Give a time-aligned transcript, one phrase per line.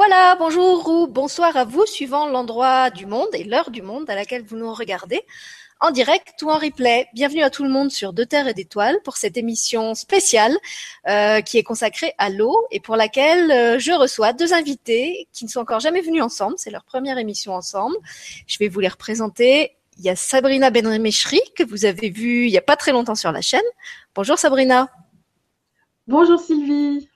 [0.00, 4.14] Voilà, bonjour ou bonsoir à vous, suivant l'endroit du monde et l'heure du monde à
[4.14, 5.22] laquelle vous nous regardez,
[5.80, 7.08] en direct ou en replay.
[7.14, 10.56] Bienvenue à tout le monde sur Deux Terres et d'Étoiles pour cette émission spéciale
[11.08, 15.44] euh, qui est consacrée à l'eau et pour laquelle euh, je reçois deux invités qui
[15.44, 16.54] ne sont encore jamais venus ensemble.
[16.58, 17.96] C'est leur première émission ensemble.
[18.46, 19.72] Je vais vous les représenter.
[19.98, 23.16] Il y a Sabrina Benreméchri que vous avez vue il n'y a pas très longtemps
[23.16, 23.60] sur la chaîne.
[24.14, 24.92] Bonjour Sabrina.
[26.06, 27.08] Bonjour Sylvie.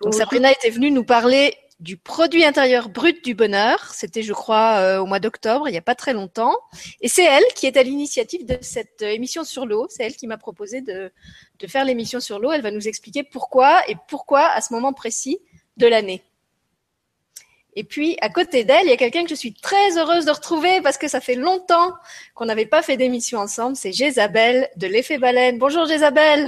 [0.00, 3.92] Donc Sabrina était venue nous parler du produit intérieur brut du bonheur.
[3.92, 6.56] C'était, je crois, euh, au mois d'octobre, il n'y a pas très longtemps.
[7.00, 9.86] Et c'est elle qui est à l'initiative de cette euh, émission sur l'eau.
[9.90, 11.12] C'est elle qui m'a proposé de,
[11.58, 12.52] de faire l'émission sur l'eau.
[12.52, 15.38] Elle va nous expliquer pourquoi et pourquoi à ce moment précis
[15.76, 16.22] de l'année.
[17.76, 20.30] Et puis, à côté d'elle, il y a quelqu'un que je suis très heureuse de
[20.30, 21.92] retrouver parce que ça fait longtemps
[22.34, 23.74] qu'on n'avait pas fait d'émission ensemble.
[23.74, 25.58] C'est Jésabelle de l'effet baleine.
[25.58, 26.46] Bonjour Jésabelle.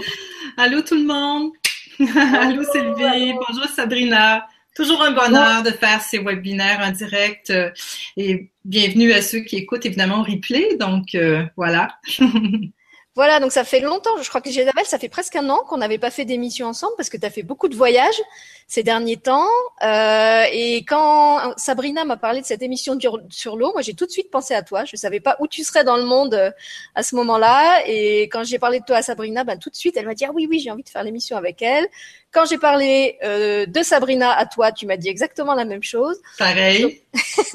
[0.56, 1.50] Allô tout le monde.
[2.16, 3.32] Allô Sylvie.
[3.32, 4.46] Bonjour Sabrina.
[4.76, 7.70] Toujours un bonheur de faire ces webinaires en direct euh,
[8.18, 10.76] et bienvenue à ceux qui écoutent évidemment replay.
[10.76, 11.98] Donc euh, voilà.
[13.16, 15.78] Voilà, donc ça fait longtemps, je crois que Isabelle, ça fait presque un an qu'on
[15.78, 18.20] n'avait pas fait d'émission ensemble parce que tu as fait beaucoup de voyages
[18.66, 19.48] ces derniers temps.
[19.82, 22.98] Euh, et quand Sabrina m'a parlé de cette émission
[23.30, 24.84] sur l'eau, moi j'ai tout de suite pensé à toi.
[24.84, 26.50] Je ne savais pas où tu serais dans le monde euh,
[26.94, 27.82] à ce moment-là.
[27.86, 30.26] Et quand j'ai parlé de toi à Sabrina, ben, tout de suite, elle m'a dit
[30.26, 31.86] ah oui, oui, j'ai envie de faire l'émission avec elle.
[32.32, 36.20] Quand j'ai parlé euh, de Sabrina à toi, tu m'as dit exactement la même chose.
[36.38, 36.82] Pareil.
[36.82, 36.92] Donc,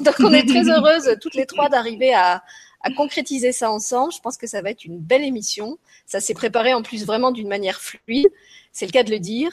[0.00, 2.42] donc on est très heureuses toutes les trois d'arriver à
[2.82, 4.12] à concrétiser ça ensemble.
[4.12, 5.78] Je pense que ça va être une belle émission.
[6.06, 8.28] Ça s'est préparé en plus vraiment d'une manière fluide.
[8.72, 9.52] C'est le cas de le dire.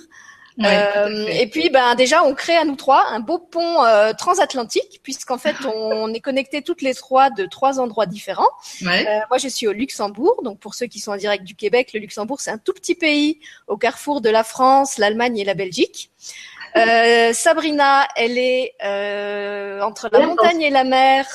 [0.61, 4.99] euh, et puis, ben déjà, on crée à nous trois un beau pont euh, transatlantique,
[5.03, 8.49] puisqu'en fait, on est connectés toutes les trois de trois endroits différents.
[8.81, 9.07] Ouais.
[9.07, 10.41] Euh, moi, je suis au Luxembourg.
[10.43, 12.95] Donc, pour ceux qui sont en direct du Québec, le Luxembourg, c'est un tout petit
[12.95, 16.11] pays au carrefour de la France, l'Allemagne et la Belgique.
[16.75, 21.25] Euh, Sabrina, elle est euh, entre la montagne et la mer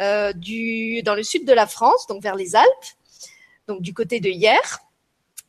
[0.00, 2.86] euh, du, dans le sud de la France, donc vers les Alpes,
[3.68, 4.80] donc du côté de Hier,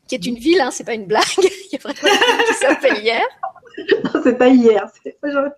[0.07, 2.45] qui est une ville, hein, c'est pas une blague, il y a vraiment une ville
[2.47, 3.25] qui s'appelle Hier.
[4.03, 4.89] Non, c'est pas hier.
[5.03, 5.51] c'est aujourd'hui.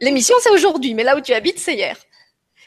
[0.00, 1.96] L'émission, c'est aujourd'hui, mais là où tu habites, c'est Hier.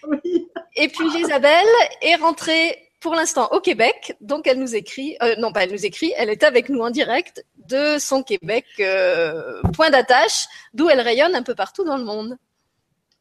[0.06, 0.50] Oui.
[0.76, 1.66] Et puis Isabelle
[2.02, 5.86] est rentrée pour l'instant au Québec, donc elle nous écrit, euh, non pas elle nous
[5.86, 11.02] écrit, elle est avec nous en direct de son Québec, euh, point d'attache, d'où elle
[11.02, 12.38] rayonne un peu partout dans le monde.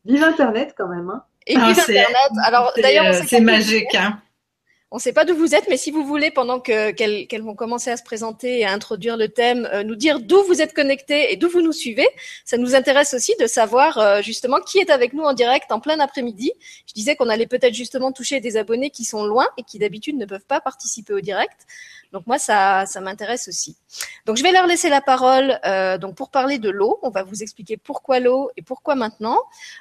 [0.04, 1.10] Vive Internet quand même.
[1.10, 1.25] Hein.
[1.46, 2.16] Et Ah, puis Internet.
[2.44, 4.20] Alors d'ailleurs, on euh, c'est magique, hein.
[4.92, 7.42] On ne sait pas d'où vous êtes, mais si vous voulez, pendant que qu'elles qu'elles
[7.42, 10.62] vont commencer à se présenter et à introduire le thème, euh, nous dire d'où vous
[10.62, 12.06] êtes connectés et d'où vous nous suivez,
[12.44, 15.80] ça nous intéresse aussi de savoir euh, justement qui est avec nous en direct en
[15.80, 16.52] plein après-midi.
[16.86, 20.16] Je disais qu'on allait peut-être justement toucher des abonnés qui sont loin et qui d'habitude
[20.16, 21.66] ne peuvent pas participer au direct.
[22.12, 23.77] Donc moi, ça, ça m'intéresse aussi.
[24.27, 26.99] Donc je vais leur laisser la parole euh, donc pour parler de l'eau.
[27.03, 29.39] On va vous expliquer pourquoi l'eau et pourquoi maintenant.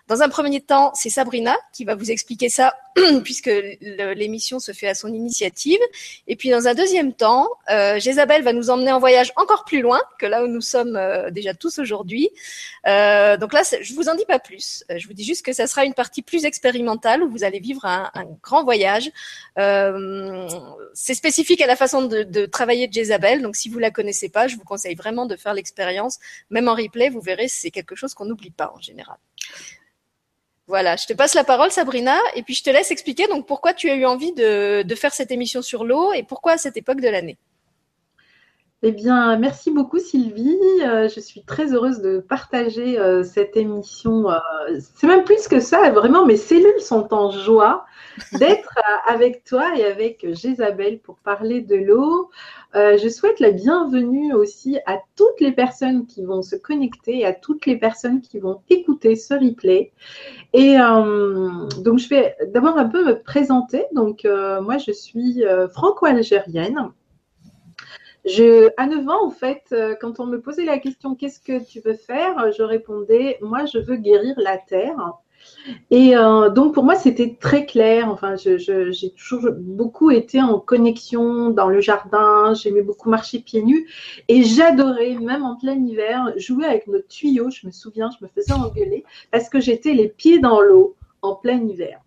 [0.07, 2.73] Dans un premier temps, c'est Sabrina qui va vous expliquer ça
[3.23, 5.79] puisque l'émission se fait à son initiative.
[6.27, 9.81] Et puis dans un deuxième temps, euh, Jésabelle va nous emmener en voyage encore plus
[9.81, 12.29] loin que là où nous sommes euh, déjà tous aujourd'hui.
[12.87, 14.83] Euh, donc là, je vous en dis pas plus.
[14.91, 17.59] Euh, Je vous dis juste que ça sera une partie plus expérimentale où vous allez
[17.59, 19.11] vivre un, un grand voyage.
[19.57, 20.47] Euh,
[20.93, 23.41] c'est spécifique à la façon de, de travailler de Jésabelle.
[23.41, 26.19] Donc si vous la connaissez pas, je vous conseille vraiment de faire l'expérience.
[26.49, 29.17] Même en replay, vous verrez, c'est quelque chose qu'on n'oublie pas en général.
[30.67, 33.73] Voilà, je te passe la parole, Sabrina, et puis je te laisse expliquer donc pourquoi
[33.73, 37.01] tu as eu envie de faire cette émission sur l'eau et pourquoi à cette époque
[37.01, 37.37] de l'année.
[38.83, 40.59] Eh bien, merci beaucoup Sylvie.
[40.83, 44.29] Euh, je suis très heureuse de partager euh, cette émission.
[44.29, 44.37] euh,
[44.79, 47.85] c'est même plus que ça, vraiment, mes cellules sont en joie
[48.33, 48.75] d'être
[49.07, 52.29] avec toi et avec Jésabelle pour parler de l'eau.
[52.73, 57.33] Je souhaite la bienvenue aussi à toutes les personnes qui vont se connecter et à
[57.33, 59.93] toutes les personnes qui vont écouter ce replay.
[60.51, 60.75] Et
[61.81, 63.85] donc, je vais d'abord un peu me présenter.
[63.93, 66.91] Donc, moi, je suis franco-algérienne.
[68.25, 71.63] Je, à 9 ans, en fait, euh, quand on me posait la question qu'est-ce que
[71.63, 75.13] tu veux faire, je répondais moi, je veux guérir la terre.
[75.91, 78.09] Et euh, donc pour moi, c'était très clair.
[78.09, 82.53] Enfin, j'ai toujours beaucoup été en connexion dans le jardin.
[82.53, 83.87] J'aimais beaucoup marcher pieds nus
[84.27, 87.49] et j'adorais, même en plein hiver, jouer avec nos tuyaux.
[87.49, 91.35] Je me souviens, je me faisais engueuler parce que j'étais les pieds dans l'eau en
[91.35, 91.99] plein hiver.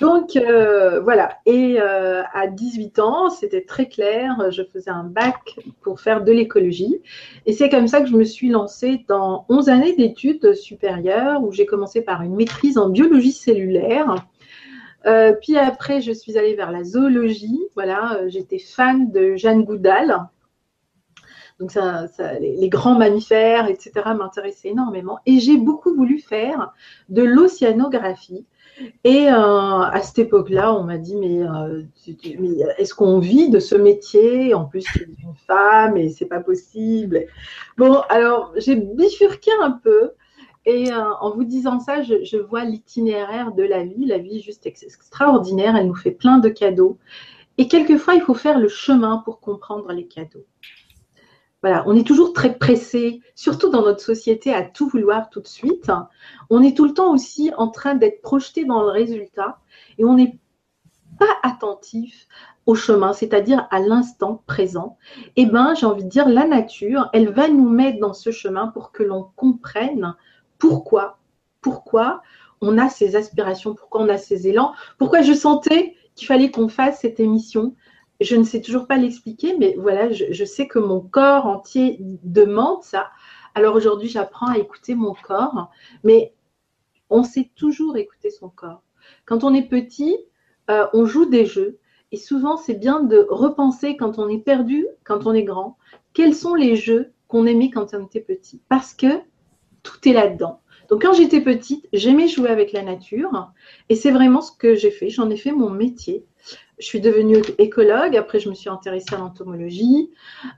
[0.00, 5.56] Donc euh, voilà, et euh, à 18 ans, c'était très clair, je faisais un bac
[5.82, 7.00] pour faire de l'écologie.
[7.46, 11.52] Et c'est comme ça que je me suis lancée dans 11 années d'études supérieures, où
[11.52, 14.26] j'ai commencé par une maîtrise en biologie cellulaire.
[15.06, 17.60] Euh, puis après, je suis allée vers la zoologie.
[17.74, 20.28] Voilà, euh, j'étais fan de Jeanne Goudal.
[21.58, 21.72] Donc
[22.40, 23.92] les, grands mammifères, etc.
[24.16, 25.18] m'intéressaient énormément.
[25.26, 26.72] Et j'ai beaucoup voulu faire
[27.10, 28.46] de l'océanographie.
[29.04, 31.82] Et euh, à cette époque-là, on m'a dit mais, euh,
[32.78, 34.54] est-ce qu'on vit de ce métier?
[34.54, 37.26] En plus, es une femme et c'est pas possible.
[37.76, 40.12] Bon, alors j'ai bifurqué un peu.
[40.66, 44.04] Et euh, en vous disant ça, je, vois l'itinéraire de la vie.
[44.04, 45.76] La vie est juste extraordinaire.
[45.76, 46.98] Elle nous fait plein de cadeaux.
[47.58, 50.44] Et quelquefois, il faut faire le chemin pour comprendre les cadeaux.
[51.62, 55.90] On est toujours très pressé, surtout dans notre société, à tout vouloir tout de suite.
[56.48, 59.58] On est tout le temps aussi en train d'être projeté dans le résultat
[59.98, 60.38] et on n'est
[61.18, 62.26] pas attentif
[62.64, 64.96] au chemin, c'est-à-dire à, l'instant présent.
[65.36, 68.68] Eh bien, j'ai envie de dire, la nature, elle va nous mettre dans ce chemin
[68.68, 70.14] pour que l'on comprenne
[70.58, 71.18] pourquoi,
[71.60, 72.22] pourquoi
[72.62, 76.68] on a ces aspirations, pourquoi on a ces élans, pourquoi je sentais qu'il fallait qu'on
[76.68, 77.74] fasse cette émission.
[78.20, 82.82] Je ne sais toujours pas l'expliquer, mais voilà, je, sais que mon corps entier demande
[82.82, 83.10] ça.
[83.54, 85.70] Alors aujourd'hui, j'apprends à écouter mon corps,
[86.04, 86.34] mais
[87.08, 88.82] on sait toujours écouter son corps.
[89.24, 90.16] Quand on est petit,
[90.70, 91.78] euh, on joue des jeux.
[92.12, 95.78] Et souvent, c'est bien de repenser quand on est perdu, quand on est grand,
[96.12, 98.60] quels sont les jeux qu'on aimait quand on était petit.
[98.68, 99.20] Parce que
[99.82, 100.60] tout est là-dedans.
[100.88, 103.52] Donc quand j'étais petite, j'aimais jouer avec la nature
[103.88, 105.08] et c'est vraiment ce que j'ai fait.
[105.08, 106.26] J'en ai fait mon métier.
[106.80, 110.10] Je suis devenue écologue, après je me suis intéressée à l'entomologie.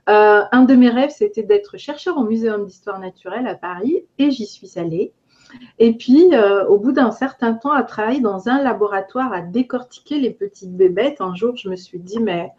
[0.09, 4.31] Euh, un de mes rêves, c'était d'être chercheur au Muséum d'histoire naturelle à Paris et
[4.31, 5.13] j'y suis allée.
[5.79, 10.19] Et puis, euh, au bout d'un certain temps, à travailler dans un laboratoire à décortiquer
[10.19, 12.51] les petites bébêtes, un jour, je me suis dit, mais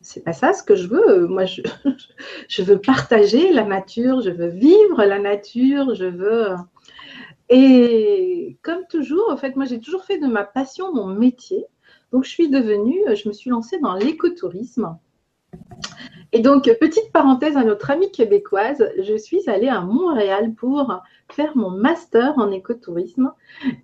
[0.00, 1.26] c'est pas ça ce que je veux.
[1.28, 1.62] Moi, je,
[2.48, 6.48] je, veux partager la nature, je veux vivre la nature, je veux.
[7.48, 11.64] Et comme toujours, en fait, moi, j'ai toujours fait de ma passion mon métier.
[12.12, 14.96] Donc, je suis devenue, je me suis lancée dans l'écotourisme.
[16.34, 21.56] Et donc, petite parenthèse à notre amie québécoise, je suis allée à Montréal pour faire
[21.56, 23.32] mon master en écotourisme.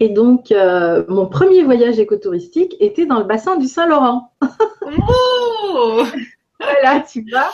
[0.00, 4.32] Et donc, euh, mon premier voyage écotouristique était dans le bassin du Saint-Laurent.
[4.42, 6.04] oh
[6.60, 7.50] voilà, tu vois.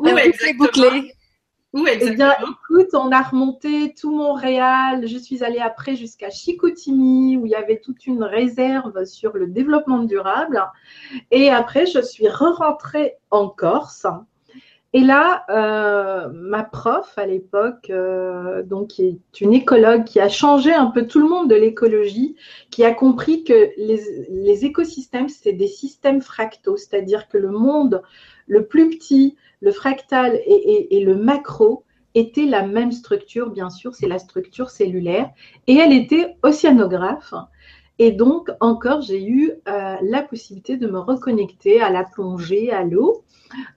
[0.00, 1.14] Où, est bouclé
[1.72, 5.06] où exactement Eh bien, écoute, on a remonté tout Montréal.
[5.06, 9.46] Je suis allée après jusqu'à Chicoutimi, où il y avait toute une réserve sur le
[9.46, 10.62] développement durable.
[11.30, 14.06] Et après, je suis re-rentrée en Corse.
[14.94, 20.28] Et là, euh, ma prof à l'époque, euh, donc qui est une écologue qui a
[20.28, 22.36] changé un peu tout le monde de l'écologie,
[22.70, 28.02] qui a compris que les, les écosystèmes, c'est des systèmes fractaux, c'est-à-dire que le monde
[28.46, 34.08] le plus petit, le fractal et, le macro étaient la même structure, bien sûr, c'est
[34.08, 35.30] la structure cellulaire.
[35.68, 37.32] Et elle était océanographe.
[38.00, 42.82] Et donc, encore, j'ai eu euh, la possibilité de me reconnecter à la plongée, à
[42.82, 43.22] l'eau.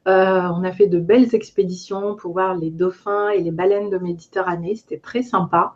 [0.08, 4.00] Euh, on a fait de belles expéditions pour voir les dauphins et les baleines de
[4.00, 4.76] Méditerranée.
[4.76, 5.76] C'était très sympa.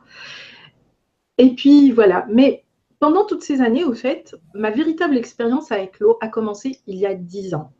[1.38, 2.26] Et puis, voilà.
[2.32, 2.66] Mais
[3.00, 7.06] pendant toutes ces années, au fait, ma véritable expérience avec l'eau a commencé il y
[7.06, 7.72] a dix ans.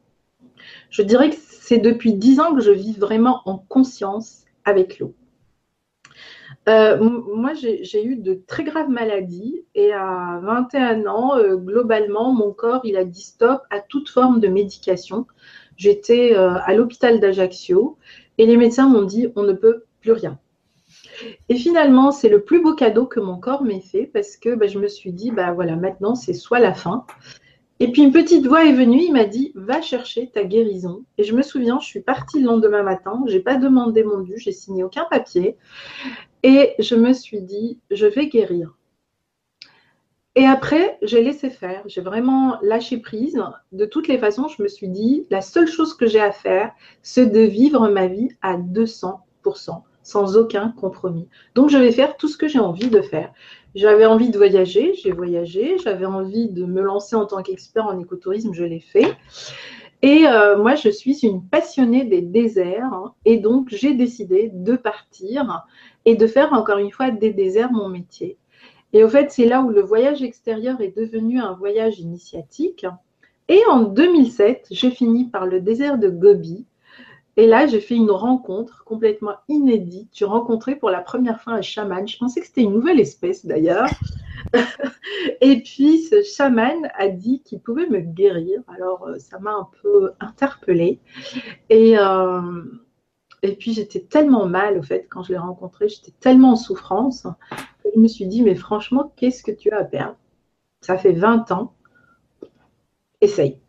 [0.90, 5.14] Je dirais que c'est depuis dix ans que je vis vraiment en conscience avec l'eau.
[6.68, 12.52] Euh, moi, j'ai eu de très graves maladies et à 21 ans, euh, globalement, mon
[12.52, 15.26] corps, il a dit stop à toute forme de médication.
[15.78, 17.98] J'étais euh, à l'hôpital d'Ajaccio
[18.38, 20.38] et les médecins m'ont dit on ne peut plus rien.
[21.50, 24.68] Et finalement, c'est le plus beau cadeau que mon corps m'ait fait parce que bah,
[24.68, 27.06] je me suis dit, bah voilà, maintenant c'est soit la fin,
[27.80, 31.04] et puis une petite voix est venue, il m'a dit va chercher ta guérison.
[31.18, 34.34] Et je me souviens, je suis partie le lendemain matin, j'ai pas demandé mon dû,
[34.38, 35.56] j'ai signé aucun papier,
[36.44, 38.76] et je me suis dit je vais guérir.
[40.36, 43.42] Et après, j'ai laissé faire, j'ai vraiment lâché prise.
[43.72, 46.72] De toutes les façons, je me suis dit la seule chose que j'ai à faire,
[47.02, 51.28] c'est de vivre ma vie à 200% sans aucun compromis.
[51.56, 53.32] Donc, je vais faire tout ce que j'ai envie de faire.
[53.76, 55.78] J'avais envie de voyager, j'ai voyagé.
[55.84, 59.16] J'avais envie de me lancer en tant qu'expert en écotourisme, je l'ai fait.
[60.02, 62.94] Et euh, moi, je suis une passionnée des déserts.
[62.94, 65.66] Hein, et donc, j'ai décidé de partir
[66.06, 68.38] et de faire encore une fois des déserts mon métier.
[68.94, 72.88] Et au fait, c'est là où le voyage extérieur est devenu un voyage initiatique.
[73.50, 76.66] Et en 2007, j'ai fini par le désert de Gobi,
[77.38, 80.10] et là, j'ai fait une rencontre complètement inédite.
[80.14, 82.08] J'ai rencontré pour la première fois un chaman.
[82.08, 83.90] Je pensais que c'était une nouvelle espèce d'ailleurs.
[85.42, 88.62] et puis, ce chaman a dit qu'il pouvait me guérir.
[88.68, 91.00] Alors, euh, ça m'a un peu interpellée.
[91.70, 92.64] Et, euh,
[93.42, 95.88] et puis, j'étais tellement mal, au fait, quand je l'ai rencontré.
[95.88, 97.26] J'étais tellement en souffrance.
[97.84, 100.18] Que je me suis dit, mais franchement, qu'est-ce que tu as à perdre?
[100.82, 101.74] Ça fait 20 ans.
[103.22, 103.62] Essaye.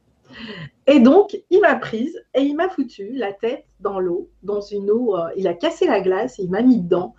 [0.86, 4.90] Et donc, il m'a prise et il m'a foutu la tête dans l'eau, dans une
[4.90, 5.16] eau.
[5.16, 7.14] Euh, il a cassé la glace et il m'a mis dedans.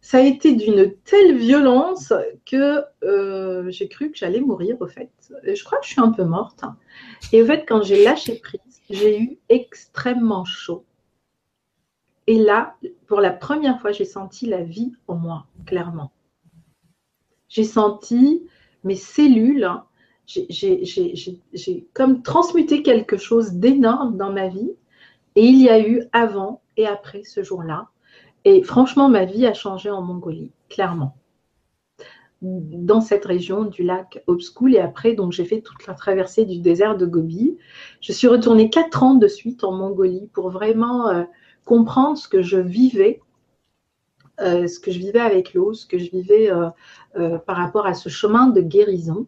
[0.00, 2.12] Ça a été d'une telle violence
[2.44, 5.10] que euh, j'ai cru que j'allais mourir, au fait.
[5.44, 6.64] je crois que je suis un peu morte.
[7.32, 10.84] Et au fait, quand j'ai lâché prise, j'ai eu extrêmement chaud.
[12.26, 16.12] Et là, pour la première fois, j'ai senti la vie en moi, clairement.
[17.48, 18.48] J'ai senti
[18.84, 19.84] mes cellules, hein,
[20.48, 24.72] j'ai comme transmuté quelque chose d'énorme dans ma vie.
[25.34, 27.88] Et il y a eu avant et après ce jour-là.
[28.44, 31.16] Et franchement, ma vie a changé en Mongolie, clairement.
[32.42, 34.74] Dans cette région du lac Obskoul.
[34.74, 37.56] Et après, donc, j'ai fait toute la traversée du désert de Gobi.
[38.00, 41.22] Je suis retournée quatre ans de suite en Mongolie pour vraiment euh,
[41.64, 43.20] comprendre ce que je vivais,
[44.40, 47.94] euh, ce que je vivais avec l'eau, ce que je vivais euh, par rapport à
[47.94, 49.26] ce chemin de guérison.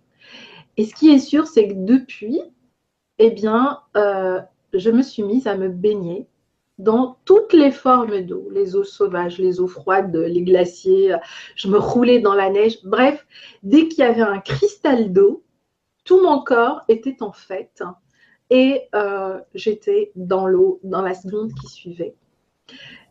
[0.76, 2.40] Et ce qui est sûr, c'est que depuis,
[3.19, 4.40] eh bien, euh,
[4.73, 6.26] je me suis mise à me baigner
[6.78, 11.14] dans toutes les formes d'eau, les eaux sauvages, les eaux froides, les glaciers,
[11.54, 12.78] je me roulais dans la neige.
[12.83, 13.25] Bref,
[13.62, 15.45] dès qu'il y avait un cristal d'eau,
[16.04, 17.83] tout mon corps était en fête
[18.50, 22.14] et euh, j'étais dans l'eau dans la seconde qui suivait.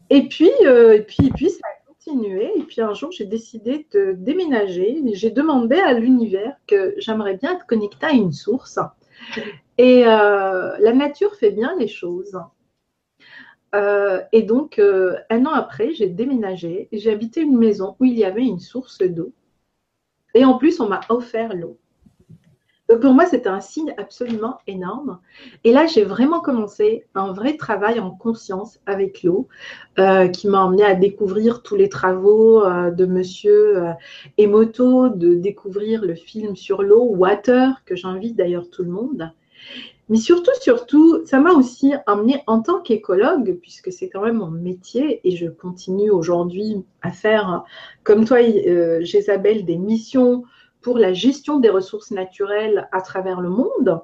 [0.10, 1.67] Et puis, euh, et puis, et puis ça
[2.07, 5.01] et puis un jour, j'ai décidé de déménager.
[5.13, 8.79] J'ai demandé à l'univers que j'aimerais bien être connectée à une source.
[9.77, 12.38] Et euh, la nature fait bien les choses.
[13.75, 18.17] Euh, et donc, euh, un an après, j'ai déménagé j'ai habité une maison où il
[18.17, 19.33] y avait une source d'eau.
[20.36, 21.79] Et en plus, on m'a offert l'eau.
[22.93, 25.17] Donc pour moi, c'était un signe absolument énorme.
[25.63, 29.47] Et là, j'ai vraiment commencé un vrai travail en conscience avec l'eau
[29.97, 33.91] euh, qui m'a emmené à découvrir tous les travaux euh, de monsieur euh,
[34.38, 39.31] Emoto, de découvrir le film sur l'eau, Water, que j'invite d'ailleurs tout le monde.
[40.07, 44.51] Mais surtout, surtout, ça m'a aussi amené en tant qu'écologue, puisque c'est quand même mon
[44.51, 47.63] métier et je continue aujourd'hui à faire,
[48.03, 50.43] comme toi, Isabelle, des missions
[50.83, 54.01] pour la gestion des ressources naturelles à travers le monde.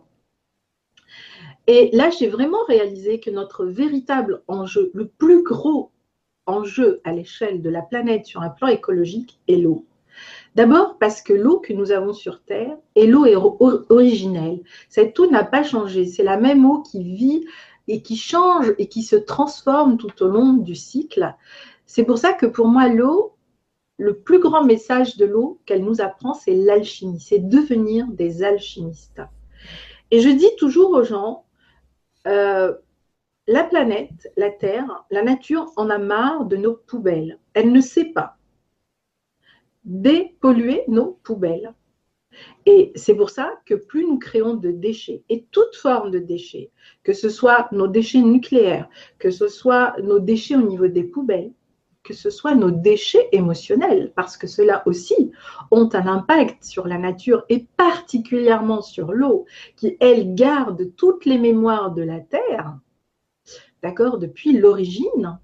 [1.67, 5.91] Et là, j'ai vraiment réalisé que notre véritable enjeu, le plus gros
[6.47, 9.85] enjeu à l'échelle de la planète sur un plan écologique, est l'eau.
[10.55, 13.25] D'abord parce que l'eau que nous avons sur Terre est l'eau
[13.89, 14.61] originelle.
[14.89, 16.05] Cette eau n'a pas changé.
[16.05, 17.45] C'est la même eau qui vit
[17.87, 21.35] et qui change et qui se transforme tout au long du cycle.
[21.85, 23.35] C'est pour ça que pour moi, l'eau,
[23.99, 29.21] le plus grand message de l'eau qu'elle nous apprend, c'est l'alchimie, c'est devenir des alchimistes.
[30.09, 31.45] Et je dis toujours aux gens,
[32.25, 32.73] euh,
[33.45, 37.39] la planète, la Terre, la nature en a marre de nos poubelles.
[37.53, 38.37] Elle ne sait pas
[39.83, 41.73] dépolluer nos poubelles.
[42.65, 46.71] Et c'est pour ça que plus nous créons de déchets, et toute forme de déchets,
[47.03, 48.87] que ce soit nos déchets nucléaires,
[49.17, 51.51] que ce soit nos déchets au niveau des poubelles,
[52.09, 55.31] que ce soit nos déchets émotionnels, parce que ceux-là aussi
[55.69, 61.37] ont un impact sur la nature et particulièrement sur l'eau, qui, elle, garde toutes les
[61.37, 62.79] mémoires de la Terre,
[63.83, 65.37] d'accord, depuis l'origine.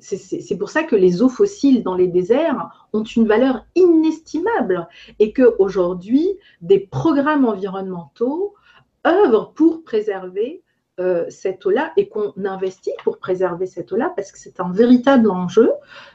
[0.00, 4.88] C'est pour ça que les eaux fossiles dans les déserts ont une valeur inestimable
[5.20, 8.54] et qu'aujourd'hui, des programmes environnementaux
[9.06, 10.64] œuvrent pour préserver
[11.00, 15.30] euh, cette eau-là et qu'on investit pour préserver cette eau-là parce que c'est un véritable
[15.30, 15.70] enjeu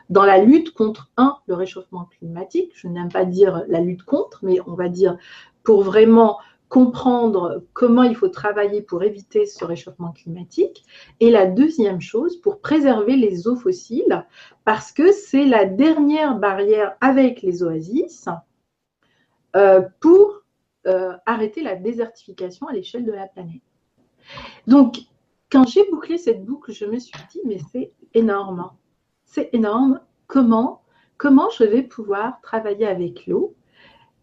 [0.09, 2.71] dans la lutte contre, un, le réchauffement climatique.
[2.75, 5.17] Je n'aime pas dire la lutte contre, mais on va dire
[5.63, 6.37] pour vraiment
[6.69, 10.83] comprendre comment il faut travailler pour éviter ce réchauffement climatique.
[11.19, 14.25] Et la deuxième chose, pour préserver les eaux fossiles,
[14.65, 18.27] parce que c'est la dernière barrière avec les oasis
[19.55, 20.43] euh, pour
[20.85, 23.61] euh, arrêter la désertification à l'échelle de la planète.
[24.67, 24.99] Donc,
[25.51, 28.71] quand j'ai bouclé cette boucle, je me suis dit, mais c'est énorme.
[29.25, 30.01] C'est énorme.
[30.27, 30.81] Comment,
[31.17, 33.55] comment je vais pouvoir travailler avec l'eau?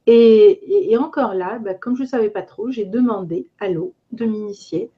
[0.06, 4.26] Et, encore là, bah, comme je ne savais pas trop, j'ai demandé à l'eau de
[4.26, 4.90] m'initier.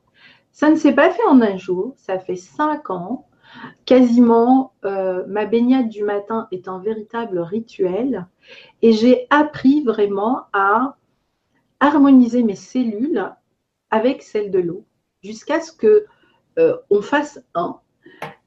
[0.51, 3.29] Ça ne s'est pas fait en un jour, ça fait cinq ans.
[3.85, 8.27] Quasiment, euh, ma baignade du matin est un véritable rituel
[8.83, 10.97] et j'ai appris vraiment à
[11.79, 13.31] harmoniser mes cellules
[13.91, 14.86] avec celles de l'eau
[15.27, 16.07] jusqu'à ce que
[16.59, 17.81] euh, on fasse un.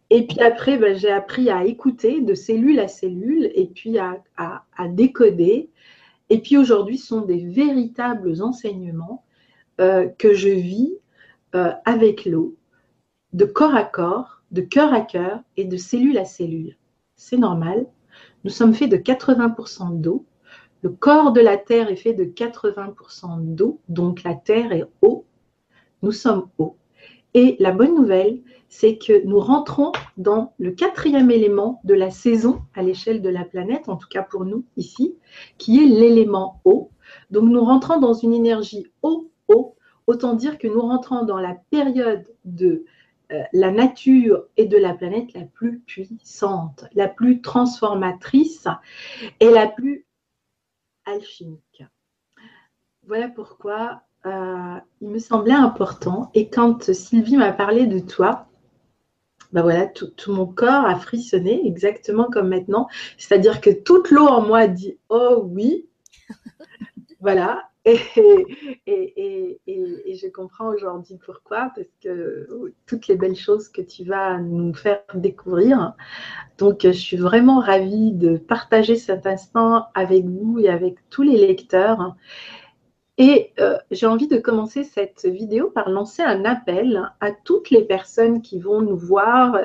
[0.10, 4.24] Et puis après, ben, j'ai appris à écouter de cellule à cellule et puis à,
[4.90, 5.70] décoder.
[6.30, 9.24] Et puis aujourd'hui, ce sont des véritables enseignements
[9.80, 10.94] euh, que je vis
[11.56, 12.56] euh, avec l'eau,
[13.34, 16.78] de corps à corps, de cœur à cœur et de cellule à cellule.
[17.16, 17.86] C'est normal.
[18.44, 20.26] Nous sommes faits de 80% d'eau.
[20.82, 25.26] Le corps de la Terre est fait de 80% d'eau, donc la Terre est eau
[26.02, 26.78] nous sommes eau.
[27.34, 32.62] Et la bonne nouvelle, c'est que nous rentrons dans le quatrième élément de la saison
[32.74, 35.16] à l'échelle de la planète, en tout cas pour nous ici,
[35.58, 36.92] qui est l'élément eau.
[37.32, 39.76] Donc nous rentrons dans une énergie eau-eau,
[40.08, 42.86] autant dire que nous rentrons dans la période de
[43.32, 48.68] euh, la nature et de la planète la plus puissante, la plus transformatrice
[49.40, 50.08] et la plus
[51.06, 51.84] alchimique.
[53.06, 56.30] Voilà pourquoi euh, il me semblait important.
[56.34, 58.48] Et quand Sylvie m'a parlé de toi,
[59.52, 62.88] ben voilà, tout, mon corps a frissonné exactement comme maintenant.
[63.18, 65.88] C'est-à-dire que toute l'eau en moi dit Oh oui.
[67.20, 67.70] voilà.
[67.86, 67.98] Et,
[68.86, 74.38] et, et, je comprends aujourd'hui pourquoi, parce que toutes les belles choses que tu vas
[74.38, 75.94] nous faire découvrir.
[76.58, 81.38] Donc, je suis vraiment ravie de partager cet instant avec vous et avec tous les
[81.38, 82.16] lecteurs.
[83.22, 87.84] Et euh, j'ai envie de commencer cette vidéo par lancer un appel à toutes les
[87.84, 89.58] personnes qui vont nous voir,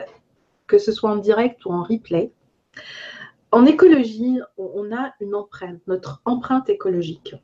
[0.67, 2.33] que ce soit en direct ou en replay.
[3.53, 7.37] En écologie, on a une empreinte, notre empreinte écologique.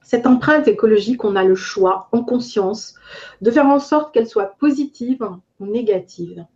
[0.00, 2.94] Cette empreinte écologique, on a le choix, en conscience,
[3.42, 5.28] de faire en sorte qu'elle soit positive
[5.60, 6.46] ou négative.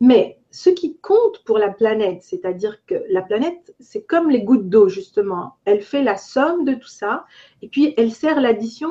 [0.00, 4.68] Mais ce qui compte pour la planète, c'est-à-dire que la planète, c'est comme les gouttes
[4.68, 5.56] d'eau, justement.
[5.64, 7.26] Elle fait la somme de tout ça,
[7.62, 8.90] et puis elle sert l'addition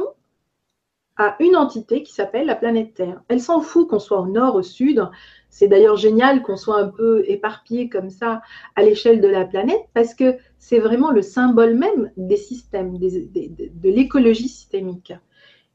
[1.17, 3.23] à une entité qui s'appelle la planète Terre.
[3.27, 5.03] Elle s'en fout qu'on soit au nord, au sud.
[5.49, 8.43] C'est d'ailleurs génial qu'on soit un peu éparpillé comme ça
[8.75, 13.89] à l'échelle de la planète, parce que c'est vraiment le symbole même des systèmes, de
[13.89, 15.13] l'écologie systémique.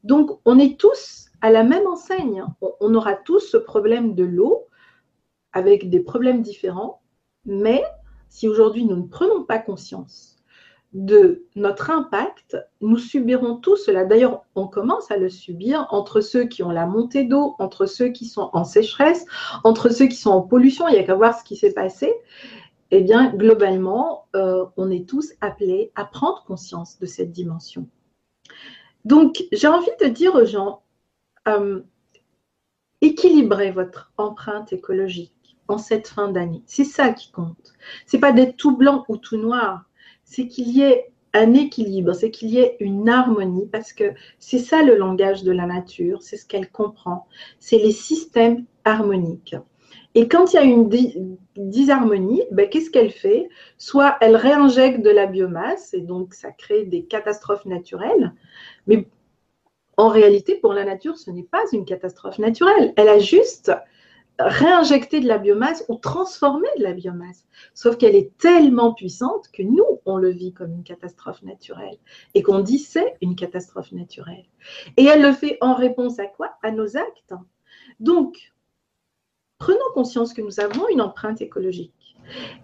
[0.05, 2.45] Donc, on est tous à la même enseigne.
[2.79, 4.67] On aura tous ce problème de l'eau
[5.53, 7.01] avec des problèmes différents,
[7.45, 7.83] mais
[8.29, 10.33] si aujourd'hui nous ne prenons pas conscience
[10.93, 14.05] de notre impact, nous subirons tout cela.
[14.05, 18.09] D'ailleurs, on commence à le subir entre ceux qui ont la montée d'eau, entre ceux
[18.09, 19.25] qui sont en sécheresse,
[19.63, 20.87] entre ceux qui sont en pollution.
[20.87, 22.13] Il n'y a qu'à voir ce qui s'est passé.
[22.91, 27.87] Eh bien, globalement, euh, on est tous appelés à prendre conscience de cette dimension.
[29.03, 30.83] Donc, j'ai envie de dire aux gens,
[31.47, 31.81] euh,
[33.01, 35.33] équilibrez votre empreinte écologique
[35.67, 36.61] en cette fin d'année.
[36.65, 37.73] C'est ça qui compte.
[38.05, 39.85] C'est pas d'être tout blanc ou tout noir.
[40.23, 44.59] C'est qu'il y ait un équilibre, c'est qu'il y ait une harmonie, parce que c'est
[44.59, 47.25] ça le langage de la nature, c'est ce qu'elle comprend,
[47.59, 49.55] c'est les systèmes harmoniques.
[50.15, 50.89] Et quand il y a une
[51.57, 53.49] disharmonie, ben, qu'est-ce qu'elle fait?
[53.79, 58.33] Soit elle réinjecte de la biomasse, et donc ça crée des catastrophes naturelles,
[58.85, 59.07] mais
[59.97, 62.93] en réalité, pour la nature, ce n'est pas une catastrophe naturelle.
[62.95, 63.71] Elle a juste
[64.39, 67.45] réinjecter de la biomasse ou transformer de la biomasse.
[67.73, 71.97] Sauf qu'elle est tellement puissante que nous, on le vit comme une catastrophe naturelle
[72.33, 74.45] et qu'on dit c'est une catastrophe naturelle.
[74.97, 76.51] Et elle le fait en réponse à quoi?
[76.63, 77.33] À nos actes.
[77.99, 78.53] Donc,
[79.59, 82.17] prenons conscience que nous avons une empreinte écologique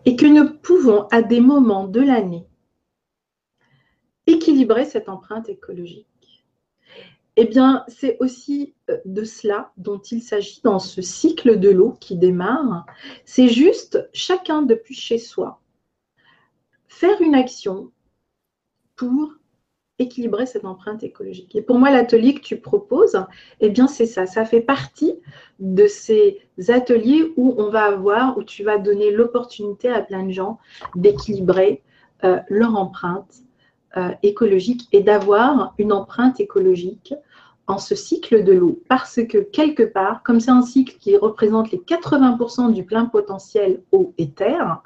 [0.06, 2.48] et que nous pouvons à des moments de l'année
[4.26, 6.09] équilibrer cette empreinte écologique.
[7.41, 11.95] Eh bien, c'est aussi euh, de cela dont il s'agit dans ce cycle de l'eau
[12.02, 12.86] qui démarre.
[13.23, 15.62] C'est juste chacun depuis chez soi
[16.89, 17.91] faire une action
[18.97, 19.36] pour
[19.99, 21.56] équilibrer cette empreinte écologique.
[21.56, 23.25] Et pour moi, l'atelier que tu proposes,
[23.62, 24.25] eh bien, c'est ça.
[24.25, 25.15] Ça fait partie
[25.60, 30.32] de ces ateliers où on va avoir, où tu vas donner l'opportunité à plein de
[30.32, 30.60] gens
[30.93, 31.84] d'équilibrer
[32.25, 33.43] euh, leur empreinte
[33.97, 37.13] euh, écologique et d'avoir une empreinte écologique
[37.70, 38.82] en ce cycle de l'eau.
[38.90, 43.82] Parce que quelque part, comme c'est un cycle qui représente les 80% du plein potentiel
[43.92, 44.82] eau et terre,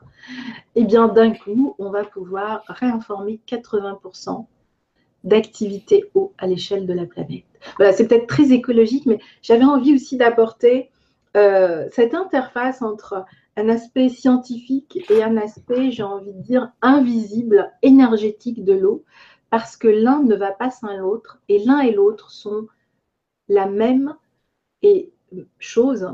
[0.76, 4.46] eh bien d'un coup, on va pouvoir réinformer 80%
[5.24, 7.46] d'activité eau à l'échelle de la planète.
[7.78, 10.90] Voilà, c'est peut-être très écologique, mais j'avais envie aussi d'apporter
[11.38, 13.24] euh, cette interface entre
[13.56, 19.06] un aspect scientifique et un aspect, j'ai envie de dire, invisible, énergétique de l'eau,
[19.54, 22.66] parce que l'un ne va pas sans l'autre, et l'un et l'autre sont
[23.48, 24.16] la même
[24.82, 25.14] et
[25.60, 26.10] chose.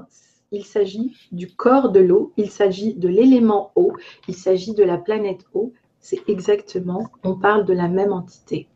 [0.51, 3.93] Il s'agit du corps de l'eau, il s'agit de l'élément eau,
[4.27, 5.71] il s'agit de la planète eau.
[6.01, 8.67] C'est exactement, on parle de la même entité.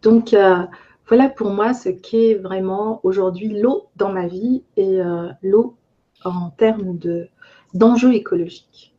[0.00, 0.64] Donc, euh,
[1.06, 5.76] voilà pour moi ce qu'est vraiment aujourd'hui l'eau dans ma vie et euh, l'eau
[6.24, 6.98] en termes
[7.74, 8.94] d'enjeux écologiques.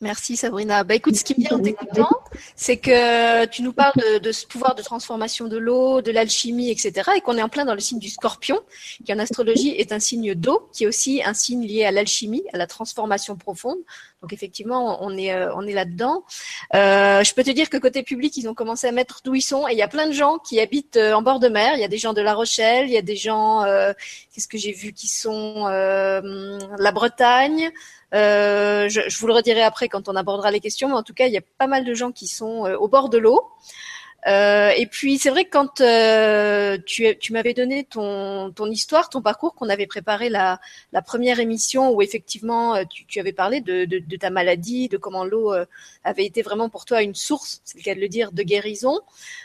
[0.00, 0.84] Merci Sabrina.
[0.84, 2.08] Bah écoute, ce qui me vient en t'écoutant,
[2.56, 7.10] c'est que tu nous parles de, ce pouvoir de transformation de l'eau, de l'alchimie, etc.,
[7.16, 8.60] et qu'on est en plein dans le signe du scorpion,
[9.04, 12.44] qui en astrologie est un signe d'eau, qui est aussi un signe lié à l'alchimie,
[12.52, 13.78] à la transformation profonde.
[14.22, 16.24] Donc effectivement, on est, euh, on est là-dedans.
[16.74, 19.42] Euh, je peux te dire que côté public, ils ont commencé à mettre d'où ils
[19.42, 21.74] sont, et il y a plein de gens qui habitent euh, en bord de mer.
[21.74, 23.64] Il y a des gens de La Rochelle, il y a des gens,
[24.32, 27.70] qu'est-ce que j'ai vu, qui sont la Bretagne.
[28.12, 31.26] Je, je, vous le redirai après quand on abordera les questions, mais en tout cas,
[31.26, 33.50] il y a pas mal de gens qui sont euh, au bord de l'eau.
[34.28, 39.54] Euh, et puis c'est vrai que quand euh, tu, m'avais donné ton, histoire, ton parcours,
[39.54, 40.60] qu'on avait préparé la,
[41.06, 45.54] première émission où effectivement euh, tu, avais parlé de, ta maladie, de comment l'eau
[46.04, 49.00] avait été vraiment pour toi une source, c'est le cas de le dire, de guérison.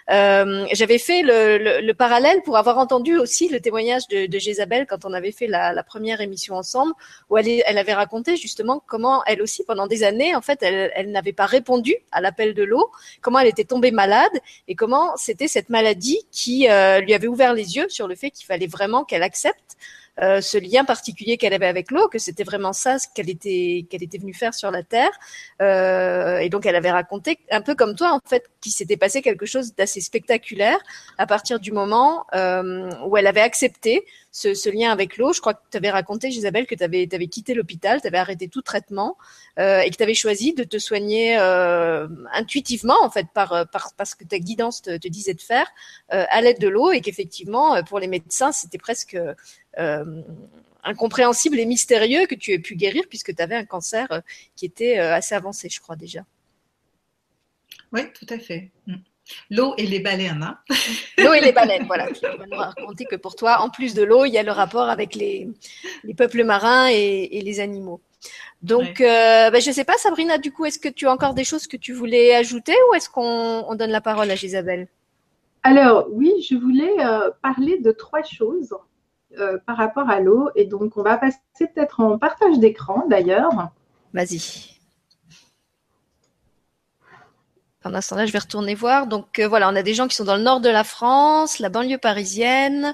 [0.10, 4.86] J'avais fait le, le, le, parallèle pour avoir entendu aussi le témoignage de, de Jézabel
[4.88, 6.94] quand on avait fait la, première émission ensemble,
[7.30, 11.34] où elle, avait raconté justement comment elle aussi pendant des années, en fait, elle, n'avait
[11.34, 12.90] pas répondu à l'appel de l'eau,
[13.22, 14.32] comment elle était tombée malade
[14.76, 18.46] comment c'était cette maladie qui euh, lui avait ouvert les yeux sur le fait qu'il
[18.46, 19.78] fallait vraiment qu'elle accepte
[20.22, 23.88] euh, ce lien particulier qu'elle avait avec l'eau, que c'était vraiment ça ce qu'elle était
[23.90, 25.12] qu'elle était venue faire sur la terre.
[25.62, 29.22] Euh, et donc elle avait raconté un peu comme toi en fait qu'il s'était passé
[29.24, 30.78] quelque chose d'assez spectaculaire
[31.18, 35.34] à partir du moment euh, où elle avait accepté ce, ce lien avec l'eau.
[35.34, 38.18] Je crois que tu avais raconté, Isabelle, que tu avais, avais, quitté l'hôpital, tu avais
[38.18, 39.18] arrêté tout traitement
[39.60, 43.94] euh, et que tu avais choisi de te soigner euh, intuitivement en fait par, par
[43.98, 45.68] parce que ta guidance te, te disait de faire
[46.10, 49.18] à l'aide de l'eau et qu'effectivement pour les médecins c'était presque
[50.84, 54.22] incompréhensible et mystérieux que tu aies pu guérir puisque tu avais un cancer euh,
[54.56, 56.26] qui était euh, assez avancé, je crois déjà.
[57.92, 58.72] Oui, tout à fait.
[58.88, 58.96] Mm.
[59.52, 60.44] L'eau et les baleines.
[60.44, 60.60] Hein
[61.18, 62.12] l'eau et les baleines, voilà.
[62.12, 64.52] Tu vas nous raconter que pour toi, en plus de l'eau, il y a le
[64.52, 65.48] rapport avec les,
[66.04, 68.02] les peuples marins et, et, les animaux.
[68.62, 69.48] Donc, ouais.
[69.48, 71.46] euh, ben, je ne sais pas, Sabrina, du coup, est-ce que tu as encore des
[71.46, 74.90] choses que tu voulais ajouter ou est-ce qu'on on donne la parole à Isabelle
[75.64, 78.76] Alors, oui, je voulais euh, parler de trois choses.
[79.40, 80.52] Euh, par rapport à l'eau.
[80.56, 83.72] Et donc, on va passer peut-être en partage d'écran d'ailleurs.
[84.14, 84.78] Vas-y.
[87.82, 89.08] Pendant ce temps-là, je vais retourner voir.
[89.08, 91.58] Donc euh, voilà, on a des gens qui sont dans le nord de la France,
[91.58, 92.94] la banlieue parisienne,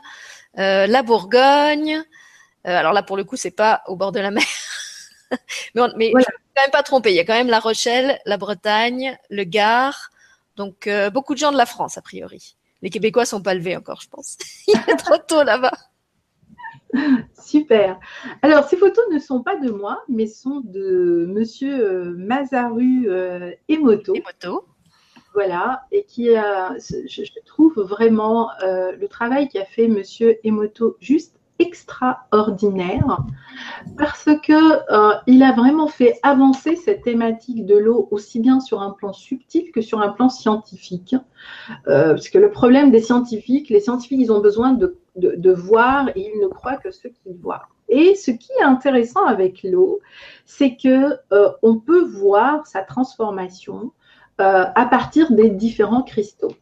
[0.57, 2.01] euh, la Bourgogne.
[2.63, 4.43] alors là, pour le coup, c'est pas au bord de la mer.
[5.75, 6.25] mais on, mais voilà.
[6.29, 7.11] je ne suis quand même pas trompée.
[7.11, 10.09] Il y a quand même la Rochelle, la Bretagne, le Gard.
[10.55, 12.55] Donc beaucoup de gens de la France, a priori.
[12.81, 14.37] Les Québécois sont pas levés encore, je pense.
[14.67, 15.88] Il est trop tôt là-bas.
[17.41, 17.99] Super.
[18.41, 23.51] Alors, ces photos ne sont pas de moi, mais sont de monsieur euh, Masaru euh,
[23.67, 24.13] Emoto.
[24.13, 24.65] Emoto.
[25.35, 30.97] Voilà, et qui a, je, je trouve vraiment euh, le travail qu'a fait monsieur Emoto
[30.99, 33.19] juste extraordinaire
[33.97, 34.53] parce que
[34.91, 39.11] euh, il a vraiment fait avancer cette thématique de l'eau aussi bien sur un plan
[39.11, 41.15] subtil que sur un plan scientifique.
[41.87, 46.09] Euh, parce que le problème des scientifiques, les scientifiques, ils ont besoin de, de, voir
[46.15, 47.67] et ils ne croient que ce qu'ils voient.
[47.89, 49.99] Et ce qui est intéressant avec l'eau,
[50.45, 53.91] c'est que euh, on peut voir sa transformation
[54.39, 56.53] euh, à partir des différents cristaux.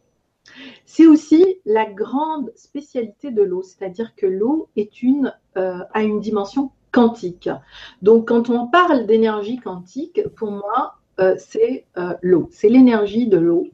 [0.86, 6.20] C'est aussi la grande spécialité de l'eau, c'est-à-dire que l'eau est une, euh, a une
[6.20, 7.50] dimension quantique.
[8.00, 10.94] Donc, quand on parle d'énergie quantique, pour moi,
[11.36, 11.84] c'est
[12.22, 13.66] l'eau, c'est l'énergie de l'eau,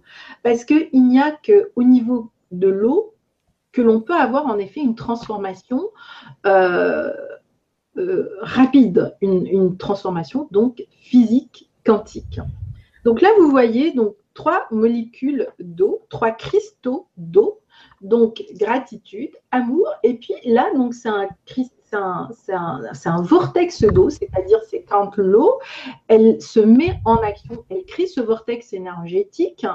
[0.43, 3.14] parce qu'il n'y a qu'au niveau de l'eau
[3.75, 5.91] que l'on peut avoir en effet une transformation
[8.41, 12.41] rapide, une, transformation donc physique quantique.
[13.05, 17.61] Donc là, vous voyez donc trois molécules d'eau, trois cristaux d'eau,
[18.01, 21.29] donc gratitude, amour, et puis là, donc c'est un,
[21.95, 25.59] un, un, vortex d'eau, c'est-à-dire c'est quand l'eau,
[26.09, 29.67] elle se met en action, elle crée ce vortex énergétique.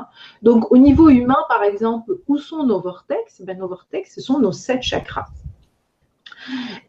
[0.42, 3.42] Donc au niveau humain, par exemple, où sont nos vortex?
[3.42, 5.28] Ben, Nos vortex, ce sont nos sept chakras.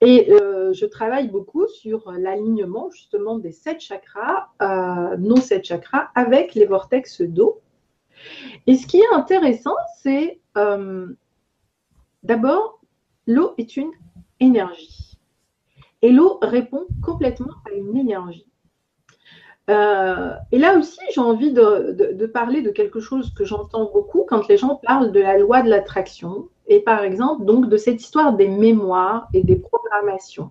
[0.00, 6.10] Et euh, je travaille beaucoup sur l'alignement justement des sept chakras, euh, nos sept chakras,
[6.14, 7.60] avec les vortex d'eau.
[8.66, 11.06] Et ce qui est intéressant, c'est euh,
[12.22, 12.80] d'abord,
[13.26, 13.92] l'eau est une
[14.40, 15.09] énergie.
[16.02, 18.46] Et l'eau répond complètement à une énergie.
[19.68, 24.24] Euh, et là aussi, j'ai envie de, de, parler de quelque chose que j'entends beaucoup
[24.26, 28.00] quand les gens parlent de la loi de l'attraction et par exemple donc de cette
[28.00, 30.50] histoire des mémoires et des programmations.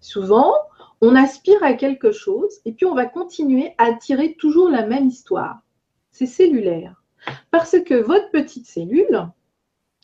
[0.00, 0.52] Souvent,
[1.00, 5.08] on aspire à quelque chose et puis on va continuer à attirer toujours la même
[5.08, 5.58] histoire.
[6.10, 7.02] C'est cellulaire.
[7.50, 9.28] Parce que votre petite cellule,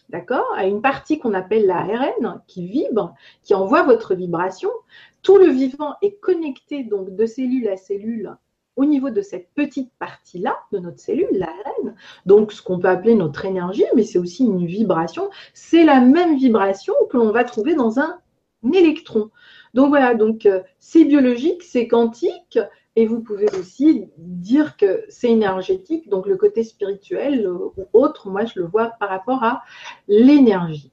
[0.08, 4.70] d'accord, a une partie qu'on appelle l'ARN qui vibre, qui envoie votre vibration.
[5.22, 8.36] Tout le vivant est connecté donc de cellule à cellule
[8.76, 11.94] au niveau de cette petite partie-là de notre cellule, l'ARN,
[12.26, 16.36] donc ce qu'on peut appeler notre énergie, mais c'est aussi une vibration, c'est la même
[16.36, 18.18] vibration que l'on va trouver dans un
[18.72, 19.30] électron.
[19.74, 22.58] Donc voilà, donc euh, c'est biologique, c'est quantique,
[22.96, 28.30] et vous pouvez aussi dire que c'est énergétique, donc le côté spirituel euh, ou autre,
[28.30, 29.62] moi je le vois par rapport à
[30.06, 30.92] l'énergie.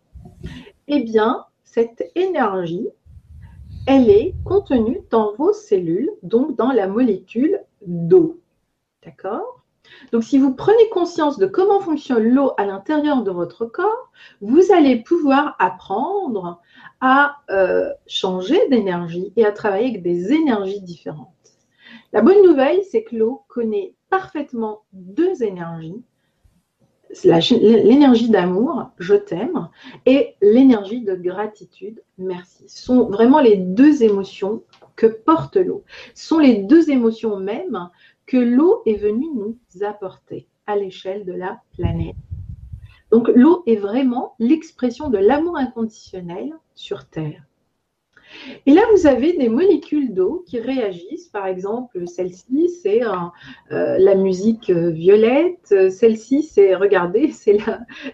[0.87, 2.89] Eh bien, cette énergie,
[3.87, 8.39] elle est contenue dans vos cellules, donc dans la molécule d'eau.
[9.03, 9.61] D'accord?
[10.11, 14.11] Donc, si vous prenez conscience de comment fonctionne l'eau à l'intérieur de votre corps,
[14.41, 16.61] vous allez pouvoir apprendre
[17.01, 21.40] à euh, changer d'énergie et à travailler avec des énergies différentes.
[22.13, 26.03] La bonne nouvelle, c'est que l'eau connaît parfaitement deux énergies
[27.23, 29.69] l'énergie d'amour, je t'aime,
[30.05, 32.65] et l'énergie de gratitude, merci.
[32.67, 34.63] Ce sont vraiment les deux émotions
[34.95, 35.83] que porte l'eau.
[36.15, 37.89] Ce sont les deux émotions mêmes
[38.25, 42.15] que l'eau est venue nous apporter à l'échelle de la planète.
[43.11, 47.43] Donc l'eau est vraiment l'expression de l'amour inconditionnel sur Terre.
[48.65, 51.27] Et là, vous avez des molécules d'eau qui réagissent.
[51.27, 53.17] Par exemple, celle-ci, c'est euh,
[53.69, 55.73] la musique violette.
[55.89, 57.57] Celle-ci, c'est, regardez, c'est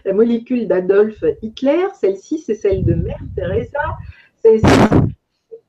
[0.04, 1.86] la, molécule d'Adolf Hitler.
[1.94, 3.96] Celle-ci, c'est celle de Mère Teresa.
[4.42, 4.66] Celle-ci,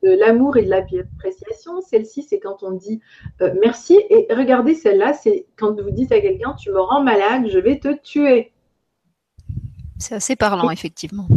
[0.04, 1.82] de l'amour et de l'appréciation.
[1.82, 3.02] Celle-ci, c'est quand on dit
[3.42, 4.00] euh, merci.
[4.10, 7.80] Et regardez, celle-là, c'est quand vous dites à quelqu'un, tu me rends malade, je vais
[7.80, 8.52] te tuer.
[9.98, 11.28] C'est assez parlant, effectivement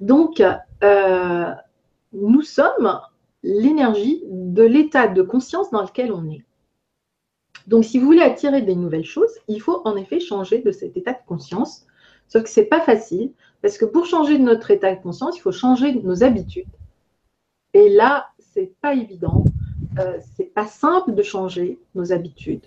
[0.00, 0.42] Donc,
[0.82, 1.54] euh,
[2.12, 3.00] nous sommes
[3.42, 6.44] l'énergie de l'état de conscience dans lequel on est.
[7.66, 10.96] Donc, si vous voulez attirer des nouvelles choses, il faut en effet changer de cet
[10.96, 11.86] état de conscience.
[12.28, 15.36] Sauf que ce n'est pas facile, parce que pour changer de notre état de conscience,
[15.36, 16.68] il faut changer nos habitudes.
[17.74, 19.44] Et là, c'est pas évident.
[19.98, 22.64] Euh, c'est pas simple de changer nos habitudes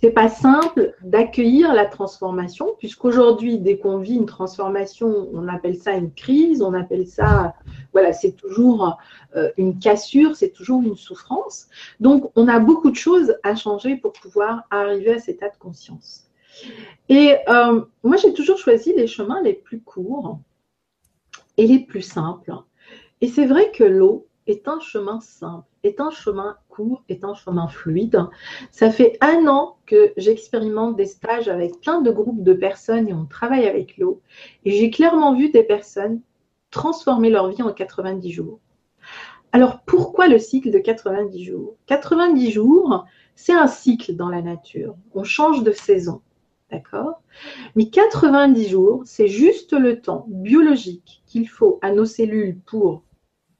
[0.00, 5.92] c'est pas simple d'accueillir la transformation, puisqu'aujourd'hui, dès qu'on vit une transformation, on appelle ça
[5.94, 7.54] une crise, on appelle ça,
[7.92, 8.96] voilà, c'est toujours
[9.34, 11.68] euh, une cassure, c'est toujours une souffrance.
[11.98, 15.58] Donc, on a beaucoup de choses à changer pour pouvoir arriver à cet état de
[15.58, 16.28] conscience.
[17.08, 20.38] Et euh, moi, j'ai toujours choisi les chemins les plus courts
[21.56, 22.52] et les plus simples.
[23.20, 27.34] Et c'est vrai que l'eau, est un chemin simple, est un chemin court, est un
[27.34, 28.18] chemin fluide.
[28.70, 33.14] Ça fait un an que j'expérimente des stages avec plein de groupes de personnes et
[33.14, 34.22] on travaille avec l'eau.
[34.64, 36.20] Et j'ai clairement vu des personnes
[36.70, 38.58] transformer leur vie en 90 jours.
[39.52, 41.76] Alors pourquoi le cycle de 90 jours?
[41.86, 44.96] 90 jours, c'est un cycle dans la nature.
[45.14, 46.22] On change de saison.
[46.70, 47.22] D'accord?
[47.76, 53.04] Mais 90 jours, c'est juste le temps biologique qu'il faut à nos cellules pour,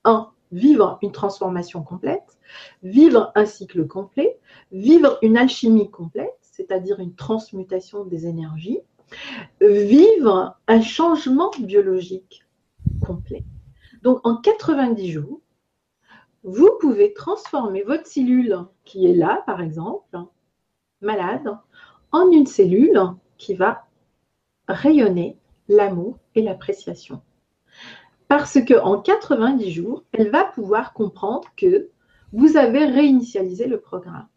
[0.04, 2.38] un, vivre une transformation complète,
[2.82, 4.38] vivre un cycle complet,
[4.72, 8.80] vivre une alchimie complète, c'est-à-dire une transmutation des énergies,
[9.60, 12.44] vivre un changement biologique
[13.04, 13.44] complet.
[14.02, 15.40] Donc en 90 jours,
[16.44, 20.18] vous pouvez transformer votre cellule qui est là, par exemple,
[21.00, 21.58] malade,
[22.12, 23.00] en une cellule
[23.36, 23.86] qui va
[24.66, 27.20] rayonner l'amour et l'appréciation
[28.28, 31.88] parce qu'en 90 jours, elle va pouvoir comprendre que
[32.32, 34.28] vous avez réinitialisé le programme.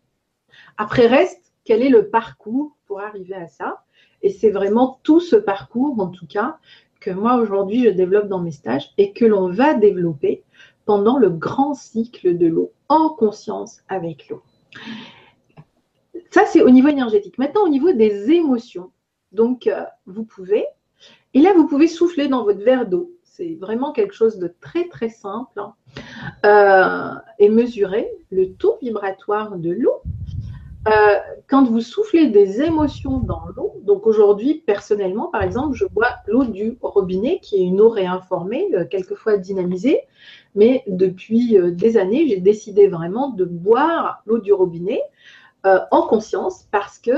[0.77, 3.83] Après reste, quel est le parcours pour arriver à ça?
[4.21, 6.57] Et c'est vraiment tout ce parcours, en tout cas,
[6.99, 10.43] que moi aujourd'hui je développe dans mes stages et que l'on va développer
[10.85, 14.41] pendant le grand cycle de l'eau, en conscience avec l'eau.
[16.29, 17.37] Ça, c'est au niveau énergétique.
[17.37, 18.91] Maintenant, au niveau des émotions.
[19.31, 20.65] Donc, euh, vous pouvez,
[21.33, 24.89] et là, vous pouvez souffler dans votre verre d'eau c'est vraiment quelque chose de très
[24.89, 25.73] très simple hein.
[26.45, 30.01] euh, et mesurer le taux vibratoire de l'eau.
[30.87, 31.15] Euh,
[31.47, 36.43] quand vous soufflez des émotions dans l'eau, donc aujourd'hui personnellement par exemple, je bois l'eau
[36.43, 40.01] du robinet qui est une eau réinformée, euh, quelquefois dynamisée,
[40.55, 45.01] mais depuis des années j'ai décidé vraiment de boire l'eau du robinet
[45.63, 47.11] en conscience parce que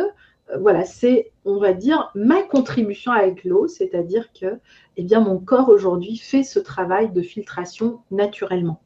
[0.60, 4.60] voilà, c'est, on va dire, ma contribution avec l'eau, c'est-à-dire que
[4.98, 8.80] eh bien, mon corps aujourd'hui fait ce travail de filtration naturellement.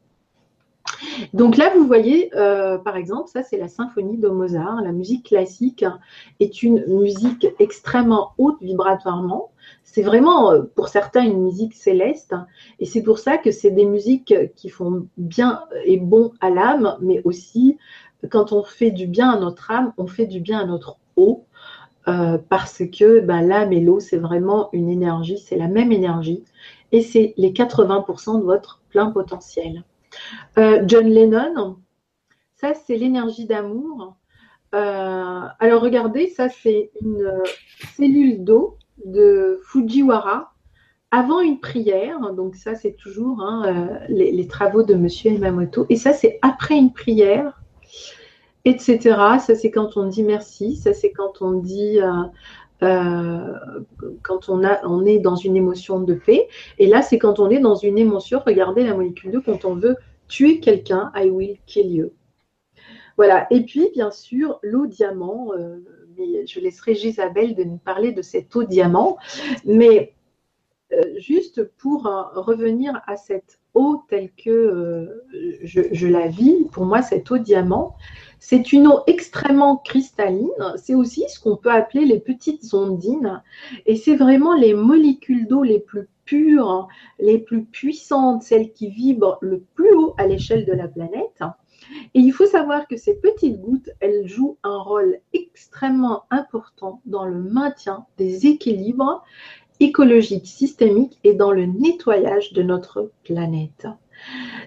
[1.32, 4.80] Donc là, vous voyez, euh, par exemple, ça c'est la symphonie de Mozart.
[4.82, 5.84] La musique classique
[6.40, 9.50] est une musique extrêmement haute vibratoirement.
[9.84, 12.34] C'est vraiment, euh, pour certains, une musique céleste.
[12.78, 16.96] Et c'est pour ça que c'est des musiques qui font bien et bon à l'âme,
[17.00, 17.76] mais aussi,
[18.30, 20.96] quand on fait du bien à notre âme, on fait du bien à notre
[22.08, 26.42] Euh, parce que ben, l'âme et l'eau, c'est vraiment une énergie, c'est la même énergie,
[26.90, 29.84] et c'est les 80% de votre plein potentiel.
[30.56, 31.76] Euh, John Lennon,
[32.54, 34.16] Ça, c'est l'énergie d'amour.
[34.74, 37.32] Euh, alors regardez, ça c'est une
[37.96, 40.52] cellule d'eau de Fujiwara
[41.10, 42.32] avant une prière.
[42.34, 45.86] Donc ça c'est toujours hein, euh, les, travaux de Monsieur Emamoto.
[45.88, 47.57] Et ça c'est après une prière,
[48.64, 49.00] etc.
[49.38, 50.76] Ça c'est quand on dit merci.
[50.76, 51.98] Ça c'est quand on dit
[52.80, 56.48] quand on, a, on est dans une émotion de paix.
[56.78, 58.40] Et là c'est quand on est dans une émotion.
[58.44, 59.96] Regardez la molécule 2 quand on veut
[60.28, 61.10] tuer quelqu'un.
[61.14, 62.12] I will kill you.
[63.18, 63.48] Voilà.
[63.50, 65.52] Et puis, bien sûr, l'eau diamant.
[65.52, 65.80] Euh,
[66.46, 69.18] je laisserai Gisabelle de nous parler de cette eau diamant.
[69.64, 70.14] Mais
[70.92, 75.22] euh, juste pour euh, revenir à cette eau telle que
[75.62, 77.96] je, la vis, pour moi, cette eau diamant,
[78.40, 80.48] c'est une eau extrêmement cristalline.
[80.76, 83.42] C'est aussi ce qu'on peut appeler les petites ondines.
[83.86, 89.38] Et c'est vraiment les molécules d'eau les plus pures, les plus puissantes, celles qui vibrent
[89.40, 91.42] le plus haut à l'échelle de la planète.
[92.14, 97.24] Et il faut savoir que ces petites gouttes, elles jouent un rôle extrêmement important dans
[97.24, 99.24] le maintien des équilibres
[99.80, 103.86] écologiques systémiques et dans le nettoyage de notre planète.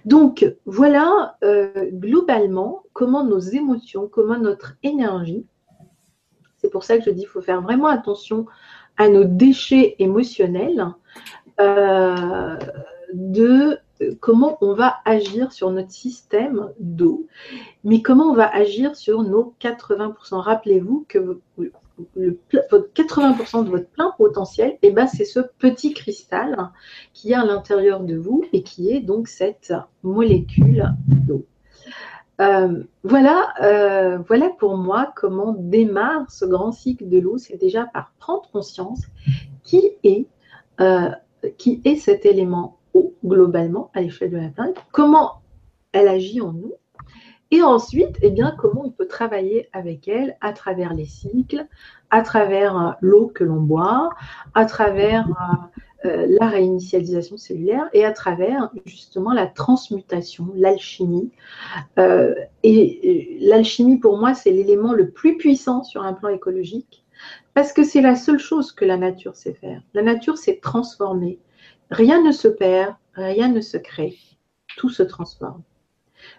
[0.06, 5.46] Donc voilà euh, globalement comment nos émotions, comment notre énergie,
[6.58, 8.46] c'est pour ça que je dis qu'il faut faire vraiment attention
[8.98, 10.86] à nos déchets émotionnels,
[11.60, 12.58] euh,
[13.14, 13.80] de
[14.20, 17.28] comment on va agir sur notre système d'eau,
[17.84, 20.36] mais comment on va agir sur nos 80%.
[20.36, 21.40] Rappelez-vous que
[22.16, 26.70] le, 80% de votre plein potentiel, eh ben, c'est ce petit cristal
[27.14, 31.46] qui est à l'intérieur de vous et qui est donc cette molécule d'eau.
[32.40, 37.38] Euh, voilà, euh, voilà pour moi comment démarre ce grand cycle de l'eau.
[37.38, 39.04] C'est déjà par prendre conscience
[39.64, 40.26] qui est,
[40.80, 41.12] euh,
[41.58, 42.78] qui est cet élément
[43.24, 45.42] globalement à l'échelle de la planète, comment
[45.92, 46.74] elle agit en nous,
[47.52, 51.68] et ensuite, eh bien, comment on peut travailler avec elle à travers les cycles,
[52.10, 54.10] à travers euh, l'eau que l'on boit,
[54.54, 61.30] à travers euh, euh, la réinitialisation cellulaire et à travers justement la transmutation, l'alchimie.
[61.98, 67.04] et l'alchimie, pour moi, c'est l'élément le plus puissant sur un plan écologique
[67.54, 69.82] parce que c'est la seule chose que la nature sait faire.
[69.94, 71.38] La nature sait transformer.
[71.92, 74.18] Rien ne se perd, rien ne se crée,
[74.78, 75.62] tout se transforme.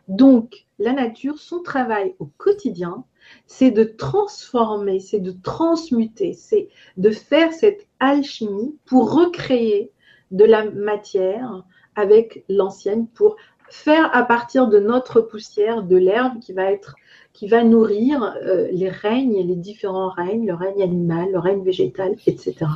[0.08, 3.04] Donc, la nature, son travail au quotidien,
[3.46, 9.92] c'est de transformer, c'est de transmuter, c'est de faire cette alchimie pour recréer
[10.30, 11.64] de la matière
[11.94, 13.36] avec l'ancienne, pour
[13.70, 16.94] faire à partir de notre poussière de l'herbe qui va être
[17.32, 22.12] qui va nourrir euh, les règnes, les différents règnes, le règne animal, le règne végétal,
[22.26, 22.66] etc.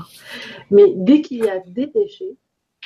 [0.70, 2.36] Mais dès qu'il y a des déchets,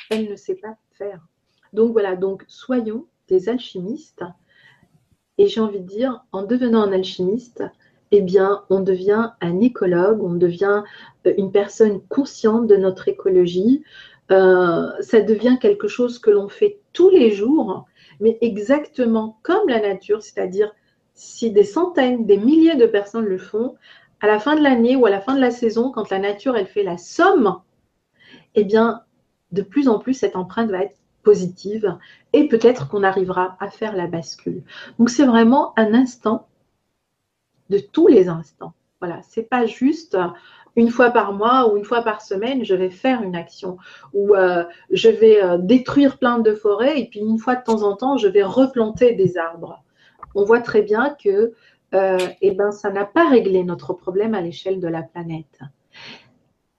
[0.09, 1.25] elle ne sait pas faire.
[1.71, 3.07] Donc voilà, donc soyons
[3.49, 4.23] alchimistes.
[5.37, 7.63] Et j'ai envie de dire, en devenant un alchimiste,
[8.11, 10.83] eh bien, on devient un écologue, on devient
[11.25, 13.83] euh, une personne consciente de notre écologie.
[14.31, 17.85] Euh, ça devient quelque chose que l'on fait tous les jours,
[18.19, 20.71] mais exactement comme la nature, c'est-à-dire
[21.13, 23.75] si des centaines, des milliers de personnes le font,
[24.21, 26.55] à la fin de l'année ou à la fin de la saison, quand la nature,
[26.55, 27.61] elle fait la somme,
[28.55, 29.01] eh bien,
[29.51, 31.97] de plus en plus, cette empreinte va être positive
[32.33, 34.63] et peut-être qu'on arrivera à faire la bascule.
[34.99, 36.47] Donc, c'est vraiment un instant
[37.69, 38.73] de tous les instants.
[38.99, 40.17] Voilà, c'est pas juste
[40.75, 43.77] une fois par mois ou une fois par semaine, je vais faire une action
[44.13, 47.83] ou euh, je vais euh, détruire plein de forêts et puis une fois de temps
[47.83, 49.83] en temps, je vais replanter des arbres.
[50.35, 51.53] On voit très bien que
[51.93, 55.59] euh, eh ben, ça n'a pas réglé notre problème à l'échelle de la planète.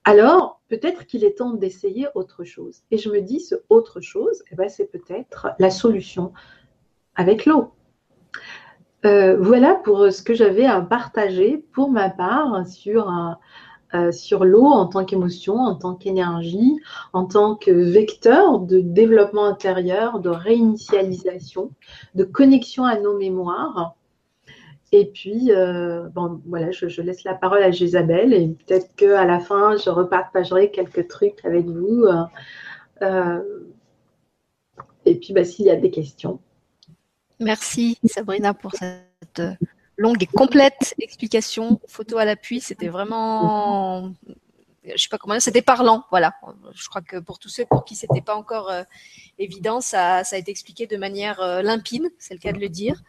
[0.05, 2.83] Alors, peut-être qu'il est temps d'essayer autre chose.
[2.91, 6.33] Et je me dis, ce autre chose, eh ben, c'est peut-être la solution
[7.15, 7.73] avec l'eau.
[9.05, 12.65] Euh, voilà pour ce que j'avais à partager pour ma part
[13.95, 16.77] euh, sur l'eau en tant qu'émotion, en tant qu'énergie,
[17.13, 21.71] en tant que vecteur de développement intérieur, de réinitialisation,
[22.15, 23.95] de connexion à nos mémoires.
[24.95, 29.41] Et puis, euh, bon, voilà, je, laisse la parole à Gisabelle et peut-être qu'à la
[29.41, 32.05] fin, je repartagerai quelques trucs avec vous.
[32.05, 32.25] Euh,
[33.01, 33.41] euh,
[35.07, 36.41] et puis, bah, s'il y a des questions.
[37.41, 39.43] Merci Sabrina pour cette
[39.97, 42.61] longue et complète explication, photo à l'appui.
[42.61, 44.13] C'était vraiment,
[44.85, 46.05] je sais pas comment dire, c'était parlant.
[46.11, 46.35] Voilà.
[46.75, 48.71] Je crois que pour tous ceux pour qui c'était pas encore
[49.39, 53.03] évident, ça, a été expliqué de manière limpide, c'est le cas de le dire.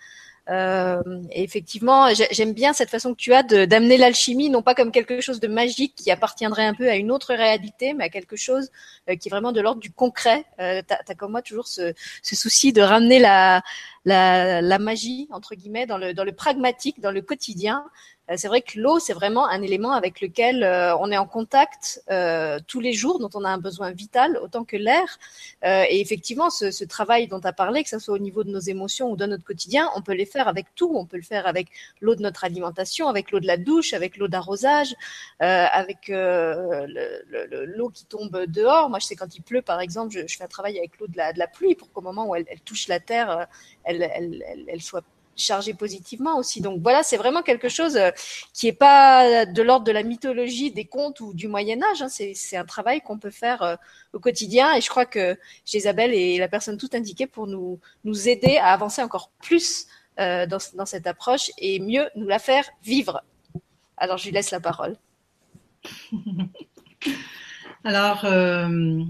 [0.50, 5.22] Euh, effectivement, j'aime bien cette façon que tu as d'amener l'alchimie, non pas comme quelque
[5.22, 8.70] chose de magique qui appartiendrait un peu à une autre réalité, mais à quelque chose
[9.10, 10.44] euh, qui est vraiment de l'ordre du concret.
[10.60, 13.62] Euh, tu as, comme moi toujours ce, ce souci de ramener la,
[14.04, 17.86] la, la, magie, entre guillemets, dans le, dans le pragmatique, dans le quotidien.
[18.30, 21.28] Euh, c'est vrai que l'eau, c'est vraiment un élément avec lequel euh, on est en
[21.28, 25.20] contact euh, tous les jours, dont on a un besoin vital, autant que l'air.
[25.64, 28.60] et effectivement, ce, travail dont tu as parlé, que ce soit au niveau de nos
[28.60, 30.92] émotions ou de notre quotidien, on peut les faire avec tout.
[30.96, 31.68] On peut le faire avec
[32.02, 34.96] l'eau de notre alimentation, avec l'eau de la douche, avec l'eau d'arrosage,
[35.40, 38.90] avec l'eau qui tombe dehors.
[38.90, 41.18] Moi, je sais quand il pleut, par exemple, je, fais un travail avec l'eau de
[41.18, 43.48] la, pluie pour qu'au moment où elle, touche la terre,
[43.86, 45.04] elle soit
[45.36, 46.62] chargé positivement aussi.
[46.62, 48.12] Donc voilà, c'est vraiment quelque chose euh,
[48.54, 52.02] qui est pas de l'ordre de la mythologie, des contes ou du Moyen Âge.
[52.02, 52.10] Hein.
[52.10, 53.76] C'est un travail qu'on peut faire euh,
[54.14, 54.74] au quotidien.
[54.76, 55.38] Et je crois que
[55.74, 59.88] Isabelle est la personne tout indiquée pour nous, nous aider à avancer encore plus
[60.20, 63.24] euh, dans, dans cette approche et mieux nous la faire vivre.
[63.98, 64.96] Alors je lui laisse la parole.
[67.84, 69.04] Alors, euh,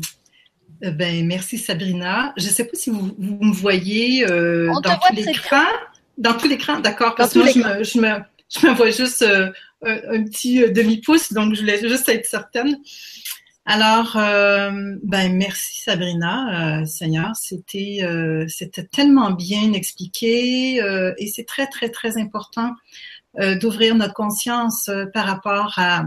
[0.81, 2.33] ben, merci Sabrina.
[2.37, 5.65] Je ne sais pas si vous, vous me voyez euh, dans l'écran.
[6.17, 7.15] Dans tout l'écran, d'accord.
[7.15, 9.51] Parce que moi, je me, je, me, je me vois juste euh,
[9.83, 12.77] un, petit euh, demi-pouce, donc je voulais juste être certaine.
[13.65, 20.81] Alors, euh, ben merci Sabrina, euh, Seigneur, c'était euh, c'était tellement bien expliqué
[21.17, 22.71] et c'est très très très important
[23.59, 26.03] d'ouvrir notre conscience par rapport à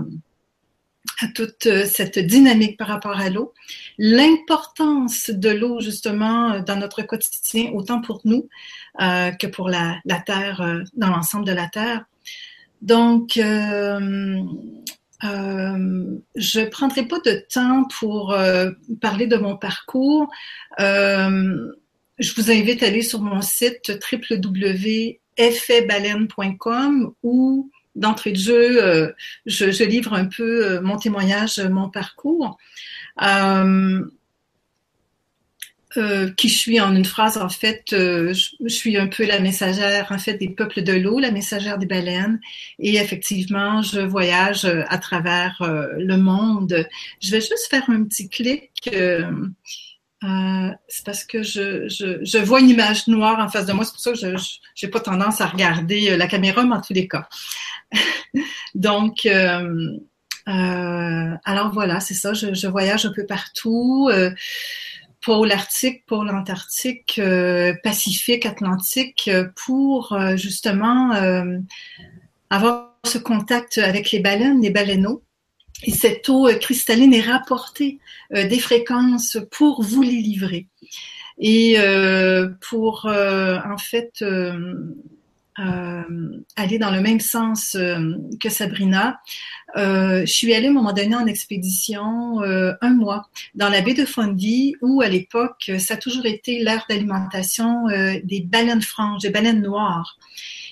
[1.20, 3.54] à toute cette dynamique par rapport à l'eau,
[3.98, 8.48] l'importance de l'eau justement dans notre quotidien, autant pour nous
[9.00, 12.04] euh, que pour la, la Terre, euh, dans l'ensemble de la Terre.
[12.82, 14.42] Donc, euh,
[15.24, 20.28] euh, je prendrai pas de temps pour euh, parler de mon parcours.
[20.78, 21.72] Euh,
[22.18, 29.14] je vous invite à aller sur mon site www.effetbaleine.com où d'entrée de jeu,
[29.46, 32.58] je, je, livre un peu mon témoignage, mon parcours.
[33.22, 34.04] Euh,
[35.96, 39.40] euh, qui je suis en une phrase, en fait, euh, je, suis un peu la
[39.40, 42.38] messagère, en fait, des peuples de l'eau, la messagère des baleines.
[42.78, 46.86] Et effectivement, je voyage euh, à travers le monde.
[47.22, 48.90] Je vais juste faire un petit clic.
[50.88, 53.84] C'est parce que je, je, je, vois une image noire en face de moi.
[53.84, 56.92] C'est pour ça que je n'ai pas tendance à regarder la caméra, mais en tous
[56.92, 57.28] les cas.
[58.74, 59.26] Donc,
[60.46, 62.32] alors voilà, c'est ça.
[62.32, 64.10] Je, je, voyage un peu partout
[65.26, 71.10] pôle arctique, pôle antarctique, euh, Pacifique, Atlantique, euh, pour euh, justement
[72.48, 75.24] avoir ce contact avec les baleines, les baleineaux.
[75.82, 77.98] Et cette eau cristalline est rapportée
[78.32, 80.66] des fréquences pour vous les livrer.
[81.38, 81.76] Et
[82.60, 84.22] pour en fait
[85.58, 89.20] euh, aller dans le même sens euh, que Sabrina.
[89.76, 93.80] Euh, je suis allée à un moment donné en expédition euh, un mois dans la
[93.80, 98.82] baie de Fundy où à l'époque ça a toujours été l'ère d'alimentation euh, des baleines
[98.82, 100.18] franches, des baleines noires.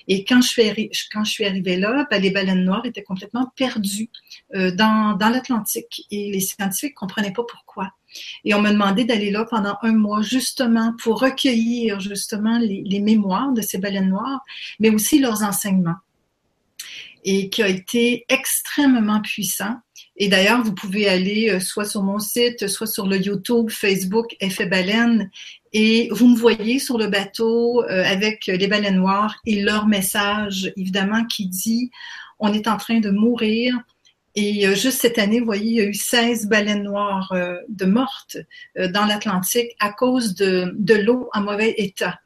[0.07, 4.09] Et quand je suis, quand arrivée là, ben, les baleines noires étaient complètement perdues
[4.53, 7.91] dans, dans l'Atlantique et les scientifiques comprenaient pas pourquoi.
[8.43, 12.99] Et on m'a demandé d'aller là pendant un mois justement pour recueillir justement les, les,
[12.99, 14.41] mémoires de ces baleines noires,
[14.79, 15.97] mais aussi leurs enseignements.
[17.23, 19.75] Et qui a été extrêmement puissant.
[20.17, 24.35] Et d'ailleurs, vous pouvez aller euh, soit sur mon site, soit sur le YouTube, Facebook,
[24.39, 25.29] Effet Baleine,
[25.77, 30.71] et vous me voyez sur le bateau euh, avec les baleines noires et leur message,
[30.77, 31.91] évidemment, qui dit
[32.39, 33.77] on est en train de mourir,
[34.35, 37.57] et euh, juste cette année, vous voyez, il y a eu 16 baleines noires euh,
[37.67, 38.37] de mortes
[38.77, 42.19] dans l'Atlantique à cause de l'eau en mauvais état.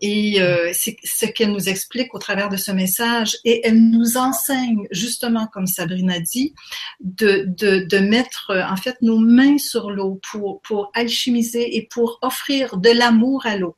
[0.00, 0.38] Et
[0.72, 3.36] c'est ce qu'elle nous explique au travers de ce message.
[3.44, 6.54] Et elle nous enseigne, justement, comme Sabrina dit,
[7.00, 12.18] de, de, de mettre en fait nos mains sur l'eau pour, pour alchimiser et pour
[12.22, 13.76] offrir de l'amour à l'eau.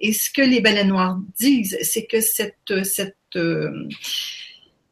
[0.00, 3.16] Et ce que les baleines noires disent, c'est que cette, cette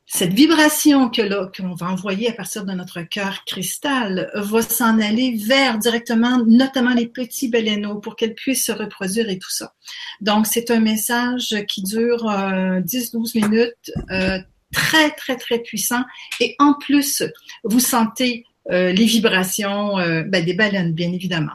[0.07, 1.23] cette vibration que
[1.57, 6.95] qu'on va envoyer à partir de notre cœur cristal va s'en aller vers directement, notamment
[6.95, 9.75] les petits baleineaux pour qu'elles puissent se reproduire et tout ça.
[10.21, 14.39] Donc, c'est un message qui dure euh, 10-12 minutes, euh,
[14.73, 16.05] très, très, très puissant.
[16.41, 17.23] Et en plus,
[17.65, 21.53] vous sentez euh, les vibrations euh, ben, des baleines, bien évidemment.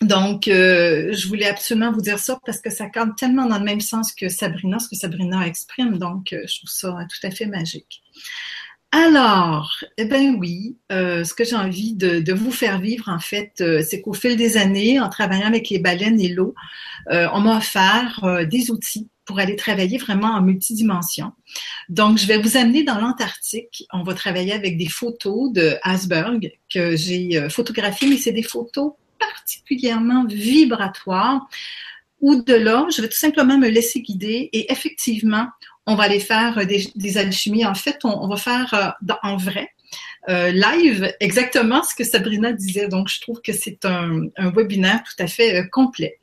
[0.00, 3.64] Donc, euh, je voulais absolument vous dire ça parce que ça cadre tellement dans le
[3.64, 5.98] même sens que Sabrina, ce que Sabrina exprime.
[5.98, 8.02] Donc, euh, je trouve ça tout à fait magique.
[8.92, 13.62] Alors, eh ben oui, euh, ce que j'ai envie de, vous faire vivre, en fait,
[13.82, 16.54] c'est qu'au fil des années, en travaillant avec les baleines et l'eau,
[17.10, 21.32] on m'a offert des outils pour aller travailler vraiment en multidimension.
[21.90, 23.84] Donc, je vais vous amener dans l'Antarctique.
[23.92, 28.92] On va travailler avec des photos de Asberg que j'ai photographiées, mais c'est des photos
[29.18, 31.48] particulièrement vibratoires.
[32.20, 35.46] Ou de là, je vais tout simplement me laisser guider et effectivement,
[35.86, 37.64] on va aller faire des, alchimies.
[37.64, 39.70] En fait, on, va faire euh, en vrai,
[40.28, 42.88] euh, live, exactement ce que Sabrina disait.
[42.88, 46.17] Donc, je trouve que c'est un, webinaire tout à fait euh, complet.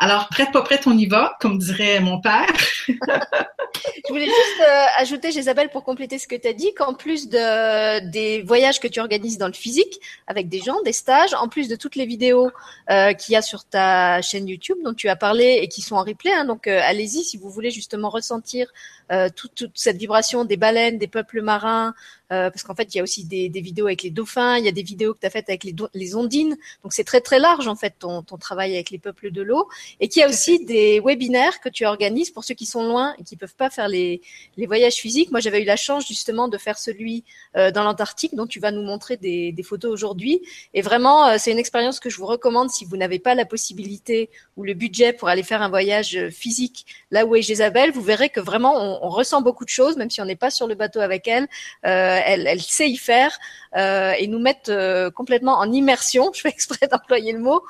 [0.00, 2.46] Alors, prête, pas prête, on y va, comme dirait mon père.
[2.88, 7.28] Je voulais juste euh, ajouter, Isabelle, pour compléter ce que tu as dit, qu'en plus
[7.28, 11.48] de, des voyages que tu organises dans le physique, avec des gens, des stages, en
[11.48, 12.50] plus de toutes les vidéos
[12.90, 15.96] euh, qu'il y a sur ta chaîne YouTube dont tu as parlé et qui sont
[15.96, 18.72] en replay, hein, donc euh, allez-y si vous voulez justement ressentir
[19.12, 21.94] euh, toute, toute, cette vibration des baleines, des peuples marins,
[22.30, 24.64] euh, parce qu'en fait, il y a aussi des, des, vidéos avec les dauphins, il
[24.64, 27.22] y a des vidéos que tu as faites avec les, les ondines, donc c'est très
[27.22, 29.66] très large en fait ton, ton travail avec les peuples de l'eau,
[30.00, 33.14] et qu'il y a aussi des webinaires que tu organises pour ceux qui sont loin
[33.18, 34.20] et qui peuvent pas faire les,
[34.58, 35.30] les voyages physiques.
[35.30, 37.24] Moi, j'avais eu la chance justement de faire celui
[37.56, 40.42] euh, dans l'Antarctique, dont tu vas nous montrer des, des photos aujourd'hui,
[40.74, 43.46] et vraiment, euh, c'est une expérience que je vous recommande si vous n'avez pas la
[43.46, 44.28] possibilité
[44.58, 48.28] ou le budget pour aller faire un voyage physique là où est Isabelle, vous verrez
[48.28, 50.74] que vraiment on, on, ressent beaucoup de choses, même si on n'est pas sur le
[50.74, 51.48] bateau avec elle.
[51.86, 53.36] Euh, elle, sait y faire
[53.76, 56.32] euh, et nous mettre euh, complètement en immersion.
[56.34, 57.62] Je fais exprès d'employer le mot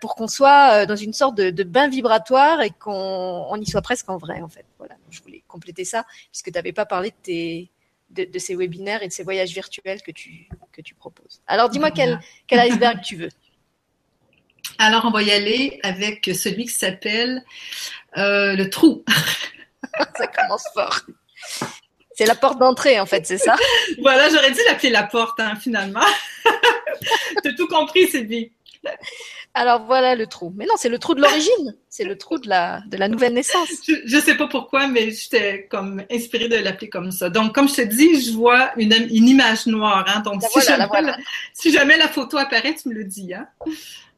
[0.00, 4.08] pour qu'on soit dans une sorte de, bain vibratoire et qu'on on y soit presque
[4.10, 4.64] en vrai en fait.
[4.78, 9.12] Voilà, je voulais compléter ça puisque tu n'avais pas parlé de ces webinaires et de
[9.12, 11.40] ces voyages virtuels que tu proposes.
[11.46, 13.30] Alors dis-moi quel iceberg tu veux.
[14.78, 17.44] Alors on va y aller avec celui qui s'appelle
[18.16, 19.04] le trou.
[20.16, 21.00] ça commence fort.
[22.16, 23.56] C'est la porte d'entrée, en fait, c'est ça?
[24.00, 26.00] voilà, j'aurais dû l'appeler la porte, hein, finalement.
[27.42, 28.52] Tu as tout compris, Sylvie.
[29.56, 30.52] Alors voilà le trou.
[30.56, 31.76] Mais non, c'est le trou de l'origine.
[31.88, 33.68] C'est le trou de la, de la nouvelle naissance.
[33.86, 37.30] Je ne sais pas pourquoi, mais j'étais comme inspirée de l'appeler comme ça.
[37.30, 40.04] Donc, comme je te dis, je vois une, une image noire.
[40.08, 40.20] Hein.
[40.20, 41.16] Donc, si, jamais, la,
[41.52, 43.32] si, jamais la, photo apparaît, tu me le dis.
[43.32, 43.46] Hein.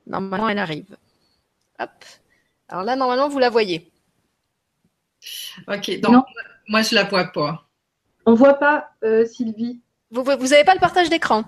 [0.07, 0.97] Normalement, elle arrive.
[1.79, 1.91] Hop.
[2.69, 3.91] Alors là, normalement, vous la voyez.
[5.69, 6.01] OK.
[6.01, 6.25] Donc,
[6.69, 7.67] moi, je ne la vois pas.
[8.25, 9.81] On ne voit pas, euh, Sylvie.
[10.11, 11.45] Vous n'avez pas le partage d'écran?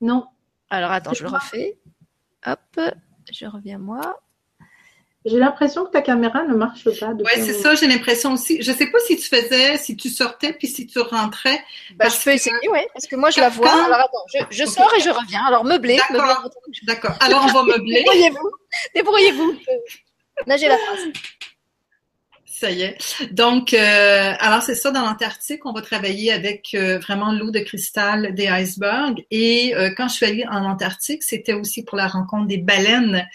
[0.00, 0.26] Non.
[0.70, 1.78] Alors, attends, je le refais.
[2.46, 2.80] Hop,
[3.32, 4.18] je reviens moi.
[5.24, 7.10] J'ai l'impression que ta caméra ne marche pas.
[7.12, 8.60] Oui, c'est ça, j'ai l'impression aussi.
[8.60, 11.62] Je ne sais pas si tu faisais, si tu sortais, puis si tu rentrais.
[11.94, 13.70] Bah, je peux essayer, oui, parce que moi, je la vois.
[13.70, 15.44] Alors, attends, je, je sors et je reviens.
[15.46, 16.00] Alors, meubler.
[16.82, 18.02] D'accord, alors on va meubler.
[18.02, 18.50] Débrouillez-vous.
[18.96, 19.58] Débrouillez-vous.
[20.48, 21.00] Nagez la phrase.
[22.52, 22.98] Ça y est.
[23.32, 27.60] Donc, euh, alors c'est ça, dans l'Antarctique, on va travailler avec euh, vraiment l'eau de
[27.60, 29.24] cristal des icebergs.
[29.30, 33.26] Et euh, quand je suis allée en Antarctique, c'était aussi pour la rencontre des baleines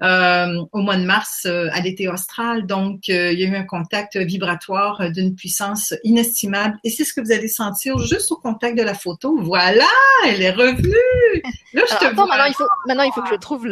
[0.00, 2.66] euh, au mois de mars euh, à l'été austral.
[2.66, 6.78] Donc, il y a eu un contact vibratoire d'une puissance inestimable.
[6.82, 9.36] Et c'est ce que vous allez sentir juste au contact de la photo.
[9.38, 9.84] Voilà,
[10.26, 11.42] elle est revenue.
[11.74, 13.66] Là, je te attends, maintenant il, faut, maintenant, il faut que je trouve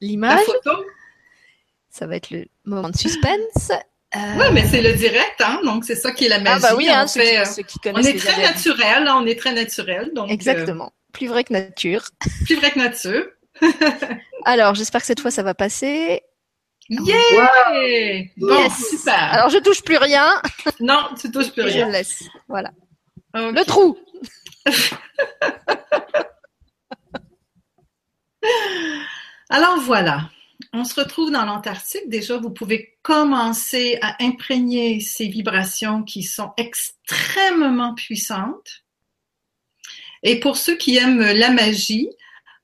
[0.00, 0.40] l'image.
[0.40, 0.84] La photo.
[1.88, 3.70] Ça va être le moment de suspense.
[4.16, 4.18] Euh...
[4.38, 5.60] Oui, mais c'est le direct, hein?
[5.64, 6.64] donc c'est ça qui est la magie.
[6.64, 9.24] Ah bah oui, hein, on, fait, ceux qui, ceux qui on est très naturel, on
[9.24, 10.10] est très naturel.
[10.14, 11.12] Donc, Exactement, euh...
[11.12, 12.02] plus vrai que nature.
[12.44, 13.24] Plus vrai que nature.
[14.44, 16.22] Alors, j'espère que cette fois ça va passer.
[16.88, 17.14] Yeah!
[17.34, 18.48] Wow.
[18.48, 18.88] Bon, yes.
[18.90, 19.32] super.
[19.32, 20.42] Alors, je touche plus rien.
[20.80, 21.86] Non, tu touches plus rien.
[21.86, 22.24] Je laisse.
[22.48, 22.72] Voilà.
[23.32, 23.52] Okay.
[23.52, 23.96] Le trou.
[29.50, 30.30] Alors voilà
[30.72, 32.08] on se retrouve dans l'Antarctique.
[32.08, 38.84] Déjà, vous pouvez commencer à imprégner ces vibrations qui sont extrêmement puissantes.
[40.22, 42.10] Et pour ceux qui aiment la magie,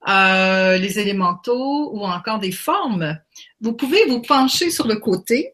[0.08, 3.18] euh, les élémentaux ou encore des formes,
[3.60, 5.52] vous pouvez vous pencher sur le côté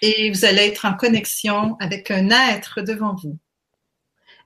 [0.00, 3.38] et vous allez être en connexion avec un être devant vous.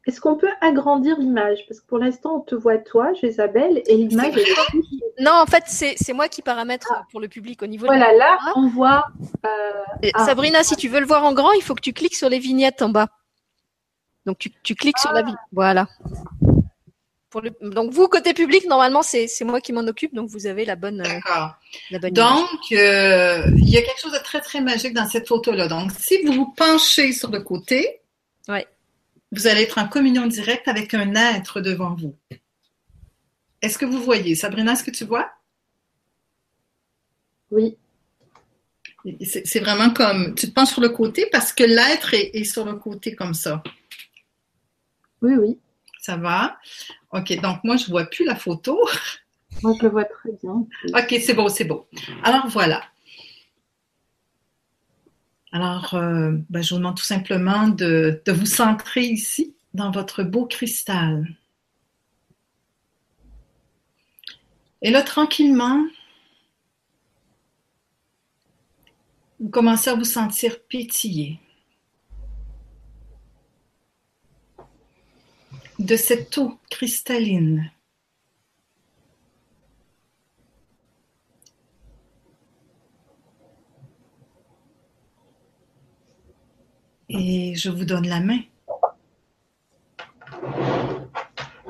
[0.07, 1.65] Est-ce qu'on peut agrandir l'image?
[1.67, 5.65] Parce que pour l'instant, on te voit toi, Isabelle, et l'image est, Non, en fait,
[5.67, 7.03] c'est moi qui paramètre ah.
[7.11, 9.05] pour le public au niveau voilà, de Voilà, là, on voit.
[9.45, 10.09] Euh...
[10.15, 10.25] Ah.
[10.25, 12.39] Sabrina, si tu veux le voir en grand, il faut que tu cliques sur les
[12.39, 13.09] vignettes en bas.
[14.27, 15.03] Donc, tu, tu cliques ah.
[15.03, 15.41] sur la vignette.
[15.51, 15.89] Voilà.
[17.31, 17.51] Pour le...
[17.61, 20.99] Donc, vous, côté public, normalement, c'est moi qui m'en occupe, donc vous avez la bonne.
[20.99, 21.57] D'accord.
[21.93, 25.67] Euh, donc, euh, il y a quelque chose de très, très magique dans cette photo-là.
[25.67, 28.03] Donc, si vous vous penchez sur le côté,
[28.49, 28.69] ouais
[29.33, 32.17] vous allez être en communion directe avec un être devant vous.
[33.63, 34.35] Est-ce que vous voyez?
[34.35, 35.31] Sabrina, est-ce que tu vois?
[37.51, 37.77] Oui.
[39.23, 42.65] C'est vraiment comme, tu te penches sur le côté parce que l'être est, est, sur
[42.65, 43.63] le côté comme ça.
[45.23, 45.59] Oui, oui.
[46.01, 46.59] Ça va?
[47.13, 48.79] OK, donc moi, je ne vois plus la photo.
[49.63, 50.67] Moi, je le vois très bien.
[50.89, 51.89] OK, c'est beau, c'est beau.
[52.23, 52.83] Alors, voilà.
[55.53, 60.23] Alors, euh, ben, je vous demande tout simplement de, de vous centrer ici, dans votre
[60.23, 61.27] beau cristal.
[64.83, 65.85] Et là, tranquillement,
[69.41, 71.41] vous commencez à vous sentir pétiller.
[75.79, 77.71] de cette eau cristalline.
[87.19, 88.41] Et je vous donne la main.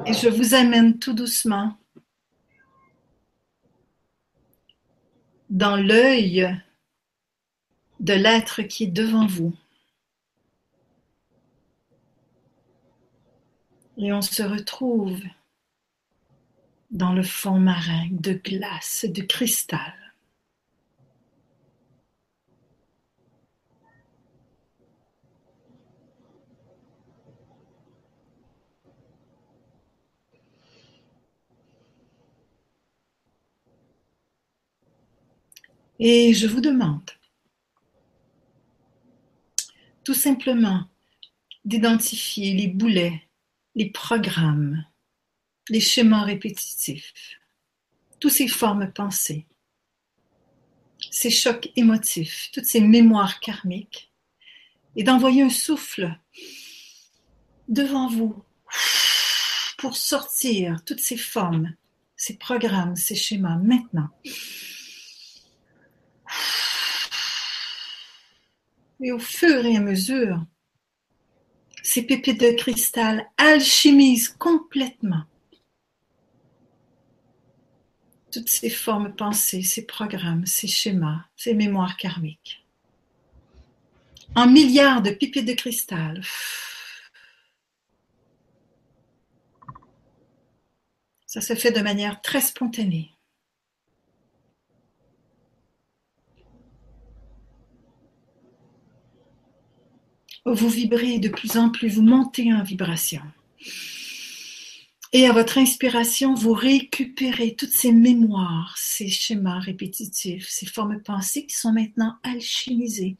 [0.06, 1.76] Et je vous amène tout doucement
[5.50, 6.60] dans l'œil
[8.00, 9.54] de l'être qui est devant vous.
[13.96, 15.20] Et on se retrouve
[16.90, 20.05] dans le fond marin de glace, de cristal.
[35.98, 37.10] Et je vous demande
[40.04, 40.88] tout simplement
[41.64, 43.26] d'identifier les boulets
[43.76, 44.84] les programmes,
[45.68, 47.38] les schémas répétitifs,
[48.18, 49.46] toutes ces formes pensées,
[51.10, 54.10] ces chocs émotifs, toutes ces mémoires karmiques,
[54.96, 56.18] et d'envoyer un souffle
[57.68, 58.42] devant vous
[59.76, 61.74] pour sortir toutes ces formes,
[62.16, 64.08] ces programmes, ces schémas maintenant.
[69.00, 70.44] Et au fur et à mesure
[71.86, 75.22] ces pépites de cristal alchimisent complètement
[78.32, 82.66] toutes ces formes pensées, ces programmes, ces schémas, ces mémoires karmiques.
[84.34, 86.22] En milliards de pépites de cristal.
[91.24, 93.15] Ça se fait de manière très spontanée.
[100.54, 103.22] Vous vibrez de plus en plus, vous montez en vibration.
[105.12, 111.46] Et à votre inspiration, vous récupérez toutes ces mémoires, ces schémas répétitifs, ces formes pensées
[111.46, 113.16] qui sont maintenant alchimisées.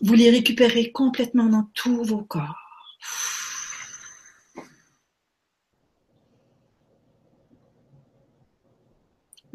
[0.00, 2.56] Vous les récupérez complètement dans tous vos corps.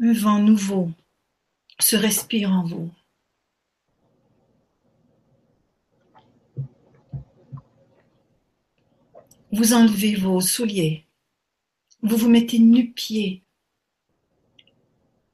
[0.00, 0.90] Un vent nouveau
[1.78, 2.90] se respire en vous.
[9.52, 11.06] Vous enlevez vos souliers.
[12.00, 13.42] Vous vous mettez nu-pied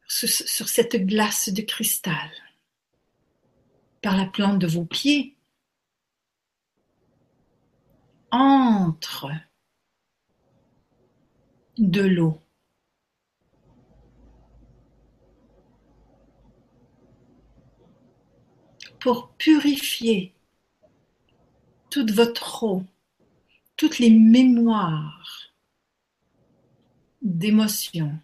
[0.08, 2.30] sur cette glace de cristal.
[4.02, 5.36] Par la plante de vos pieds,
[8.30, 9.30] entre
[11.78, 12.40] de l'eau.
[18.98, 20.34] Pour purifier
[21.88, 22.84] toute votre eau
[23.78, 25.52] toutes les mémoires
[27.22, 28.18] d'émotions,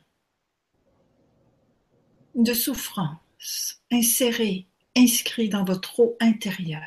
[2.35, 6.83] de souffrance insérées, inscrites dans votre eau intérieure.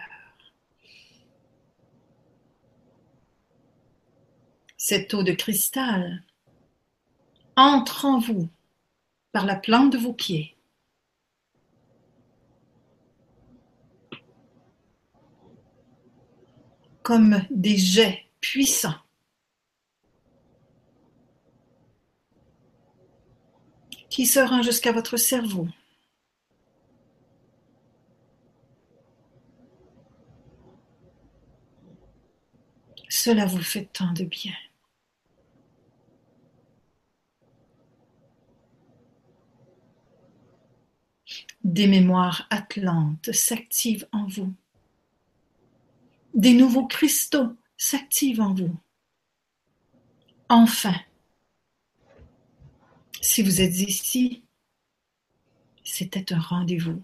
[4.76, 6.24] Cette eau de cristal
[7.56, 8.50] entre en vous
[9.32, 10.58] par la plante de vos pieds.
[17.02, 18.96] Comme des jets puissant.
[24.18, 25.68] qui se rend jusqu'à votre cerveau.
[33.10, 34.56] Cela vous fait tant de bien.
[41.64, 44.52] Des mémoires atlantes s'activent en vous.
[46.34, 48.76] Des nouveaux cristaux s'active en vous.
[50.50, 50.96] Enfin,
[53.22, 54.44] si vous êtes ici,
[55.84, 57.04] c'était un rendez-vous.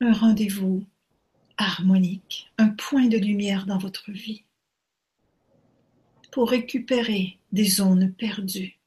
[0.00, 0.84] Un rendez-vous
[1.56, 4.43] harmonique, un point de lumière dans votre vie
[6.34, 8.80] pour récupérer des zones perdues.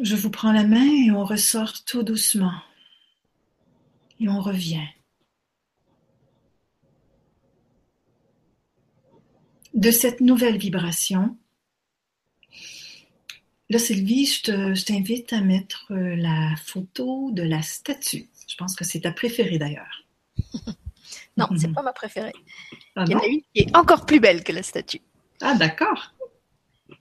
[0.00, 2.62] Je vous prends la main et on ressort tout doucement.
[4.20, 4.88] Et on revient.
[9.74, 11.36] De cette nouvelle vibration,
[13.70, 18.28] là Sylvie, je t'invite à mettre euh, la photo de la statue.
[18.48, 20.04] Je pense que c'est ta préférée d'ailleurs.
[21.36, 22.32] non, c'est pas ma préférée.
[22.96, 25.00] Ah Il y en a une qui est encore plus belle que la statue.
[25.40, 26.12] Ah d'accord.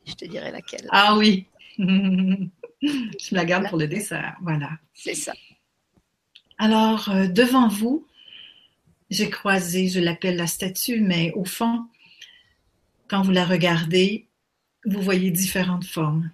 [0.06, 0.88] Je te dirai laquelle.
[0.92, 1.46] Ah oui.
[2.82, 4.38] Je la garde pour le dessert.
[4.42, 4.70] Voilà.
[4.94, 5.34] C'est ça.
[6.58, 8.06] Alors, euh, devant vous,
[9.10, 11.88] j'ai croisé, je l'appelle la statue, mais au fond,
[13.08, 14.28] quand vous la regardez,
[14.86, 16.32] vous voyez différentes formes.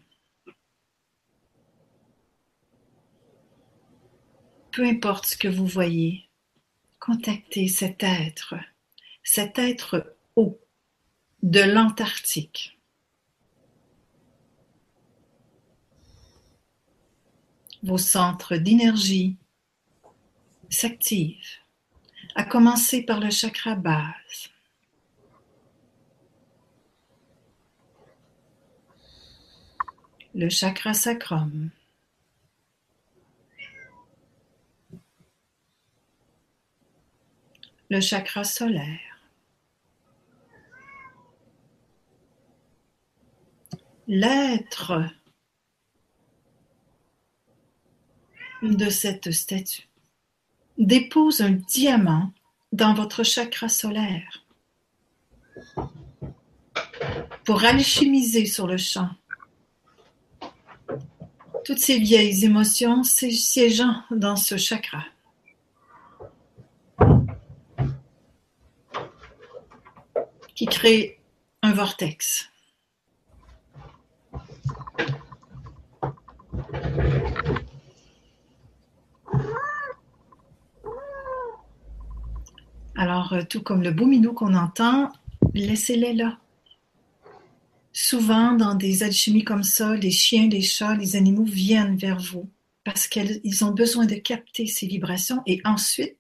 [4.76, 6.28] Peu importe ce que vous voyez,
[7.00, 8.56] contactez cet être,
[9.24, 10.60] cet être haut
[11.44, 12.78] de l'Antarctique.
[17.84, 19.38] vos centres d'énergie
[20.70, 21.60] s'activent,
[22.34, 24.50] à commencer par le chakra base.
[30.34, 31.70] Le chakra sacrum.
[37.90, 39.00] Le chakra solaire.
[44.08, 45.04] L'être
[48.62, 49.88] de cette statue
[50.78, 52.32] dépose un diamant
[52.72, 54.46] dans votre chakra solaire
[57.46, 59.10] pour alchimiser sur le champ
[61.64, 65.04] toutes ces vieilles émotions siégeant dans ce chakra.
[70.56, 71.20] Qui crée
[71.62, 72.50] un vortex.
[82.98, 85.12] Alors, euh, tout comme le beau qu'on entend,
[85.54, 86.40] laissez-les là.
[87.92, 92.50] Souvent, dans des alchimies comme ça, les chiens, les chats, les animaux viennent vers vous
[92.84, 96.18] parce qu'ils ont besoin de capter ces vibrations et ensuite,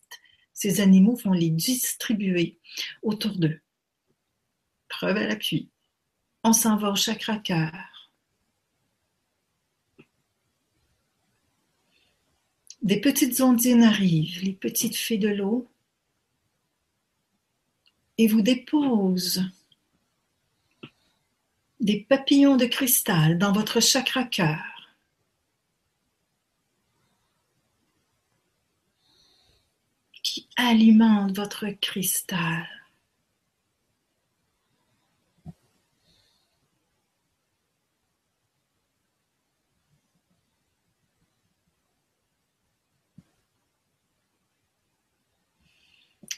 [0.53, 2.59] ces animaux vont les distribuer
[3.03, 3.59] autour d'eux.
[4.97, 5.67] Preuve à l'appui.
[6.45, 8.09] On s'en va au chakra cœur.
[12.81, 15.67] Des petites ondines arrivent, les petites fées de l'eau,
[18.17, 19.43] et vous dépose
[21.81, 24.63] des papillons de cristal dans votre chakra cœur.
[30.23, 32.74] qui alimentent votre cristal.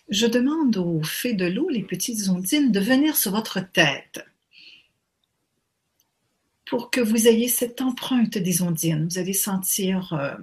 [0.09, 4.25] Je demande aux fées de l'eau, les petites ondines, de venir sur votre tête
[6.65, 9.07] pour que vous ayez cette empreinte des ondines.
[9.09, 10.35] Vous allez sentir euh,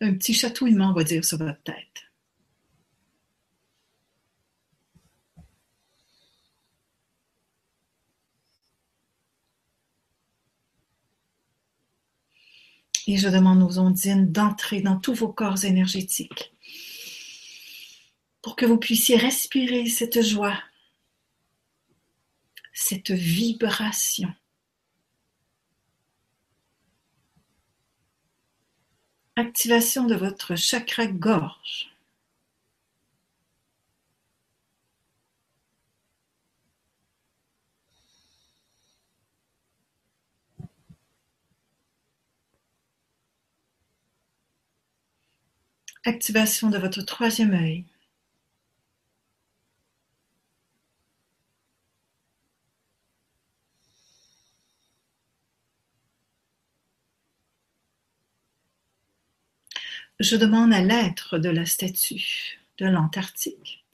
[0.00, 1.76] un petit chatouillement, on va dire, sur votre tête.
[13.06, 16.52] Et je demande aux ondines d'entrer dans tous vos corps énergétiques
[18.42, 20.58] pour que vous puissiez respirer cette joie,
[22.72, 24.32] cette vibration.
[29.36, 31.90] Activation de votre chakra gorge.
[46.04, 47.84] Activation de votre troisième œil.
[60.20, 63.86] Je demande à l'être de la statue de l'Antarctique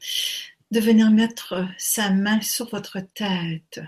[0.73, 3.81] de venir mettre sa main sur votre tête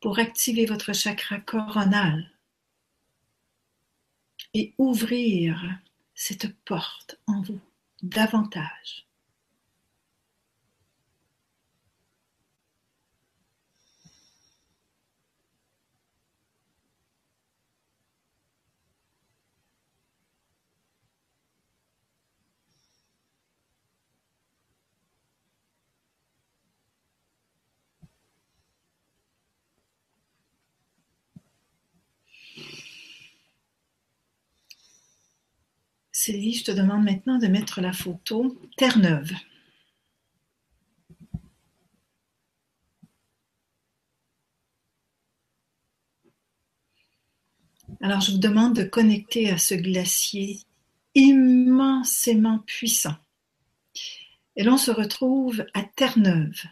[0.00, 2.30] pour activer votre chakra coronal
[4.54, 5.78] et ouvrir
[6.14, 7.60] cette porte en vous
[8.02, 9.07] davantage.
[36.28, 39.32] Sylvie, je te demande maintenant de mettre la photo Terre-Neuve.
[48.02, 50.60] Alors, je vous demande de connecter à ce glacier
[51.14, 53.16] immensément puissant.
[54.56, 56.62] Et l'on se retrouve à Terre-Neuve.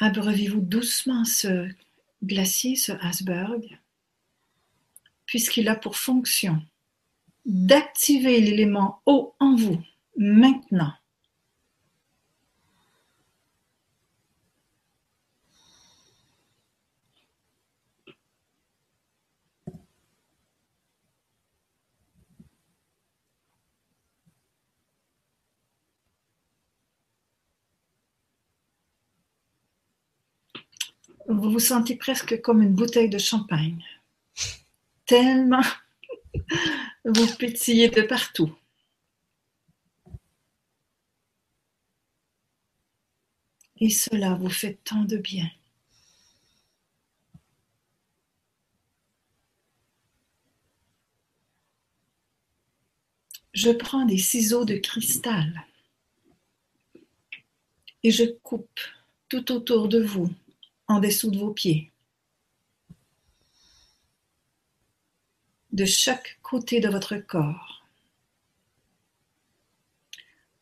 [0.00, 1.68] Abreuvez-vous doucement ce
[2.24, 3.78] glacier, ce iceberg,
[5.26, 6.62] puisqu'il a pour fonction
[7.44, 9.82] d'activer l'élément eau en vous
[10.16, 10.92] maintenant
[31.34, 33.84] vous vous sentez presque comme une bouteille de champagne.
[35.06, 35.62] Tellement
[37.04, 38.54] vous pétillez de partout.
[43.78, 45.50] Et cela vous fait tant de bien.
[53.52, 55.66] Je prends des ciseaux de cristal
[58.02, 58.80] et je coupe
[59.28, 60.30] tout autour de vous
[60.90, 61.92] en dessous de vos pieds.
[65.70, 67.86] De chaque côté de votre corps.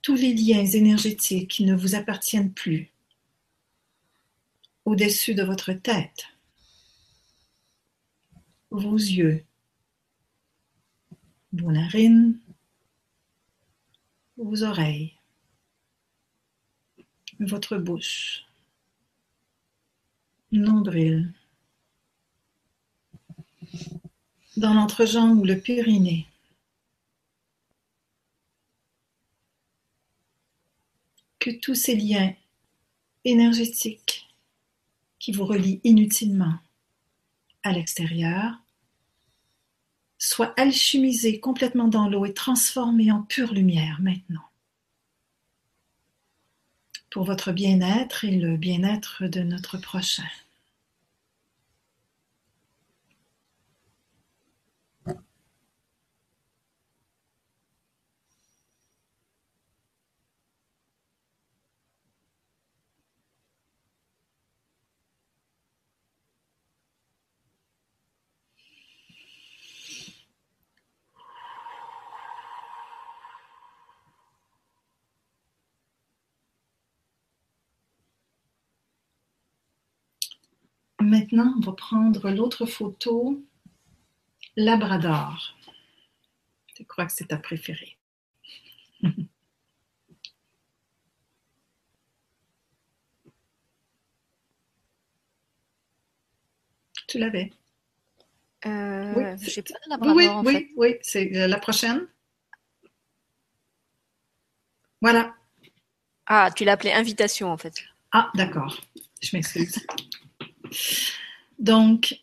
[0.03, 2.93] Tous les liens énergétiques qui ne vous appartiennent plus.
[4.85, 6.27] Au-dessus de votre tête.
[8.71, 9.47] Vos yeux.
[11.53, 12.39] Vos narines.
[14.37, 15.15] Vos oreilles.
[17.41, 18.48] Votre bouche
[20.53, 21.33] nombril,
[24.57, 26.27] dans l'entrejambe ou le périnée.
[31.39, 32.35] Que tous ces liens
[33.25, 34.29] énergétiques
[35.19, 36.59] qui vous relient inutilement
[37.63, 38.61] à l'extérieur
[40.19, 44.48] soient alchimisés complètement dans l'eau et transformés en pure lumière maintenant
[47.11, 50.25] pour votre bien-être et le bien-être de notre prochain.
[81.01, 83.45] Maintenant, on va prendre l'autre photo,
[84.57, 85.55] Labrador.
[86.77, 87.97] Je crois que c'est ta préférée.
[97.09, 97.51] tu l'avais?
[98.67, 100.69] Euh, Oui, pas de Labrador, oui, en oui, fait.
[100.77, 102.07] oui, c'est euh, la prochaine.
[105.01, 105.35] Voilà.
[106.27, 107.85] Ah, tu l'as appelé invitation en fait.
[108.13, 108.81] Ah, d'accord.
[109.23, 109.87] Je m'excuse.
[111.59, 112.21] Donc,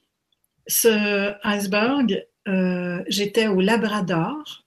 [0.67, 4.63] ce iceberg, euh, j'étais au Labrador,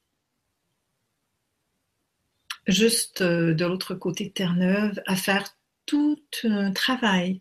[2.67, 5.45] juste euh, de l'autre côté de Terre-Neuve, à faire
[5.87, 7.41] tout un travail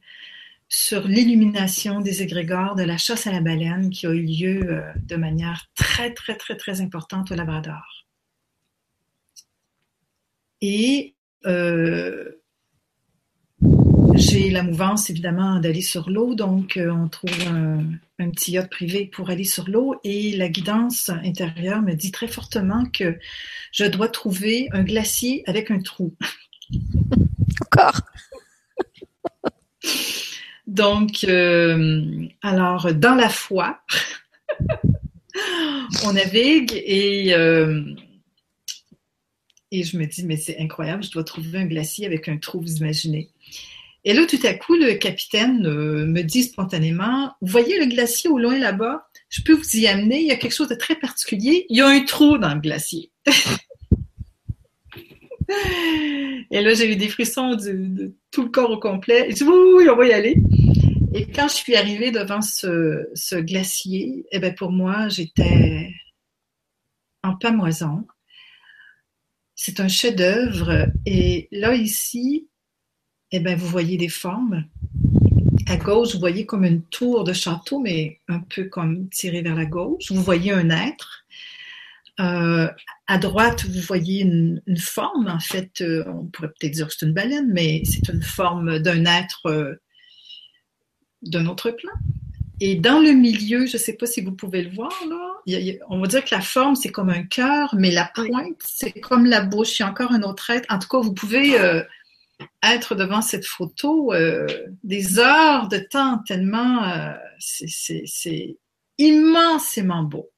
[0.70, 4.92] sur l'illumination des égrégores de la chasse à la baleine qui a eu lieu euh,
[4.96, 8.06] de manière très, très, très, très importante au Labrador.
[10.62, 11.14] Et
[14.38, 17.84] j'ai la mouvance évidemment d'aller sur l'eau, donc euh, on trouve un,
[18.20, 22.28] un, petit yacht privé pour aller sur l'eau et la guidance intérieure me dit très
[22.28, 23.18] fortement que
[23.72, 26.14] je dois trouver un glacier avec un trou.
[27.62, 28.02] Encore.
[30.68, 33.82] donc, euh, alors dans la foi,
[36.06, 37.84] on navigue et euh,
[39.72, 42.62] et je me dis mais c'est incroyable, je dois trouver un glacier avec un trou,
[42.62, 43.32] vous imaginez.
[44.08, 48.30] Et là, tout à coup, le capitaine euh, me dit spontanément, vous voyez le glacier
[48.30, 49.05] au loin là-bas?
[49.28, 50.22] Je peux vous y amener.
[50.22, 51.66] Il y a quelque chose de très particulier.
[51.68, 53.12] Il y a un trou dans le glacier.
[56.51, 59.26] Et là, j'ai eu des frissons de, tout le corps au complet.
[59.30, 60.38] Je dis, oui, oui, on va y aller.
[61.14, 65.89] Et quand je suis arrivée devant ce, glacier, eh ben pour moi, j'étais
[67.24, 68.08] en pamoison.
[69.53, 70.88] C'est un chef-d'œuvre.
[71.05, 72.47] Et là, ici,
[73.32, 74.66] eh bien, vous voyez des formes
[75.68, 79.56] à gauche, vous voyez comme une tour de château, mais un peu comme tirée vers
[79.56, 80.12] la gauche.
[80.12, 81.26] Vous voyez un être.
[82.20, 82.68] Euh,
[83.06, 85.28] à droite, vous voyez une, forme.
[85.28, 88.80] En fait, euh, on pourrait peut-être dire que c'est une baleine, mais c'est une forme
[88.80, 89.76] d'un être euh,
[91.22, 91.92] d'un autre plan.
[92.60, 96.00] Et dans le milieu, je ne sais pas si vous pouvez le voir, là, on
[96.00, 99.42] va dire que la forme, c'est comme un cœur, mais la pointe, c'est comme la
[99.42, 99.78] bouche.
[99.78, 100.66] Il y a encore un autre être.
[100.74, 101.56] En tout cas, vous pouvez
[102.64, 104.14] être devant cette photo
[104.84, 108.58] des heures de temps, tellement c'est
[108.98, 110.30] immensément beau.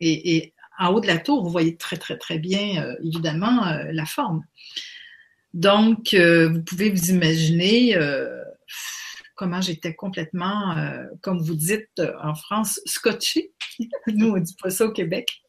[0.00, 3.84] Et, en haut de la tour, vous voyez très, très, très bien, euh, évidemment, euh,
[3.92, 4.44] la forme.
[5.54, 7.98] Donc, euh, vous pouvez vous imaginer
[9.34, 10.76] comment j'étais complètement,
[11.22, 13.52] comme vous dites en France, scotché.
[14.06, 15.42] Nous, on dit pas ça au Québec.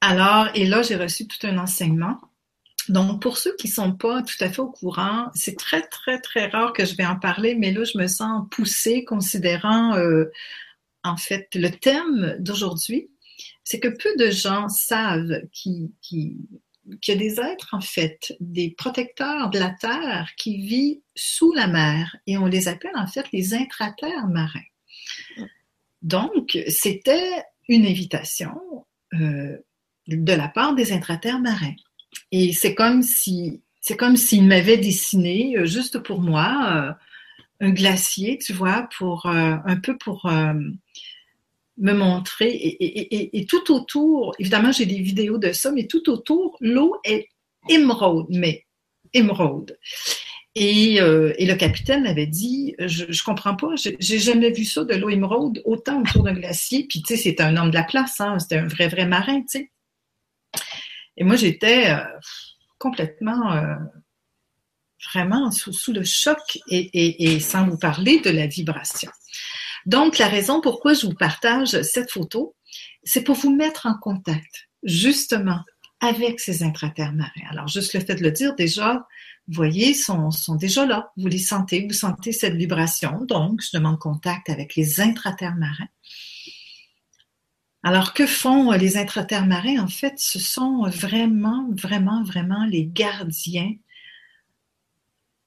[0.00, 2.18] Alors, et là, j'ai reçu tout un enseignement.
[2.90, 6.48] Donc, pour ceux qui sont pas tout à fait au courant, c'est très, très, très
[6.48, 9.94] rare que je vais en parler, mais là, je me sens poussée considérant
[11.02, 13.10] en fait, le thème d'aujourd'hui,
[13.64, 19.50] c'est que peu de gens savent qu'il y a des êtres, en fait, des protecteurs
[19.50, 23.54] de la Terre qui vivent sous la mer et on les appelle en fait les
[23.54, 24.60] intraterres marins.
[26.02, 28.60] Donc, c'était une invitation
[29.14, 29.58] euh,
[30.06, 31.76] de la part des intraterres marins.
[32.32, 36.96] Et c'est comme si c'est comme s'ils m'avaient dessiné euh, juste pour moi
[37.60, 40.30] euh, un glacier, tu vois, pour euh, un peu pour
[41.76, 42.50] me montrer.
[42.80, 47.28] Et, tout autour, évidemment, j'ai des vidéos de ça, mais tout autour, l'eau est
[47.68, 48.64] émeraude, mais
[49.12, 49.78] émeraude.
[50.54, 55.10] Et, le capitaine m'avait dit, je, je comprends pas, j'ai jamais vu ça de l'eau
[55.10, 56.86] émeraude autant autour d'un glacier.
[56.88, 59.42] Puis tu sais, c'était un homme de la place, hein, c'était un vrai vrai marin,
[59.42, 59.70] tu sais.
[61.20, 61.94] Et moi, j'étais
[62.78, 63.54] complètement
[65.12, 69.10] vraiment sous, le choc et, sans vous parler de la vibration.
[69.86, 72.56] Donc, la raison pourquoi je vous partage cette photo,
[73.04, 75.60] c'est pour vous mettre en contact, justement,
[76.00, 77.48] avec ces intraterres marins.
[77.50, 79.06] Alors, juste le fait de le dire, déjà,
[79.48, 81.12] vous voyez, sont, sont déjà là.
[81.16, 83.24] Vous les sentez, vous sentez cette vibration.
[83.24, 85.88] Donc, je demande contact avec les intraterres marins.
[87.82, 89.78] Alors, que font les intraterres marins?
[89.78, 93.74] En fait, ce sont vraiment, vraiment, vraiment les gardiens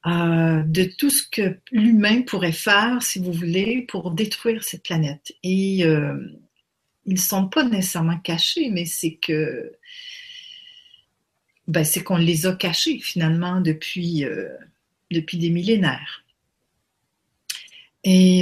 [0.05, 5.33] euh, de tout ce que l'humain pourrait faire, si vous voulez, pour détruire cette planète.
[5.43, 6.17] Et euh,
[7.05, 9.71] ils ne sont pas nécessairement cachés, mais c'est que
[11.67, 14.49] ben, c'est qu'on les a cachés finalement euh,
[15.11, 16.22] depuis des millénaires.
[18.03, 18.41] Et,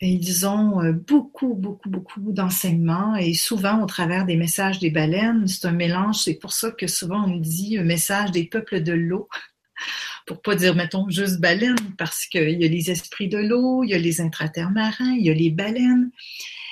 [0.00, 3.16] et ils ont beaucoup, beaucoup, beaucoup d'enseignements.
[3.16, 6.86] Et souvent au travers des messages des baleines, c'est un mélange, c'est pour ça que
[6.86, 9.28] souvent on dit un message des peuples de l'eau.
[10.26, 13.90] Pour pas dire, mettons, juste baleine, parce qu'il y a les esprits de l'eau, il
[13.90, 16.10] y a les intraterres marins, il y a les baleines.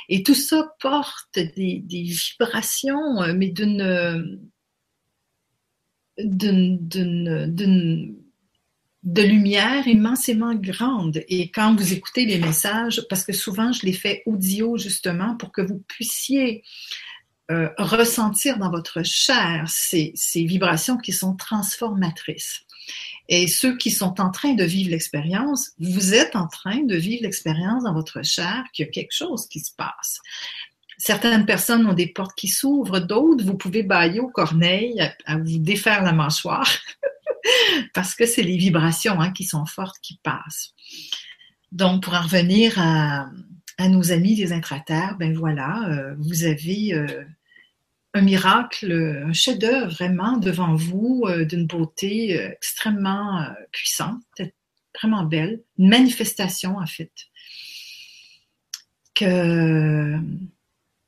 [0.09, 4.41] Et tout ça porte des, vibrations, euh, mais d'une,
[6.19, 8.17] d'une,
[9.05, 11.23] de lumière immensément grande.
[11.29, 15.53] Et quand vous écoutez les messages, parce que souvent je les fais audio justement pour
[15.53, 16.63] que vous puissiez
[17.51, 22.63] euh, ressentir dans votre chair ces, ces vibrations qui sont transformatrices.
[23.29, 27.23] Et ceux qui sont en train de vivre l'expérience, vous êtes en train de vivre
[27.23, 30.21] l'expérience dans votre chair qu'il y a quelque chose qui se passe.
[31.05, 35.59] Certaines personnes ont des portes qui s'ouvrent, d'autres, vous pouvez bailler au corneille, à, vous
[35.59, 36.67] défaire la mâchoire,
[37.93, 40.73] parce que c'est les vibrations hein, qui sont fortes qui passent.
[41.73, 43.29] Donc, pour en revenir à,
[43.87, 47.23] nos amis des intraterres, ben voilà, euh, vous avez euh,
[48.15, 48.91] un miracle,
[49.27, 54.23] un chef-d'œuvre vraiment devant vous, euh, d'une beauté extrêmement puissante,
[54.99, 57.13] vraiment belle, une manifestation en fait,
[59.15, 60.19] que,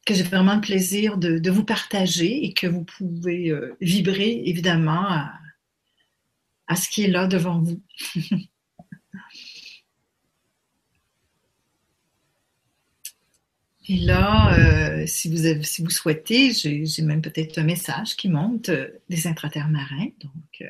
[0.06, 5.06] que j'ai vraiment le plaisir de, vous partager et que vous pouvez vibrer évidemment
[6.68, 7.82] à, ce qui est là devant vous.
[13.88, 18.28] Et là, euh, si, vous avez, si vous souhaitez, j'ai même peut-être un message qui
[18.28, 20.08] monte euh, des intraterres marins.
[20.20, 20.66] Donc, euh,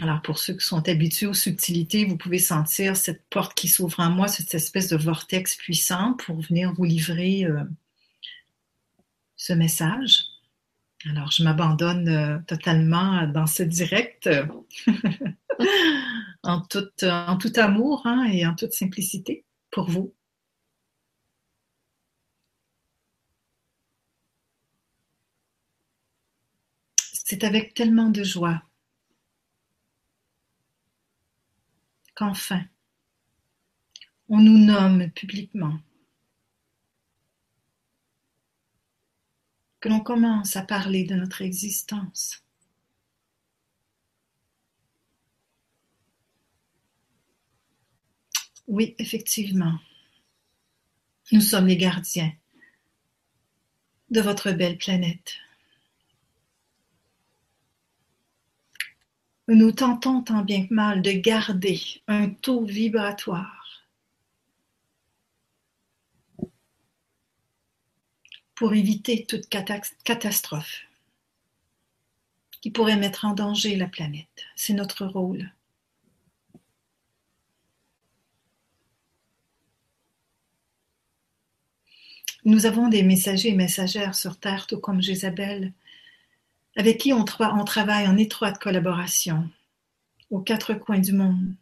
[0.00, 4.00] alors pour ceux qui sont habitués aux subtilités, vous pouvez sentir cette porte qui s'ouvre
[4.00, 7.46] en moi, cette espèce de vortex puissant pour venir vous livrer
[9.36, 10.24] ce message.
[11.08, 14.28] Alors je m'abandonne totalement dans ce direct,
[16.42, 20.14] en, tout, en tout amour hein, et en toute simplicité pour vous.
[27.12, 28.62] C'est avec tellement de joie
[32.18, 32.64] qu'enfin
[34.28, 35.78] on nous nomme publiquement,
[39.80, 42.44] que l'on commence à parler de notre existence.
[48.66, 49.78] Oui, effectivement,
[51.30, 52.32] nous sommes les gardiens
[54.10, 55.36] de votre belle planète.
[59.48, 63.88] Nous tentons tant bien que mal de garder un taux vibratoire
[68.54, 70.82] pour éviter toute catastrophe
[72.60, 74.44] qui pourrait mettre en danger la planète.
[74.54, 75.50] C'est notre rôle.
[82.44, 85.72] Nous avons des messagers et messagères sur Terre, tout comme Jézabel,
[86.78, 89.50] avec qui on, on travaille en étroite collaboration
[90.30, 91.56] aux quatre coins du monde.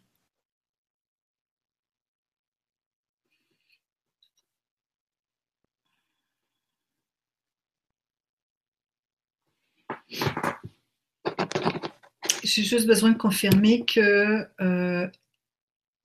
[12.44, 15.08] J'ai juste besoin de confirmer que euh,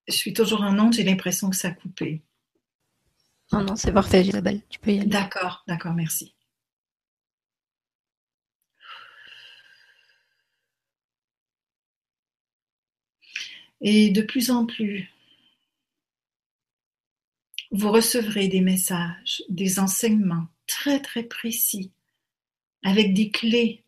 [0.07, 2.21] je suis toujours en onde, j'ai l'impression que ça a coupé.
[3.51, 4.61] Non, non, c'est parfait, Isabelle.
[4.69, 5.07] Tu peux y aller.
[5.09, 6.33] D'accord, d'accord, merci.
[13.81, 15.09] Et de plus en plus,
[17.71, 21.91] vous recevrez des messages, des enseignements très très précis,
[22.83, 23.83] avec des clés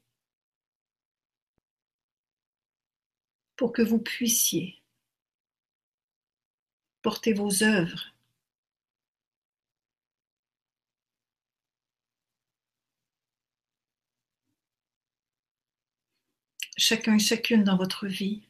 [3.56, 4.82] pour que vous puissiez
[7.02, 8.14] porter vos œuvres
[16.78, 18.42] chacun et chacune dans votre vie.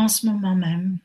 [0.00, 0.98] En ce moment même,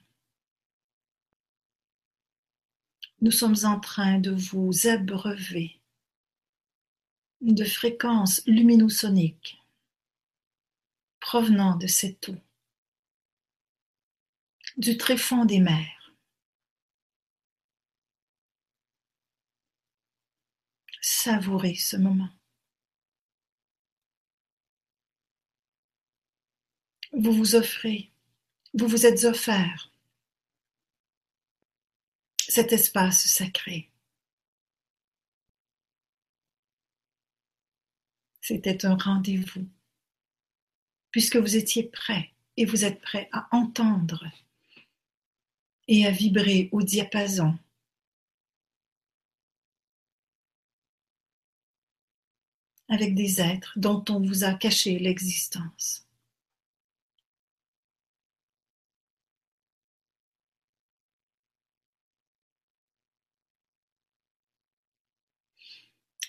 [3.19, 5.81] nous sommes en train de vous abreuver
[7.41, 9.61] de fréquences luminosoniques
[11.19, 12.37] provenant de cette eau,
[14.77, 16.15] du tréfonds des mers.
[21.01, 22.29] Savourez ce moment.
[27.11, 28.14] Vous vous offrez,
[28.75, 29.89] vous vous êtes offert
[32.37, 33.89] cet espace sacré.
[38.41, 39.65] C'était un rendez-vous,
[41.09, 44.25] puisque vous étiez prêt et vous êtes prêt à entendre
[45.87, 47.57] et à vibrer au diapason
[52.89, 56.04] avec des êtres dont on vous a caché l'existence.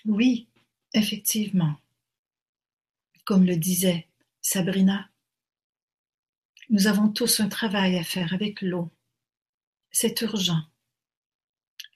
[0.07, 0.47] Oui,
[0.93, 1.75] effectivement.
[3.25, 4.07] Comme le disait
[4.41, 5.09] Sabrina,
[6.69, 8.89] nous avons tous un travail à faire avec l'eau.
[9.91, 10.63] C'est urgent.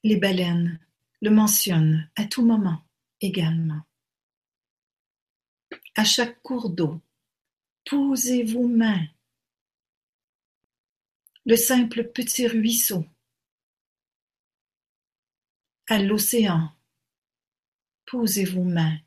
[0.04, 0.78] Les baleines
[1.22, 2.84] le mentionnent à tout moment
[3.22, 3.82] également.
[5.96, 7.00] À chaque cours d'eau,
[7.86, 9.08] posez vos mains.
[11.46, 13.06] Le simple petit ruisseau.
[15.88, 16.74] À l'océan,
[18.12, 19.00] posez vos mains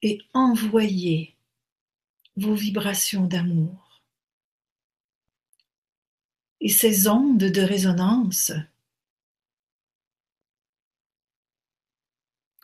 [0.00, 1.36] et envoyez
[2.36, 4.02] vos vibrations d'amour.
[6.60, 8.52] Et ces ondes de résonance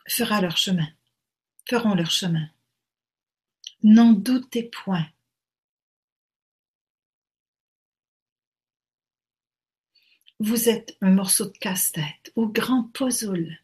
[0.09, 0.91] fera leur chemin,
[1.69, 2.49] feront leur chemin.
[3.83, 5.07] N'en doutez point.
[10.39, 13.59] Vous êtes un morceau de casse-tête au grand puzzle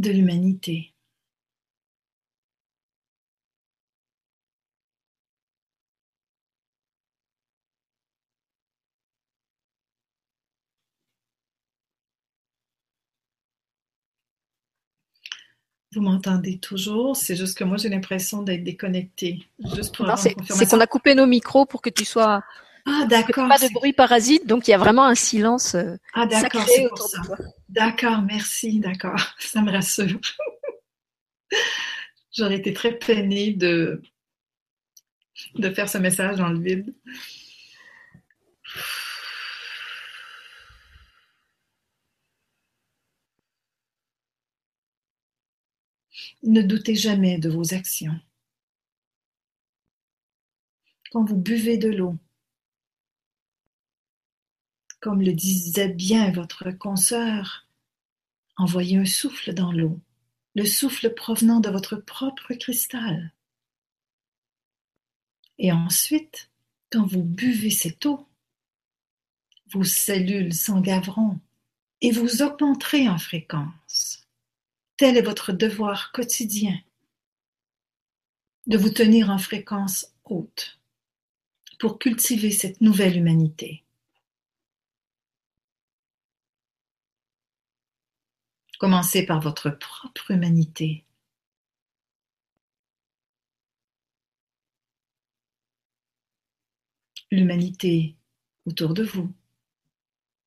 [0.00, 0.94] de l'humanité.
[15.92, 17.16] Vous m'entendez toujours?
[17.16, 19.40] C'est juste que moi, j'ai l'impression d'être déconnectée.
[19.74, 22.42] Juste pour c'est qu'on a coupé nos micros pour que tu sois.
[22.86, 23.48] Ah, d'accord.
[23.48, 25.74] Pas de bruit parasite, donc il y a vraiment un silence.
[25.74, 27.22] Euh, ah, d'accord, c'est pour ça.
[27.70, 29.18] D'accord, merci, d'accord.
[29.38, 30.20] Ça me rassure.
[32.36, 34.02] J'aurais été très peinée de,
[35.56, 36.94] de faire ce message dans le vide.
[46.42, 48.20] Ne doutez jamais de vos actions.
[51.12, 52.16] quand vous buvez de l'eau.
[55.00, 57.66] Comme le disait bien votre consoeur,
[58.56, 59.98] envoyez un souffle dans l'eau,
[60.54, 63.32] le souffle provenant de votre propre cristal.
[65.58, 66.50] Et ensuite,
[66.90, 68.26] quand vous buvez cette eau,
[69.72, 71.40] vos cellules s'engaveront
[72.02, 74.26] et vous augmenterez en fréquence.
[74.96, 76.78] Tel est votre devoir quotidien
[78.66, 80.78] de vous tenir en fréquence haute
[81.78, 83.82] pour cultiver cette nouvelle humanité.
[88.80, 91.04] Commencez par votre propre humanité.
[97.30, 98.16] L'humanité
[98.64, 99.30] autour de vous,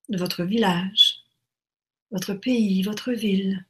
[0.09, 1.19] de votre village,
[2.09, 3.67] votre pays, votre ville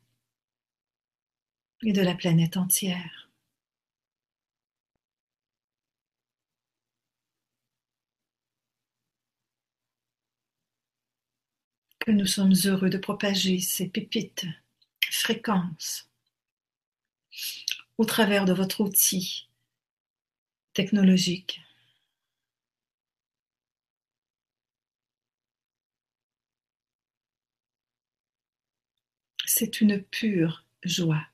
[1.82, 3.23] et de la planète entière.
[12.06, 14.46] Que nous sommes heureux de propager ces pépites,
[15.10, 16.10] fréquences,
[17.98, 19.48] au travers de votre outil
[20.74, 21.62] technologique.
[29.46, 31.26] C'est une pure joie.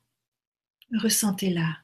[0.93, 1.79] Ressentez-la.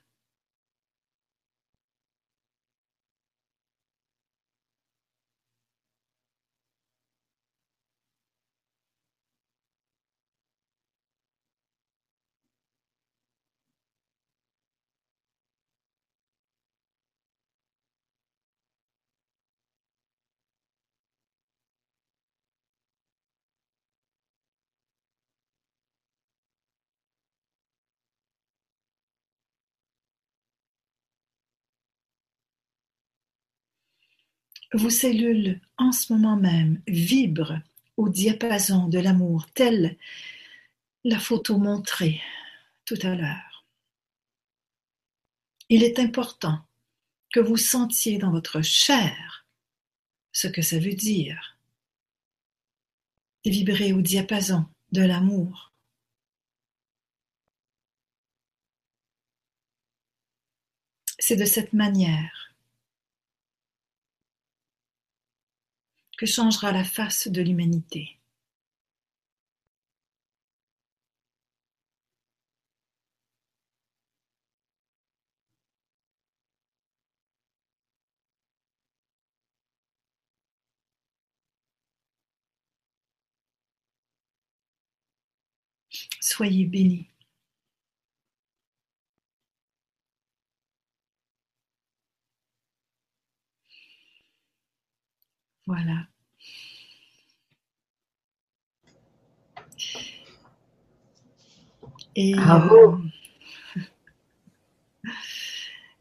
[34.74, 37.60] Vos cellules en ce moment même vibrent
[37.98, 39.98] au diapason de l'amour, telle
[41.04, 42.22] la photo montrée
[42.86, 43.66] tout à l'heure.
[45.70, 46.66] Il est important
[47.32, 49.46] que vous sentiez dans votre chair
[50.32, 51.58] ce que ça veut dire.
[53.46, 55.72] Vibrer au diapason de l'amour.
[61.20, 62.55] C'est de cette manière
[66.18, 68.20] que changera la face de l'humanité.
[86.20, 87.08] Soyez bénis.
[95.68, 96.08] Voilà.
[102.16, 102.98] Et, euh,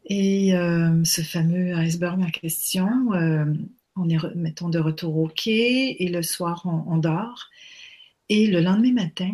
[0.05, 3.45] et euh, ce fameux iceberg en question, euh,
[3.95, 7.49] on est, mettons, de retour au quai et le soir, on, dort.
[8.29, 9.31] Et le lendemain matin,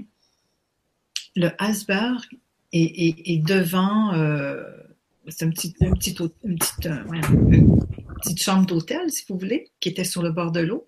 [1.35, 2.23] le iceberg
[2.73, 4.13] est, devant,
[5.27, 6.89] c'est un petit, une petite, une petite,
[8.21, 10.85] petite chambre d'hôtel, si vous voulez, qui était sur le bord de l'eau.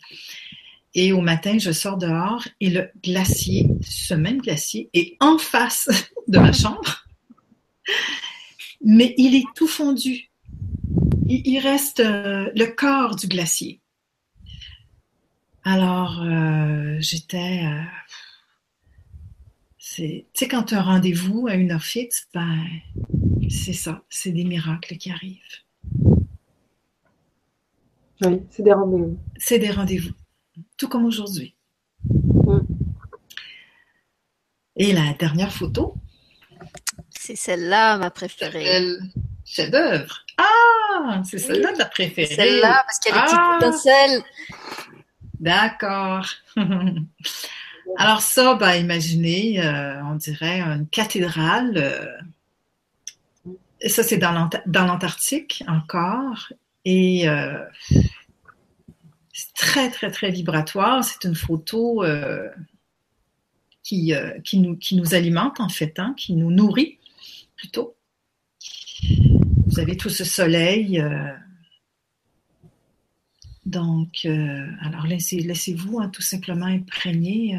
[0.96, 5.90] Et au matin, je sors dehors et le glacier, ce même glacier, est en face
[6.28, 7.06] de ma chambre.
[8.84, 10.30] Mais il est tout fondu.
[11.28, 13.80] Il, reste euh, le corps du glacier.
[15.64, 17.64] Alors, euh, j'étais...
[17.66, 17.82] Euh,
[19.94, 22.66] tu sais, quand tu as un rendez-vous à une heure fixe, ben,
[23.50, 25.40] c'est ça, c'est des miracles qui arrivent.
[28.22, 29.20] Oui, c'est des rendez-vous.
[29.38, 30.14] C'est des rendez-vous,
[30.78, 31.56] tout comme aujourd'hui.
[34.76, 35.94] Et la dernière photo?
[37.12, 38.98] C'est celle-là, ma préférée.
[39.46, 40.26] Chef d'œuvre.
[40.38, 42.36] Ah, c'est celle-là ta préférée.
[42.36, 44.24] Celle-là, parce qu'elle est ah.
[45.40, 46.26] D'accord.
[47.98, 51.74] Alors ça, bah, imaginez, euh, on dirait une cathédrale.
[51.78, 52.06] Euh,
[53.88, 56.52] ça, c'est dans l'Antarctique encore.
[56.86, 57.64] Et euh,
[59.32, 61.04] c'est très, très, très vibratoire.
[61.04, 62.04] C'est une photo
[63.84, 64.14] qui,
[64.44, 67.00] qui, nous, qui nous alimente, en fait, hein, qui nous nourrit
[67.56, 67.96] plutôt.
[69.68, 71.04] Vous avez tout ce soleil.
[73.74, 77.58] Donc, alors laissez-vous hein, tout simplement imprégner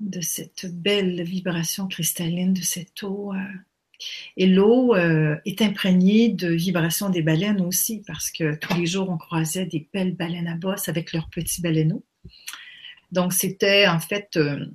[0.00, 3.32] de cette belle vibration cristalline de cette eau
[4.36, 9.10] Et l'eau euh, est imprégnée de vibrations des baleines aussi, parce que tous les jours,
[9.10, 12.04] on croisait des belles baleines à bosse avec leurs petits baleineaux.
[13.12, 14.66] Donc, c'était en fait euh,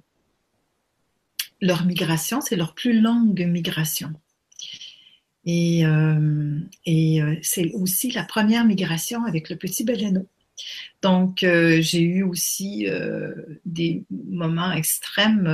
[1.61, 4.13] leur migration, c'est leur plus longue migration.
[5.49, 10.27] Et, euh, et c'est aussi la première migration avec le petit baleineau.
[11.01, 12.85] Donc, j'ai eu aussi
[13.65, 15.47] des moments extrêmes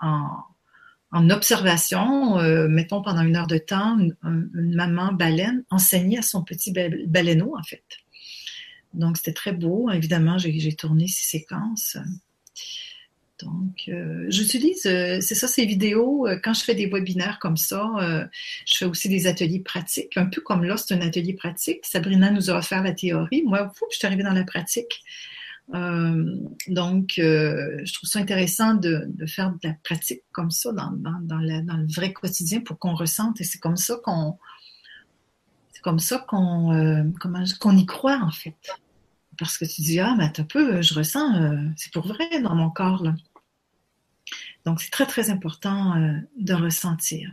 [0.00, 4.14] en, observation, euh, mettons pendant une heure de temps, une,
[4.54, 6.72] maman baleine enseignait à son petit
[7.06, 7.84] baleineau, en fait.
[8.94, 9.90] Donc, c'était très beau.
[9.90, 11.98] Évidemment, j'ai tourné ces séquences.
[13.44, 17.90] Donc, euh, j'utilise, euh, c'est ça, ces vidéos, quand je fais des webinaires comme ça,
[18.66, 21.84] je fais aussi des ateliers pratiques, un peu comme là, c'est un atelier pratique.
[21.84, 23.42] Sabrina nous a offert la théorie.
[23.44, 25.02] Moi, je suis arrivée dans la pratique.
[25.74, 26.36] Euh,
[26.68, 31.94] donc, euh, je trouve ça intéressant de, faire de la pratique comme ça dans, le
[31.94, 33.40] vrai quotidien pour qu'on ressente.
[33.40, 34.38] Et c'est comme ça qu'on,
[35.72, 37.04] c'est comme ça qu'on, euh,
[37.60, 38.56] qu'on y croit en fait.
[39.38, 42.70] Parce que tu dis ah mais un peu, je ressens, c'est pour vrai dans mon
[42.70, 43.14] corps là.
[44.64, 45.94] Donc c'est très très important
[46.38, 47.30] de ressentir.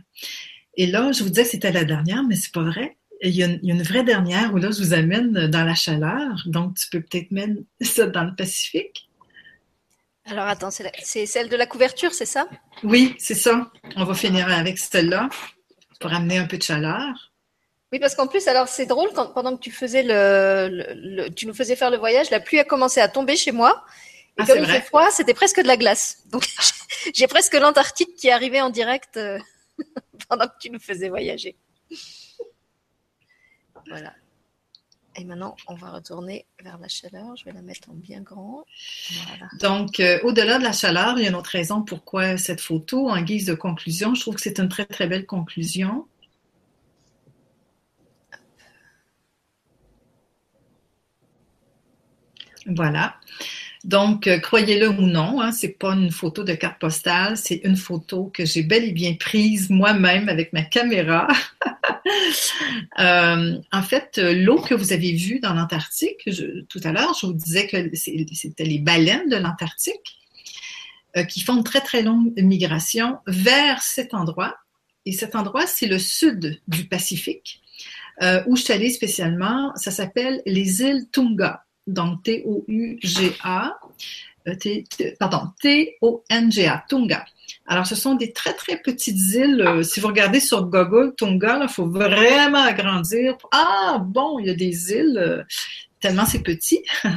[0.74, 3.42] Et là, je vous disais que c'était la dernière, mais c'est pas vrai il y,
[3.42, 6.42] a une, vraie dernière où là, je vous amène dans la chaleur.
[6.46, 9.08] Donc, tu peux peut-être mettre ça dans le Pacifique.
[10.24, 12.48] Alors, attends, c'est celle de la couverture, c'est ça?
[12.84, 13.70] Oui, c'est ça.
[13.96, 15.28] On va finir avec celle-là
[15.98, 17.32] pour amener un peu de chaleur.
[17.92, 21.54] Oui, parce qu'en plus, alors c'est drôle, quand, pendant que tu faisais le, tu nous
[21.54, 23.84] faisais faire le voyage, la pluie a commencé à tomber chez moi.
[24.40, 26.22] Et ah, comme il fait froid, c'était presque de la glace.
[26.30, 26.48] Donc,
[27.14, 29.38] j'ai presque l'Antarctique qui est arrivée en direct euh,
[30.28, 31.56] pendant que tu nous faisais voyager.
[33.88, 34.14] Voilà.
[35.16, 37.34] Et maintenant, on va retourner vers la chaleur.
[37.36, 38.64] Je vais la mettre en bien grand.
[39.58, 43.10] Donc, euh, au-delà de la chaleur, il y a une autre raison pourquoi cette photo,
[43.10, 46.06] en guise de conclusion, je trouve que c'est une très, très belle conclusion.
[52.66, 53.16] Voilà.
[53.84, 57.76] Donc, euh, croyez-le ou non, hein, c'est pas une photo de carte postale, c'est une
[57.76, 61.26] photo que j'ai bel et bien prise moi-même avec ma caméra.
[62.98, 66.28] Euh, en fait, l'eau que vous avez vue dans l'Antarctique,
[66.68, 70.18] tout à l'heure, je vous disais que c'était les baleines de l'Antarctique
[71.16, 74.56] euh, qui font une très très longue migration vers cet endroit.
[75.06, 77.62] Et cet endroit, c'est le sud du Pacifique,
[78.46, 79.72] où je suis allée spécialement.
[79.76, 83.78] Ça s'appelle les îles Tunga donc T-O-U-G-A,
[84.48, 84.54] euh,
[85.18, 87.24] pardon, T-O-N-G-A, Tunga.
[87.66, 89.60] Alors, ce sont des très, très petites îles.
[89.60, 93.36] Euh, si vous regardez sur Google, Tunga, il faut vraiment agrandir.
[93.52, 95.42] Ah, bon, il y a des îles, euh,
[96.00, 96.82] tellement c'est petit.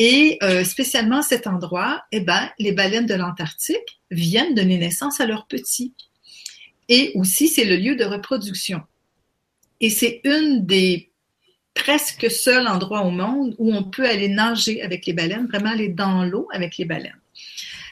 [0.00, 5.48] Et spécialement cet endroit, eh ben, les baleines de l'Antarctique viennent donner naissance à leurs
[5.48, 5.92] petits.
[6.88, 8.80] Et aussi, c'est le lieu de reproduction.
[9.80, 11.10] Et c'est une des
[11.78, 15.88] presque seul endroit au monde où on peut aller nager avec les baleines, vraiment aller
[15.88, 17.20] dans l'eau avec les baleines.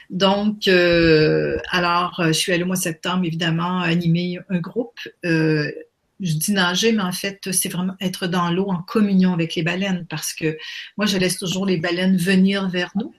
[0.09, 4.99] Donc, euh, alors, euh, je suis allée au mois de septembre, évidemment, animer un groupe.
[5.25, 5.71] Euh,
[6.19, 9.63] je dis nager, mais en fait, c'est vraiment être dans l'eau en communion avec les
[9.63, 10.57] baleines parce que
[10.97, 13.13] moi, je laisse toujours les baleines venir vers nous.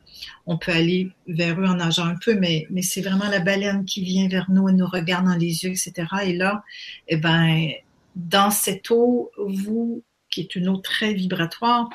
[0.46, 4.02] On peut aller vers eux en nageant un peu, mais, c'est vraiment la baleine qui
[4.02, 5.92] vient vers nous et nous regarde dans les yeux, etc.
[6.24, 6.64] Et là,
[7.06, 7.70] eh ben,
[8.16, 10.02] dans cette eau, vous
[10.38, 11.88] qui est une eau très vibratoire,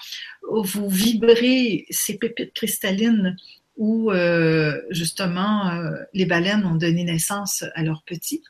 [0.52, 3.38] vous vibrez ces pépites cristallines
[3.78, 8.44] où euh, justement euh, les baleines ont donné naissance à leurs petits.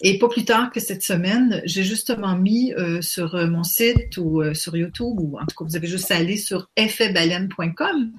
[0.00, 4.42] Et pas plus tard que cette semaine, j'ai justement mis euh, sur mon site ou
[4.54, 8.12] sur YouTube, ou en tout cas, vous avez juste à aller sur effetbaleine.com.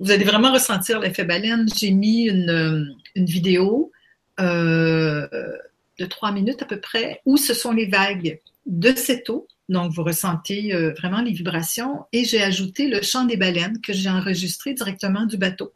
[0.00, 1.66] Vous allez vraiment ressentir l'effet baleine.
[1.74, 3.92] J'ai mis une, une vidéo
[4.38, 9.92] de trois minutes à peu près où ce sont les vagues de cette eau donc,
[9.92, 12.04] vous ressentez euh, vraiment les vibrations.
[12.12, 15.72] Et j'ai ajouté le chant des baleines que j'ai enregistré directement du bateau.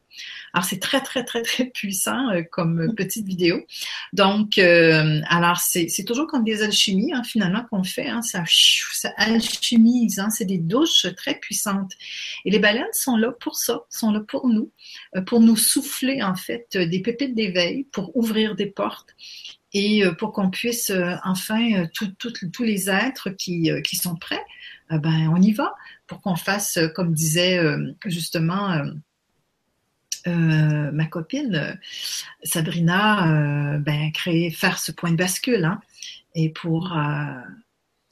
[0.53, 3.65] Alors, c'est très, très, très, très puissant euh, comme petite vidéo.
[4.13, 8.09] Donc, euh, alors, c'est toujours comme des alchimies, hein, finalement, qu'on fait.
[8.09, 8.45] Hein, ça,
[8.93, 10.19] ça alchimise.
[10.19, 11.93] Hein, c'est des douches très puissantes.
[12.45, 14.71] Et les baleines sont là pour ça, sont là pour nous,
[15.27, 19.15] pour nous souffler, en fait, des pépites d'éveil, pour ouvrir des portes
[19.73, 24.45] et euh, pour qu'on puisse euh, enfin, euh, tous les êtres qui, qui sont prêts,
[24.91, 25.75] ben, on y va,
[26.07, 27.61] pour qu'on fasse, comme disait
[28.07, 28.83] justement
[30.25, 31.79] ma copine
[32.43, 35.83] Sabrina, ben, créer, faire ce point de bascule, hein,
[36.35, 36.97] et pour,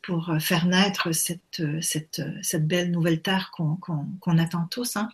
[0.03, 4.97] pour faire naître cette, cette, cette belle nouvelle terre qu'on attend tous.
[4.97, 5.09] Hein.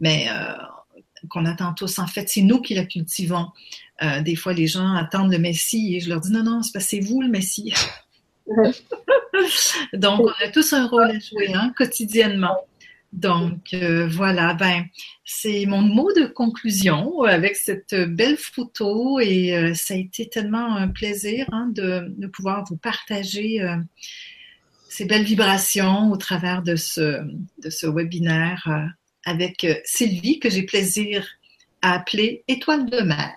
[0.00, 0.28] Mais
[1.28, 1.98] qu'on attend tous.
[1.98, 3.48] En fait, c'est nous qui la cultivons.
[4.02, 6.72] Euh, des fois, les gens attendent le Messie et je leur dis non, non, c'est
[6.72, 7.74] parce que c'est vous le Messie.
[9.92, 12.56] Donc, on a tous un rôle à jouer hein, quotidiennement.
[13.12, 14.84] Donc, euh, voilà, ben,
[15.24, 20.76] c'est mon mot de conclusion avec cette belle photo et euh, ça a été tellement
[20.76, 23.66] un plaisir hein, de, de, pouvoir vous partager
[24.88, 27.22] ces belles vibrations au travers de ce,
[27.62, 28.92] de ce webinaire
[29.28, 31.26] avec Sylvie que j'ai plaisir
[31.82, 33.34] à appeler Étoile de mer.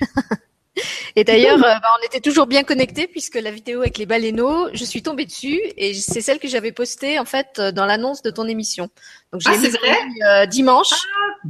[1.16, 4.68] Et d'ailleurs, euh, bah, on était toujours bien connectés puisque la vidéo avec les baleineaux,
[4.72, 8.22] je suis tombée dessus et c'est celle que j'avais postée en fait euh, dans l'annonce
[8.22, 8.88] de ton émission.
[9.32, 9.96] Donc j'ai ah, vrai?
[10.26, 10.90] euh, dimanche.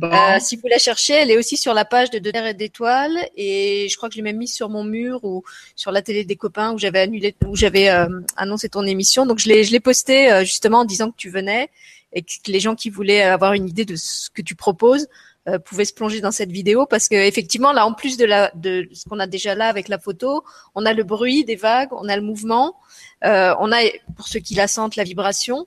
[0.03, 3.17] Ah, si vous la cherchez, elle est aussi sur la page de De et d'étoiles
[3.37, 5.45] et je crois que je l'ai même mise sur mon mur ou
[5.77, 7.89] sur la télé des copains où j'avais annulé, où j'avais
[8.37, 9.25] annoncé ton émission.
[9.25, 11.71] Donc je l'ai, je l'ai postée justement en disant que tu venais
[12.15, 15.09] et que les gens qui voulaient avoir une idée de ce que tu proposes
[15.47, 18.27] euh, pouvait se plonger dans cette vidéo parce que effectivement là en plus de
[18.93, 20.43] ce qu'on a déjà là avec la photo,
[20.75, 22.77] on a le bruit des vagues, on a le mouvement,
[23.25, 23.81] euh, on a
[24.17, 25.67] pour ceux qui la sentent la vibration.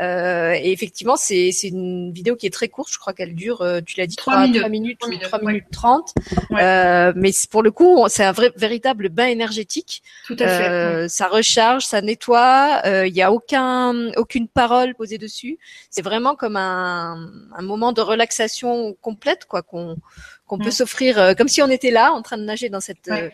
[0.00, 2.92] Euh, et effectivement, c'est une vidéo qui est très courte.
[2.92, 6.14] Je crois qu'elle dure, euh, tu l'as dit, 3, minutes, 3 minutes, 3 minutes, 30.
[6.52, 10.02] Euh, mais pour le coup, c'est un vrai, véritable bain énergétique.
[10.26, 10.68] Tout à fait.
[10.68, 12.82] Euh, ça recharge, ça nettoie.
[13.06, 15.58] Il n'y a aucun, aucune parole posée dessus.
[15.90, 19.96] C'est vraiment comme un, un moment de relaxation complète, quoi, qu'on
[20.46, 23.08] qu'on peut s'offrir euh, comme si on était là en train de nager dans cette.
[23.08, 23.30] Euh,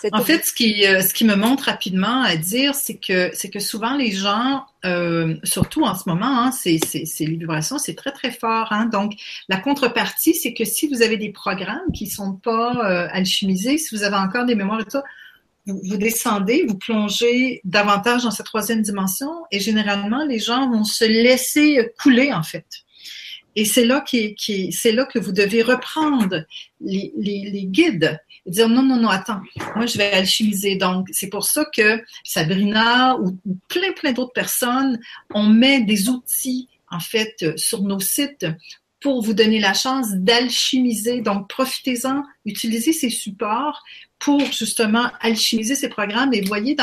[0.00, 3.30] cette en fait, ce qui euh, ce qui me montre rapidement à dire, c'est que
[3.34, 4.64] c'est que souvent les gens,
[5.44, 8.68] surtout en ce moment, hein, c'est c'est les vibrations, c'est très très fort.
[8.70, 9.12] Hein, donc
[9.48, 12.72] la contrepartie, c'est que si vous avez des programmes qui sont pas
[13.12, 15.02] alchimisés, si vous avez encore des mémoires et tout,
[15.66, 20.84] vous, vous, descendez, vous plongez davantage dans cette troisième dimension et généralement les gens vont
[20.84, 22.83] se laisser couler en fait.
[23.56, 26.44] Et c'est là, qui, qui c'est là que vous devez reprendre
[26.80, 29.40] les, les, les, guides et dire non, non, non, attends,
[29.76, 30.76] moi je vais alchimiser.
[30.76, 34.98] Donc, c'est pour ça que Sabrina ou, plein, plein d'autres personnes,
[35.30, 38.46] on met des outils, en fait, sur nos sites
[39.00, 41.20] pour vous donner la chance d'alchimiser.
[41.20, 43.82] Donc, profitez-en, utilisez ces supports
[44.18, 46.32] pour justement alchimiser ces programmes.
[46.32, 46.74] Et voyez,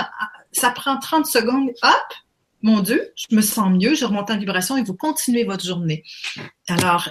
[0.52, 2.14] ça prend 30 secondes, hop,
[2.64, 6.04] mon Dieu, je me sens mieux, je remonte en vibration et vous continuez votre journée.
[6.68, 7.10] Alors,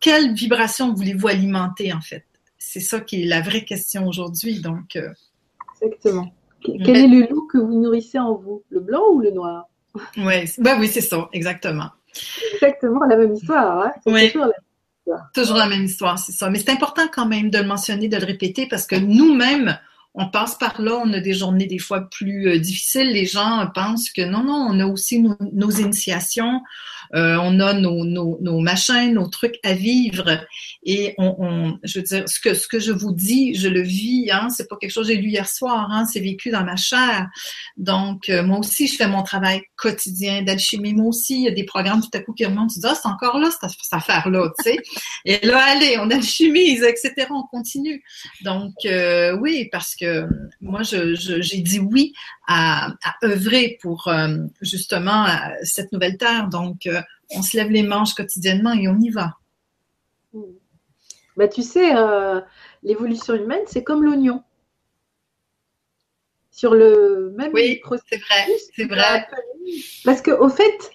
[0.00, 2.24] quelle vibration voulez-vous alimenter en fait?
[2.58, 4.60] C'est ça qui est la vraie question aujourd'hui.
[4.60, 5.10] Donc, euh,
[5.80, 6.32] Exactement.
[6.62, 8.62] Quel est le loup que vous nourrissez en vous?
[8.70, 9.68] Le blanc ou le noir?
[10.16, 11.90] Ouais, ben oui, c'est ça, exactement.
[12.54, 13.86] Exactement la même histoire.
[13.86, 13.92] Hein?
[14.06, 14.32] Oui.
[14.32, 14.56] Toujours la même
[14.98, 16.50] histoire, toujours la même histoire c'est ça.
[16.50, 19.78] Mais c'est important quand même de le mentionner, de le répéter parce que nous-mêmes,
[20.14, 23.10] on passe par là, on a des journées des fois plus euh, difficiles.
[23.10, 26.62] Les gens pensent que non, non, on a aussi nos initiations,
[27.14, 30.44] euh, on a nos, nos, nos, machins, nos trucs à vivre.
[30.84, 33.82] Et on, on, je veux dire, ce que, ce que je vous dis, je le
[33.82, 34.30] vis.
[34.30, 35.88] Hein, c'est pas quelque chose que j'ai lu hier soir.
[35.90, 37.28] Hein, c'est vécu dans ma chair.
[37.76, 40.94] Donc, euh, moi aussi, je fais mon travail quotidien d'alchimie.
[40.94, 42.72] Moi aussi, il y a des programmes tout à coup qui remontent.
[42.74, 44.78] Tu dis, ah, c'est encore là, cette, cette affaire-là, tu sais.
[45.24, 47.28] Et là, allez, on alchimise, etc.
[47.30, 48.02] On continue.
[48.42, 50.26] Donc, euh, oui, parce que
[50.60, 52.12] moi, je, j'ai dit oui
[52.46, 54.10] à, à œuvrer pour
[54.60, 55.26] justement
[55.62, 56.48] cette nouvelle terre.
[56.48, 56.88] Donc,
[57.30, 59.34] on se lève les manches quotidiennement et on y va.
[61.36, 62.40] Bah, tu sais, euh,
[62.82, 64.42] l'évolution humaine, c'est comme l'oignon.
[66.50, 68.46] Sur le même oui, c'est vrai,
[68.76, 69.26] c'est vrai.
[70.04, 70.92] Parce qu'au fait,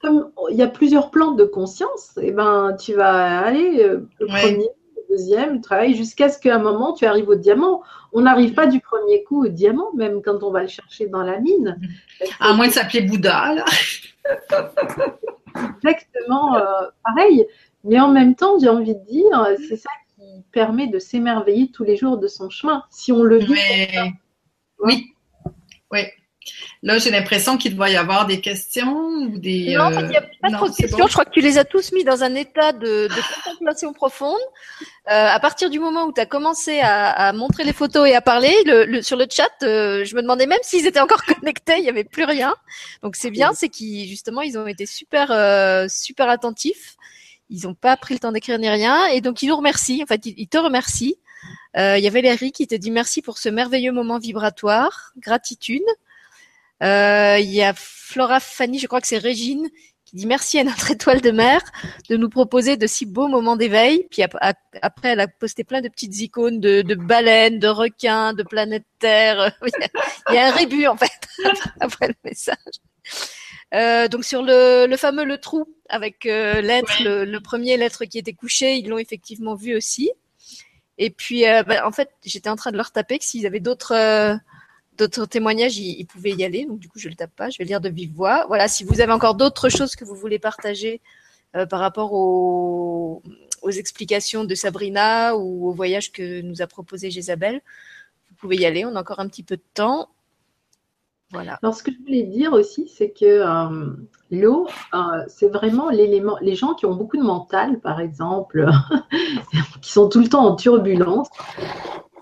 [0.00, 4.08] comme il y a plusieurs plans de conscience, et eh ben, tu vas aller euh,
[4.20, 4.68] le premier,
[5.12, 7.82] deuxième, travailler jusqu'à ce qu'à un moment, tu arrives au diamant.
[8.12, 11.22] On n'arrive pas du premier coup au diamant, même quand on va le chercher dans
[11.22, 11.78] la mine.
[12.40, 13.64] À moins de s'appeler Bouddha, là.
[15.76, 17.46] exactement euh, pareil.
[17.84, 21.84] Mais en même temps, j'ai envie de dire, c'est ça qui permet de s'émerveiller tous
[21.84, 23.54] les jours de son chemin, si on le vit.
[24.78, 25.14] Oui,
[25.90, 26.00] oui.
[26.84, 29.76] Là, j'ai l'impression qu'il doit y avoir des questions ou des.
[29.76, 31.06] Non, il n'y a pas trop de questions.
[31.06, 33.08] Je crois que tu les as tous mis dans un état de,
[33.44, 34.40] contemplation profonde.
[35.08, 38.20] Euh, à partir du moment où tu as commencé à, montrer les photos et à
[38.20, 41.76] parler, le, sur le chat, euh, je me demandais même s'ils étaient encore connectés.
[41.78, 42.52] Il n'y avait plus rien.
[43.04, 46.96] Donc c'est bien, c'est qu'ils justement ils ont été super euh, super attentifs.
[47.48, 50.02] Ils n'ont pas pris le temps d'écrire ni rien, et donc ils nous remercient.
[50.02, 51.16] En fait, ils, te remercient.
[51.74, 55.82] Il y avait Valérie qui te dit merci pour ce merveilleux moment vibratoire, gratitude.
[56.82, 59.68] Euh, il y a Flora Fanny, je crois que c'est Régine,
[60.04, 61.60] qui dit merci à notre étoile de mer
[62.10, 64.06] de nous proposer de si beaux moments d'éveil.
[64.10, 68.42] Puis après, elle a posté plein de petites icônes de, de baleines, de requins, de
[68.42, 69.56] planète Terre.
[70.28, 71.28] il y a un rébut en fait
[71.80, 72.56] après le message.
[73.74, 78.18] Euh, donc sur le, le, fameux le trou avec euh, l'être, le, premier lettre qui
[78.18, 80.10] était couché, ils l'ont effectivement vu aussi.
[80.98, 83.60] Et puis, euh, bah, en fait, j'étais en train de leur taper que s'ils avaient
[83.60, 84.36] d'autres euh,
[84.98, 86.64] d'autres témoignages, ils, ils, pouvaient y aller.
[86.66, 88.46] Donc du coup, je le tape pas, je vais lire de vive voix.
[88.48, 91.00] Voilà, si vous avez encore d'autres choses que vous voulez partager
[91.54, 93.22] euh, par rapport aux,
[93.76, 97.60] explications de Sabrina ou au voyage que nous a proposé Isabelle,
[98.28, 98.84] vous pouvez y aller.
[98.84, 100.08] On a encore un petit peu de temps.
[101.30, 101.58] Voilà.
[101.62, 103.92] Alors, ce que je voulais dire aussi, c'est que euh,
[104.30, 104.98] l'eau, euh,
[105.28, 106.36] c'est vraiment l'élément.
[106.40, 108.68] Les gens qui ont beaucoup de mental, par exemple,
[109.80, 111.28] qui sont tout le temps en turbulence,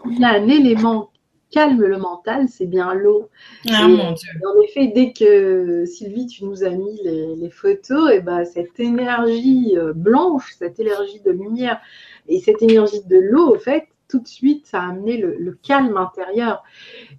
[0.06, 1.09] il y a un élément
[1.50, 3.28] calme le mental, c'est bien l'eau.
[3.68, 4.30] Ah, mon Dieu.
[4.46, 8.78] En effet, dès que Sylvie, tu nous as mis les, les photos, et ben, cette
[8.78, 11.80] énergie euh, blanche, cette énergie de lumière
[12.28, 15.52] et cette énergie de l'eau, en fait, tout de suite, ça a amené le, le
[15.62, 16.62] calme intérieur.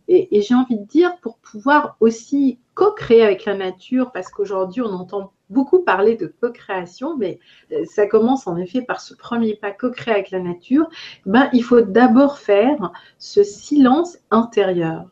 [0.07, 4.81] Et, et j'ai envie de dire, pour pouvoir aussi co-créer avec la nature, parce qu'aujourd'hui,
[4.81, 7.39] on entend beaucoup parler de co-création, mais
[7.71, 10.89] euh, ça commence en effet par ce premier pas co-créer avec la nature,
[11.25, 15.05] ben, il faut d'abord faire ce silence intérieur.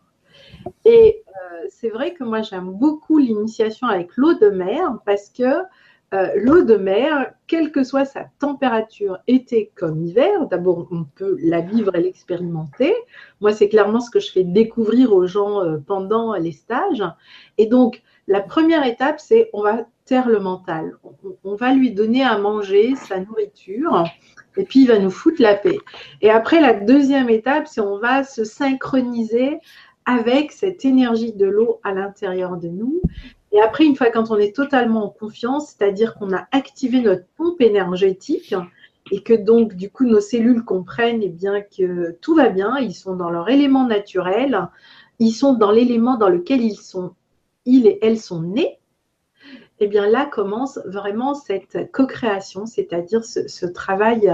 [0.85, 5.63] Et euh, c'est vrai que moi, j'aime beaucoup l'initiation avec l'eau de mer parce que
[6.11, 11.37] euh, l'eau de mer, quelle que soit sa température, été comme hiver, d'abord on peut
[11.39, 12.93] la vivre et l'expérimenter.
[13.41, 17.03] Moi, c'est clairement ce que je fais découvrir aux gens pendant les stages.
[17.59, 19.85] Et donc, la première étape, c'est on va
[20.27, 20.97] le mental.
[21.43, 24.03] On, va lui donner à manger sa nourriture
[24.57, 25.77] et puis il va nous foutre la paix.
[26.21, 29.59] Et après, la deuxième étape, c'est on va se synchroniser
[30.05, 33.01] avec cette énergie de l'eau à l'intérieur de nous
[33.51, 37.25] et après, une fois quand on est totalement en confiance, c'est-à-dire qu'on a activé notre
[37.35, 38.53] pompe énergétique
[39.11, 42.93] et que donc, du coup, nos cellules comprennent eh bien, que tout va bien, ils
[42.93, 44.69] sont dans leur élément naturel,
[45.17, 47.15] ils sont dans l'élément dans lequel ils sont,
[47.65, 48.78] ils et elles sont nés,
[49.79, 54.33] eh bien là commence vraiment cette co-création, c'est-à-dire ce, travail,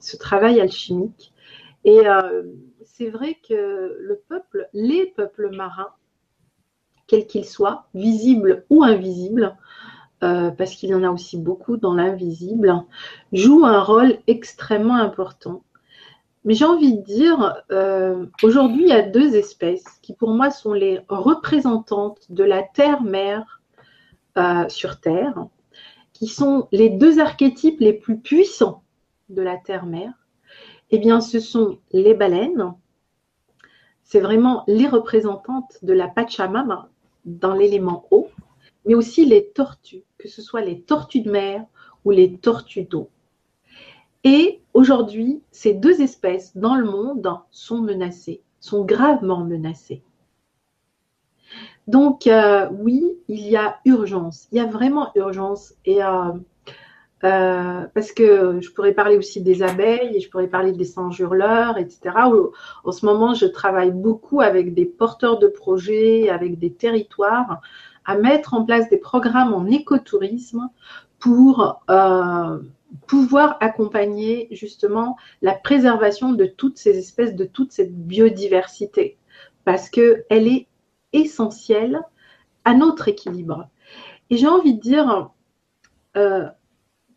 [0.00, 1.32] ce travail alchimique.
[1.84, 2.44] Et euh,
[2.84, 5.92] c'est vrai que le peuple, les peuples marins,
[7.06, 9.56] quel qu'il soit, visible ou invisible,
[10.22, 12.82] euh, parce qu'il y en a aussi beaucoup dans l'invisible,
[13.32, 15.62] joue un rôle extrêmement important.
[16.44, 20.50] Mais j'ai envie de dire, euh, aujourd'hui, il y a deux espèces qui pour moi
[20.50, 23.53] sont les représentantes de la terre-mère
[24.38, 25.46] euh, sur Terre,
[26.12, 28.82] qui sont les deux archétypes les plus puissants
[29.28, 30.12] de la terre-mère.
[30.90, 32.74] Eh bien, ce sont les baleines,
[34.02, 36.88] c'est vraiment les représentantes de la Pachamama,
[37.24, 38.28] dans l'élément eau,
[38.84, 41.64] mais aussi les tortues, que ce soit les tortues de mer
[42.04, 43.08] ou les tortues d'eau.
[44.24, 50.02] Et aujourd'hui, ces deux espèces dans le monde sont menacées, sont gravement menacées.
[51.86, 55.74] Donc euh, oui, il y a urgence, il y a vraiment urgence.
[55.88, 56.32] Euh,
[57.22, 61.78] euh, parce que je pourrais parler aussi des abeilles je pourrais parler des singes hurleurs,
[61.78, 62.14] etc.
[62.84, 67.62] En ce moment, je travaille beaucoup avec des porteurs de projets, avec des territoires,
[68.04, 70.68] à mettre en place des programmes en écotourisme
[71.18, 71.80] pour
[73.06, 79.16] pouvoir accompagner justement la préservation de toutes ces espèces, de toute cette biodiversité,
[79.64, 80.66] parce qu'elle est
[81.14, 82.02] essentielle
[82.64, 83.68] à notre équilibre.
[84.30, 85.30] Et j'ai envie de dire,
[86.16, 86.46] euh,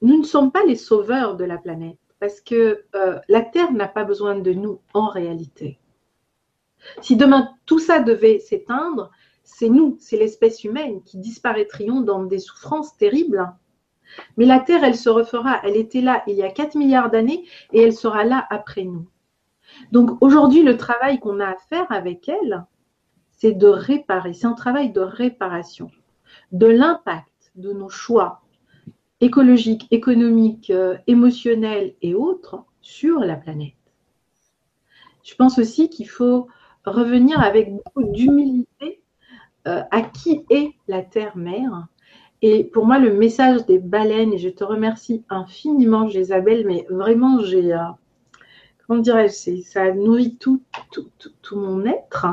[0.01, 3.87] nous ne sommes pas les sauveurs de la planète parce que euh, la Terre n'a
[3.87, 5.79] pas besoin de nous en réalité.
[7.01, 9.11] Si demain tout ça devait s'éteindre,
[9.43, 13.51] c'est nous, c'est l'espèce humaine qui disparaîtrions dans des souffrances terribles.
[14.35, 15.59] Mais la Terre, elle se refera.
[15.63, 19.07] Elle était là il y a 4 milliards d'années et elle sera là après nous.
[19.91, 22.65] Donc aujourd'hui, le travail qu'on a à faire avec elle,
[23.37, 24.33] c'est de réparer.
[24.33, 25.89] C'est un travail de réparation
[26.51, 28.41] de l'impact de nos choix,
[29.21, 33.73] écologique, économique, euh, émotionnel et autres sur la planète.
[35.23, 36.47] Je pense aussi qu'il faut
[36.85, 39.01] revenir avec beaucoup d'humilité
[39.67, 41.87] euh, à qui est la Terre-Mère.
[42.41, 47.39] Et pour moi, le message des baleines, et je te remercie infiniment, Isabelle, mais vraiment,
[47.41, 47.79] j'ai, euh,
[48.85, 50.61] comment dirais-je, ça nourrit tout,
[51.51, 52.27] mon être.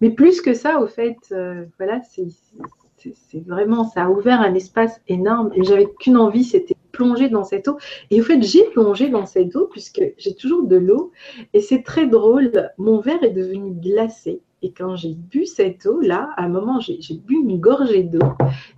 [0.00, 5.00] Mais plus que ça, au fait, euh, voilà, c'est vraiment, ça a ouvert un espace
[5.08, 7.78] énorme et j'avais qu'une envie, c'était plonger dans cette eau.
[8.10, 11.12] Et au fait, j'ai plongé dans cette eau puisque j'ai toujours de l'eau
[11.52, 12.70] et c'est très drôle.
[12.76, 14.40] Mon verre est devenu glacé.
[14.62, 18.26] Et quand j'ai bu cette eau-là, à un moment, j'ai bu une gorgée d'eau,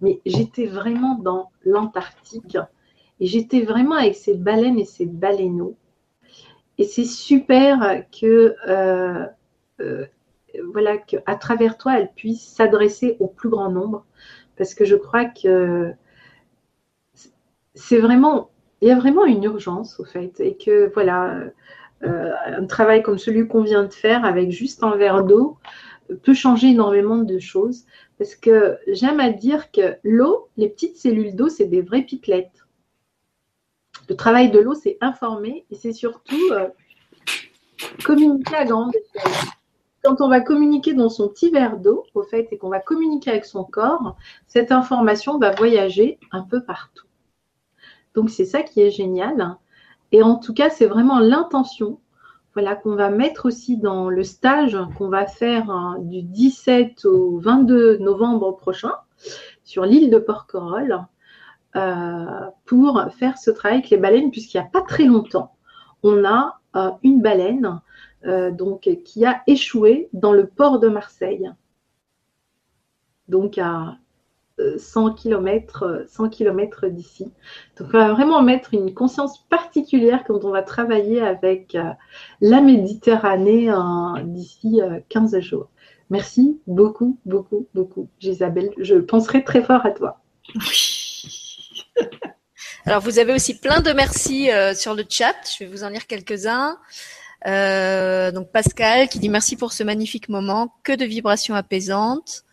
[0.03, 2.59] mais j'étais vraiment dans l'Antarctique
[3.19, 5.77] et j'étais vraiment avec ces baleines et ces baleineaux.
[6.77, 9.27] Et c'est super que euh,
[9.81, 10.07] euh,
[10.73, 14.05] voilà, qu'à travers toi, elle puisse s'adresser au plus grand nombre
[14.61, 15.91] parce que je crois que
[17.75, 18.51] c'est vraiment,
[18.83, 21.35] il y a vraiment une urgence au fait, et que voilà,
[22.03, 25.57] euh, un travail comme celui qu'on vient de faire avec juste un verre d'eau
[26.23, 27.87] peut changer énormément de choses,
[28.19, 32.67] parce que j'aime à dire que l'eau, les petites cellules d'eau, c'est des vraies pipelettes.
[34.11, 36.69] Le travail de l'eau, c'est informer et c'est surtout euh,
[38.05, 39.33] communiquer à grande échelle.
[40.03, 43.31] Quand on va communiquer dans son petit verre d'eau, au fait, et qu'on va communiquer
[43.31, 44.17] avec son corps,
[44.47, 47.07] cette information va voyager un peu partout.
[48.15, 49.57] Donc c'est ça qui est génial.
[50.13, 52.01] Et en tout cas, c'est vraiment l'intention
[52.55, 57.39] voilà, qu'on va mettre aussi dans le stage qu'on va faire hein, du 17 au
[57.39, 58.93] 22 novembre prochain
[59.63, 61.07] sur l'île de Porquerolles
[61.77, 65.55] euh, pour faire ce travail avec les baleines, puisqu'il n'y a pas très longtemps,
[66.03, 67.81] on a euh, une baleine
[68.27, 71.51] euh, donc, qui a échoué dans le port de Marseille.
[73.29, 73.97] Donc à
[74.79, 77.33] 100 km, 100 km d'ici.
[77.79, 81.91] Donc, on va vraiment mettre une conscience particulière quand on va travailler avec euh,
[82.41, 83.71] la Méditerranée
[84.25, 85.69] d'ici 15 euh, jours.
[86.11, 88.73] Merci beaucoup, beaucoup, beaucoup, Gisabelle.
[88.79, 90.21] Je penserai très fort à toi.
[92.87, 95.37] Alors, vous avez aussi plein de merci euh, sur le chat.
[95.59, 96.79] Je vais vous en lire quelques-uns.
[97.45, 102.45] Donc Pascal qui dit merci pour ce magnifique moment, que de vibrations apaisantes.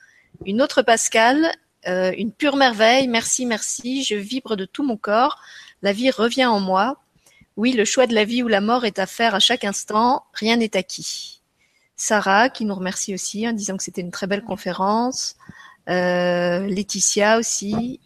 [0.45, 1.51] Une autre Pascal,
[1.87, 3.07] euh, une pure merveille.
[3.07, 4.03] Merci, merci.
[4.03, 5.41] Je vibre de tout mon corps.
[5.81, 6.97] La vie revient en moi.
[7.55, 10.25] Oui, le choix de la vie ou la mort est à faire à chaque instant.
[10.33, 11.41] Rien n'est acquis.
[11.95, 15.35] Sarah, qui nous remercie aussi en disant que c'était une très belle conférence.
[15.89, 17.99] Euh, Laetitia aussi.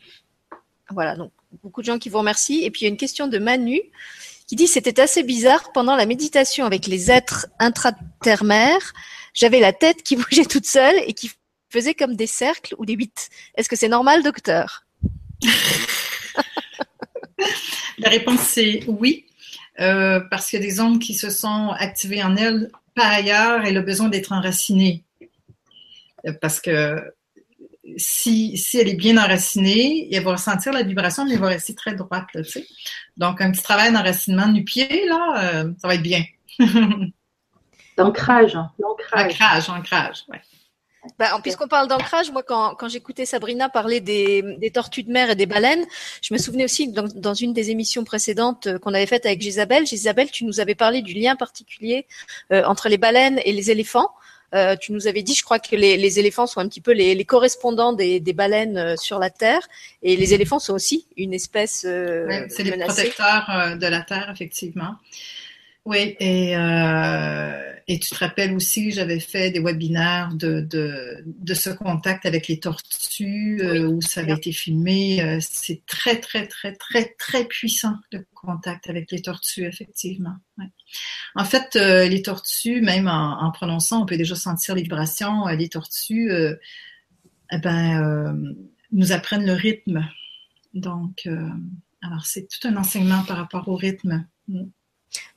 [0.90, 1.32] Voilà, donc
[1.64, 2.64] beaucoup de gens qui vous remercient.
[2.64, 3.82] Et puis il y a une question de Manu
[4.52, 8.91] qui dit c'était assez bizarre pendant la méditation avec les êtres intratermères.
[9.34, 11.32] J'avais la tête qui bougeait toute seule et qui
[11.69, 13.30] faisait comme des cercles ou des huit.
[13.56, 14.86] Est-ce que c'est normal, docteur?
[17.99, 19.26] La réponse c'est oui,
[19.80, 22.72] euh, parce qu'il y a des ondes qui se sont activées en elle.
[22.94, 25.06] Par ailleurs, elle a besoin d'être enracinée.
[26.41, 27.02] Parce que
[27.98, 31.76] si, si elle est bien enracinée, elle va ressentir la vibration, mais elle va rester
[31.76, 32.28] très droite.
[32.34, 32.42] Là,
[33.18, 36.24] Donc, un petit travail d'enracinement du pied, là, euh, ça va être bien.
[37.98, 38.58] D'ancrage.
[39.14, 40.38] Ancrage, ancrage, oui.
[41.18, 45.32] Bah, puisqu'on parle d'ancrage, moi, quand, quand j'écoutais Sabrina parler des, des, tortues de mer
[45.32, 45.84] et des baleines,
[46.22, 49.42] je me souvenais aussi dans, dans une des émissions précédentes euh, qu'on avait faites avec
[49.42, 49.88] Gisabelle.
[49.88, 52.06] Gisabelle, tu nous avais parlé du lien particulier
[52.52, 54.12] euh, entre les baleines et les éléphants.
[54.53, 56.91] Euh, tu nous avais dit, je crois que les, les éléphants sont un petit peu
[56.91, 59.61] les, les correspondants des, des, baleines euh, sur la Terre,
[60.03, 64.95] et les éléphants sont aussi une espèce euh, C'est les protecteurs de la Terre, effectivement.
[65.86, 71.53] Oui, et, euh, et tu te rappelles aussi, j'avais fait des webinaires de, de, de
[71.56, 75.22] ce contact avec les tortues euh, où ça avait été filmé.
[75.24, 80.36] Euh, c'est très, très, très, très, très puissant le contact avec les tortues, effectivement.
[80.60, 80.68] Ouais.
[81.36, 85.48] En fait, euh, les tortues, même en, en, prononçant, on peut déjà sentir les vibrations.
[85.48, 86.32] les tortues,
[87.52, 88.56] eh ben,
[88.91, 90.08] nous apprennent le rythme.
[90.76, 91.28] Donc,
[92.02, 94.28] alors c'est tout un enseignement par rapport au rythme.
[94.48, 94.66] Mm.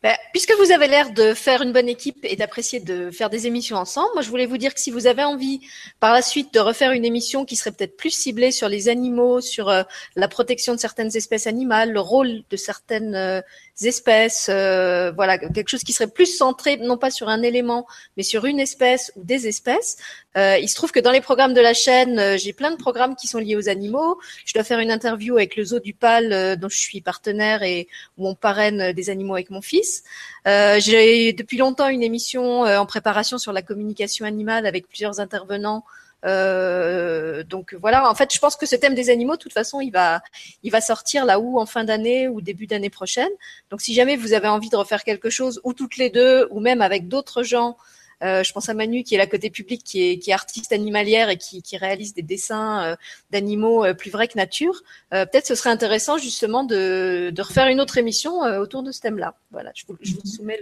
[0.03, 3.47] Ben, puisque vous avez l'air de faire une bonne équipe et d'apprécier de faire des
[3.47, 5.61] émissions ensemble, moi je voulais vous dire que si vous avez envie
[5.99, 9.41] par la suite de refaire une émission qui serait peut-être plus ciblée sur les animaux,
[9.41, 9.83] sur euh,
[10.15, 13.41] la protection de certaines espèces animales, le rôle de certaines euh,
[13.83, 17.87] espèces, euh, voilà, quelque chose qui serait plus centré non pas sur un élément,
[18.17, 19.97] mais sur une espèce ou des espèces.
[20.37, 22.77] Euh, il se trouve que dans les programmes de la chaîne, euh, j'ai plein de
[22.77, 24.19] programmes qui sont liés aux animaux.
[24.45, 27.63] Je dois faire une interview avec le zoo du Pal, euh, dont je suis partenaire
[27.63, 30.05] et où on parraine des animaux avec mon fils.
[30.47, 36.04] j'ai depuis longtemps une émission en préparation sur la communication animale avec plusieurs intervenants euh,
[36.25, 39.91] donc voilà, en fait, je pense que ce thème des animaux, de toute façon, il
[39.91, 40.23] va,
[40.63, 43.31] il va sortir là où en fin d'année ou début d'année prochaine.
[43.71, 46.61] Donc si jamais vous avez envie de refaire quelque chose, ou toutes les deux, ou
[46.61, 47.77] même avec d'autres gens,
[48.23, 50.73] euh, je pense à Manu qui est la côté public, qui est, qui est artiste
[50.73, 52.97] animalière et qui, qui réalise des dessins euh,
[53.31, 54.83] d'animaux euh, plus vrais que nature.
[55.13, 59.01] Euh, peut-être ce serait intéressant justement de, de refaire une autre émission autour de ce
[59.01, 59.35] thème-là.
[59.51, 60.59] Voilà, je vous, je vous soumets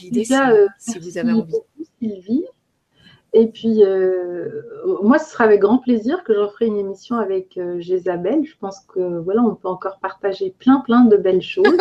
[0.00, 0.34] l'idée si,
[0.78, 1.54] si, vous avez envie.
[2.00, 2.44] Sylvie.
[3.34, 4.48] Et puis, euh,
[5.02, 8.44] moi, ce sera avec grand plaisir que je ferai une émission avec euh, Jésabelle.
[8.44, 11.76] Je pense que voilà, on peut encore partager plein, plein de belles choses.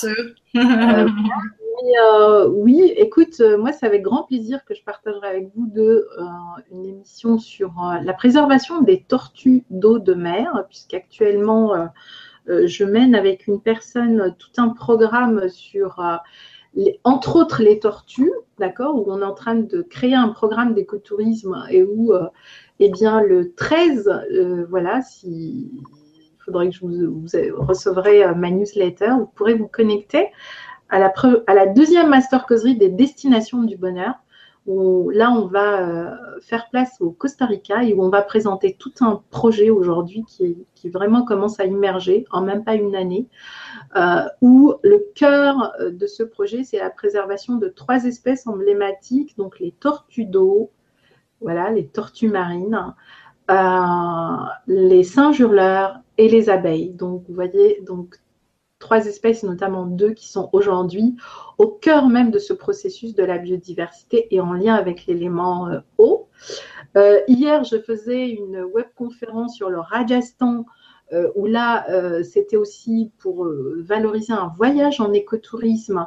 [0.00, 0.10] Sûr.
[0.56, 1.08] euh,
[2.02, 6.08] euh, oui, écoute, euh, moi, c'est avec grand plaisir que je partagerai avec vous deux
[6.72, 7.72] une émission sur
[8.02, 11.74] la préservation des tortues d'eau de mer, puisqu'actuellement,
[12.48, 16.00] je mène avec une personne tout un programme sur
[17.04, 21.64] entre autres les tortues, d'accord, où on est en train de créer un programme d'écotourisme
[21.70, 22.12] et où,
[22.80, 29.12] eh bien, le 13, voilà, si il faudrait que je vous, vous recevrez ma newsletter,
[29.18, 30.28] vous pourrez vous connecter
[30.88, 31.12] à la,
[31.46, 34.14] à la deuxième master causerie des destinations du bonheur
[34.66, 38.92] là, on va euh, faire place au Costa Rica et où on va présenter tout
[39.00, 43.26] un projet aujourd'hui qui, vraiment commence à immerger en même pas une année,
[43.96, 49.36] euh, où le cœur euh, de ce projet, c'est la préservation de trois espèces emblématiques,
[49.36, 50.70] donc les tortues d'eau,
[51.40, 52.94] voilà, les tortues marines,
[54.68, 56.90] les singes hurleurs et les abeilles.
[56.90, 58.16] Donc, vous voyez, donc
[58.78, 61.16] trois espèces, notamment deux qui sont aujourd'hui
[61.58, 65.80] au cœur même de ce processus de la biodiversité et en lien avec l'élément euh,
[65.98, 66.28] eau.
[66.96, 70.66] Euh, hier, je faisais une webconférence sur le Rajasthan,
[71.12, 71.86] euh, où là,
[72.24, 73.48] c'était aussi pour
[73.78, 76.06] valoriser un voyage en écotourisme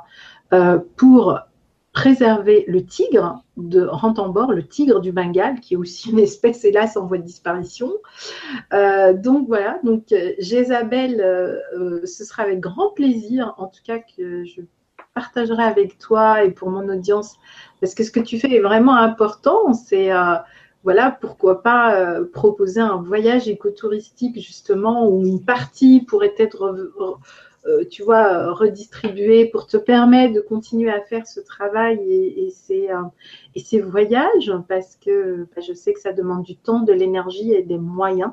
[0.98, 1.40] pour
[1.94, 6.98] préserver le tigre de Ranthambore, le tigre du Bengale, qui est aussi une espèce, hélas,
[6.98, 7.92] en voie de disparition.
[8.74, 14.00] Euh, donc voilà, donc euh, Jézabel, euh, ce sera avec grand plaisir, en tout cas,
[14.00, 14.62] que je
[15.16, 17.38] partagerai avec toi et pour mon audience,
[17.82, 20.12] parce que ce que tu fais est vraiment important, c'est
[20.84, 26.88] voilà, pourquoi pas proposer un voyage écotouristique justement où une partie pourrait être
[27.66, 32.90] euh, tu vois, redistribuer pour te permettre de continuer à faire ce travail et, ces,
[32.90, 37.64] euh, voyages, parce que bah, je sais que ça demande du temps, de l'énergie et
[37.64, 38.32] des moyens.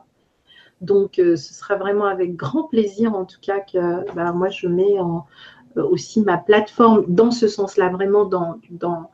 [0.81, 4.69] Donc, euh, ce sera vraiment avec grand plaisir, en tout cas, que bah, moi, je
[4.69, 4.97] mets
[5.75, 9.11] aussi ma plateforme dans ce sens-là, vraiment dans, dans,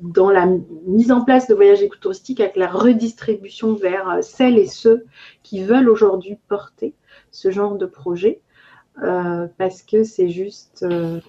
[0.00, 0.46] dans la
[0.86, 5.06] mise en place de voyages écotouristiques avec la redistribution vers celles et ceux
[5.42, 6.94] qui veulent aujourd'hui porter
[7.32, 8.40] ce genre de projet
[9.02, 11.20] euh, parce que c'est juste, euh,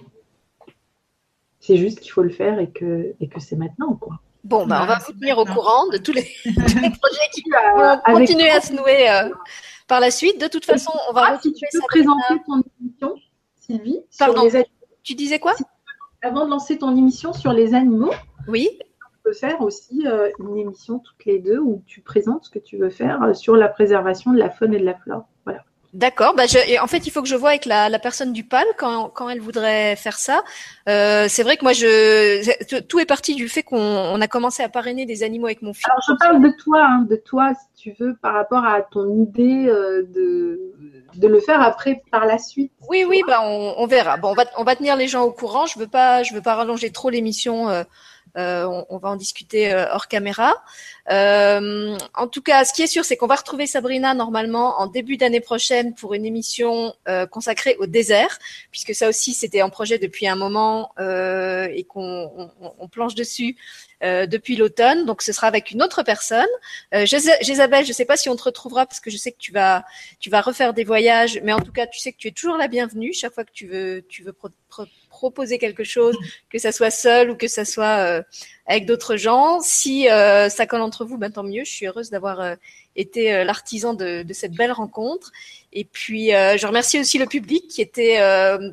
[1.60, 3.94] c'est juste qu'il faut le faire et que, et que c'est maintenant.
[3.94, 4.20] Quoi.
[4.44, 8.50] Bon, bah, on va vous tenir au courant de tous les, projets qui vont continuer
[8.50, 9.30] à se nouer euh,
[9.88, 10.38] par la suite.
[10.40, 13.14] De toute façon, on va ah, si tu peux présenter ton émission,
[13.60, 14.00] Sylvie.
[14.18, 14.46] Pardon,
[15.02, 15.54] tu disais quoi?
[16.22, 18.12] Avant de lancer ton émission sur les animaux,
[18.48, 18.68] oui.
[18.78, 20.06] tu peux faire aussi
[20.38, 23.68] une émission toutes les deux où tu présentes ce que tu veux faire sur la
[23.68, 25.26] préservation de la faune et de la flore.
[25.44, 25.64] Voilà.
[25.94, 26.34] D'accord.
[26.34, 26.42] Bah
[26.82, 29.28] en fait, il faut que je vois avec la, la personne du PAL quand, quand
[29.28, 30.42] elle voudrait faire ça.
[30.88, 34.68] Euh, c'est vrai que moi, je tout est parti du fait qu'on a commencé à
[34.68, 35.84] parrainer des animaux avec mon fils.
[35.88, 39.22] Alors, je parle de toi, hein, de toi, si tu veux, par rapport à ton
[39.22, 40.72] idée euh, de,
[41.14, 42.72] de le faire après par la suite.
[42.88, 44.16] Oui, oui, bah on, on, verra.
[44.16, 45.66] Bon, on va, on va tenir les gens au courant.
[45.66, 47.68] Je veux pas, je veux pas rallonger trop l'émission.
[47.68, 47.84] Euh,
[48.36, 50.62] euh, on, va en discuter euh, hors caméra.
[51.10, 54.88] Euh, en tout cas, ce qui est sûr, c'est qu'on va retrouver Sabrina normalement en
[54.88, 56.94] début d'année prochaine pour une émission
[57.30, 58.38] consacrée au désert,
[58.70, 63.56] puisque ça aussi c'était en projet depuis un moment et qu'on on, planche dessus.
[64.02, 65.06] depuis l'automne.
[65.06, 66.46] Donc, ce sera avec une autre personne.
[66.94, 69.38] Euh, Jésabelle, je ne sais pas si on te retrouvera parce que je sais que
[69.38, 69.84] tu vas,
[70.20, 72.56] tu vas refaire des voyages, mais en tout cas, tu sais que tu es toujours
[72.56, 74.32] la bienvenue chaque fois que tu veux, tu veux
[75.24, 76.14] proposer quelque chose,
[76.50, 78.22] que ça soit seul ou que ça soit euh,
[78.66, 79.60] avec d'autres gens.
[79.60, 81.64] Si euh, ça colle entre vous, ben tant mieux.
[81.64, 82.56] Je suis heureuse d'avoir euh,
[82.94, 85.32] été l'artisan de, de, cette belle rencontre.
[85.74, 88.18] Et puis, je remercie aussi le public qui était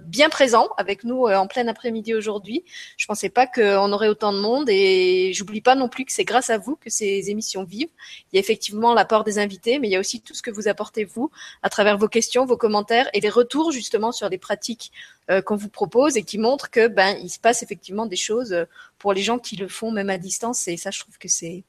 [0.05, 2.63] bien présent avec nous en plein après-midi aujourd'hui.
[2.95, 6.25] Je pensais pas qu'on aurait autant de monde et j'oublie pas non plus que c'est
[6.25, 7.89] grâce à vous que ces émissions vivent.
[8.31, 10.51] Il y a effectivement l'apport des invités, mais il y a aussi tout ce que
[10.51, 11.31] vous apportez vous
[11.63, 14.91] à travers vos questions, vos commentaires et les retours justement sur les pratiques
[15.29, 18.53] euh, qu'on vous propose et qui montre que ben il se passe effectivement des choses
[18.53, 18.65] euh,
[18.97, 21.63] pour les gens qui le font même à distance et ça je trouve que c'est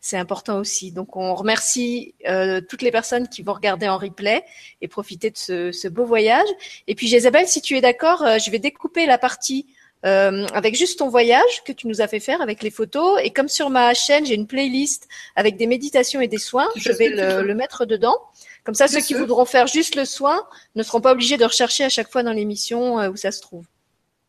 [0.00, 0.92] c'est important aussi.
[0.92, 4.44] Donc on remercie euh, toutes les personnes qui vont regarder en replay
[4.80, 6.48] et profiter de ce, ce beau voyage.
[6.86, 9.66] Et puis Isabelle, si tu es d'accord, je vais découper la partie
[10.06, 13.20] euh, avec juste ton voyage que tu nous as fait faire avec les photos.
[13.22, 16.92] Et comme sur ma chaîne, j'ai une playlist avec des méditations et des soins, je
[16.92, 18.16] vais le, le, mettre dedans.
[18.64, 20.46] Comme ça, ceux qui voudront faire juste le soin
[20.76, 23.40] ne seront pas obligés de rechercher à chaque fois dans l'émission euh, où ça se
[23.40, 23.64] trouve.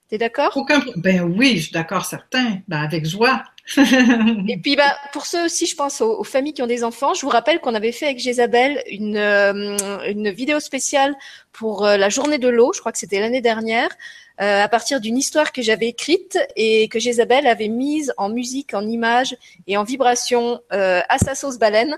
[0.10, 0.52] T'es d'accord?
[0.56, 2.60] Aucun Ben oui, je suis d'accord, certain.
[2.68, 3.44] Ben avec joie.
[3.78, 7.22] et puis, ben, pour ceux aussi, je pense aux, familles qui ont des enfants, je
[7.22, 9.78] vous rappelle qu'on avait fait avec Jésabelle une, euh,
[10.08, 11.16] une vidéo spéciale
[11.54, 13.90] pour euh, la journée de l'eau, je crois que c'était l'année dernière,
[14.42, 18.74] euh, à partir d'une histoire que j'avais écrite et que Jésabelle avait mise en musique,
[18.74, 19.36] en images
[19.68, 21.98] et en vibration euh, à sa sauce baleine.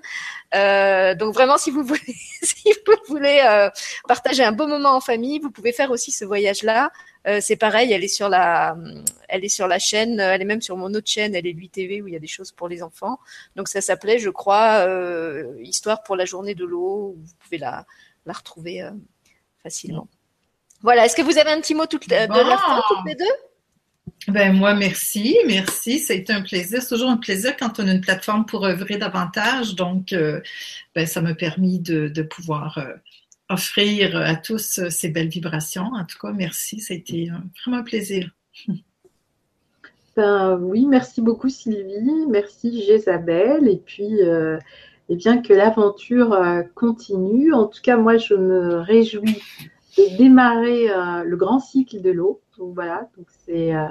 [0.56, 2.02] Euh, donc vraiment, si vous voulez,
[2.42, 3.70] si vous voulez euh,
[4.08, 6.92] partager un beau moment en famille, vous pouvez faire aussi ce voyage-là.
[7.28, 8.76] Euh, c'est pareil, elle est sur la,
[9.30, 11.70] elle est sur la chaîne, elle est même sur mon autre chaîne, elle est lui
[11.70, 13.20] TV où il y a des choses pour les enfants.
[13.56, 14.88] Donc ça s'appelait, je crois,
[15.62, 17.16] Histoire pour la journée de l'eau.
[17.18, 17.86] Vous pouvez la,
[18.26, 18.90] la retrouver
[19.62, 20.08] facilement.
[20.82, 23.26] Voilà, est-ce que vous avez un petit mot de la fin, toutes les deux?
[24.28, 26.04] Ben moi, merci, merci.
[26.10, 26.82] Été un plaisir.
[26.82, 29.76] C'est toujours un plaisir quand on a une plateforme pour œuvrer davantage.
[29.76, 30.42] Donc, euh,
[30.94, 32.94] ben, ça m'a permis de, pouvoir euh,
[33.54, 35.90] offrir à tous euh, ces belles vibrations.
[35.94, 36.80] En tout cas, merci.
[36.80, 37.30] Ça a été
[37.64, 38.30] vraiment un plaisir.
[40.18, 42.26] Ben, oui, merci beaucoup Sylvie.
[42.28, 43.70] Merci Jésabelle.
[43.70, 44.20] Et puis,
[45.08, 46.38] et bien que l'aventure
[46.76, 47.54] continue.
[47.54, 49.42] En tout cas, moi, je me réjouis
[49.98, 50.90] de démarrer
[51.24, 53.88] le grand cycle de l'eau donc voilà, donc c'est euh,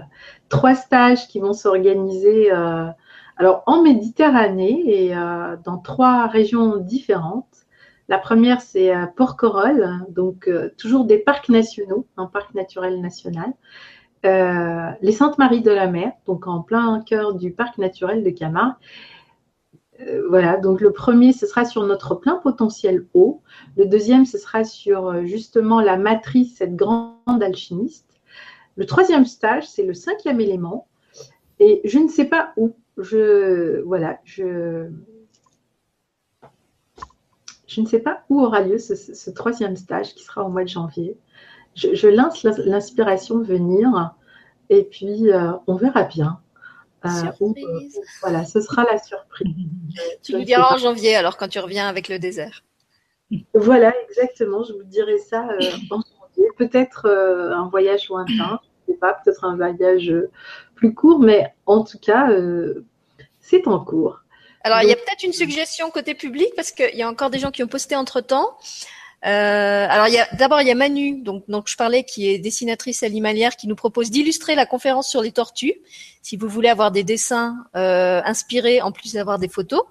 [0.49, 2.87] trois stages qui vont s'organiser euh,
[3.37, 7.60] alors en Méditerranée et euh, dans trois régions différentes.
[8.11, 13.53] La première, c'est Porquerolles, donc toujours des parcs nationaux, un parc naturel national.
[14.25, 18.75] les Saintes-Maries de la Mer, donc en plein cœur du parc naturel de Camargue.
[20.29, 23.43] voilà, donc le premier, ce sera sur notre plein potentiel eau.
[23.77, 28.21] Le deuxième, ce sera sur justement la matrice, cette grande alchimiste.
[28.75, 30.89] Le troisième stage, c'est le cinquième élément.
[31.61, 32.75] Et je ne sais pas où.
[32.97, 34.91] Je, voilà, je,
[37.71, 40.69] je ne sais pas où aura lieu ce, troisième stage qui sera au mois de
[40.69, 41.17] janvier.
[41.77, 44.13] Je, lance l'inspiration venir
[44.71, 46.41] et puis euh, on verra bien.
[47.05, 47.09] Euh,
[47.41, 47.53] euh,
[48.23, 49.55] voilà, ce sera la surprise.
[50.23, 52.65] Tu nous diras en janvier alors quand tu reviens avec le désert.
[53.55, 54.65] Voilà, exactement.
[54.65, 55.47] Je vous dirai ça
[55.91, 56.49] en janvier.
[56.59, 58.61] Peut-être un voyage lointain
[59.01, 60.13] pas, peut-être un voyage
[60.75, 62.29] plus court, mais en tout cas,
[63.39, 64.25] c'est en cours.
[64.63, 67.39] Alors, il y a peut-être une suggestion côté public parce qu'il y a encore des
[67.39, 68.57] gens qui ont posté entre temps.
[69.27, 72.29] Euh, alors, il y a d'abord il y a Manu, donc donc je parlais, qui
[72.29, 75.75] est dessinatrice animalière, qui nous propose d'illustrer la conférence sur les tortues.
[76.23, 79.83] Si vous voulez avoir des dessins inspirés, en plus d'avoir des photos.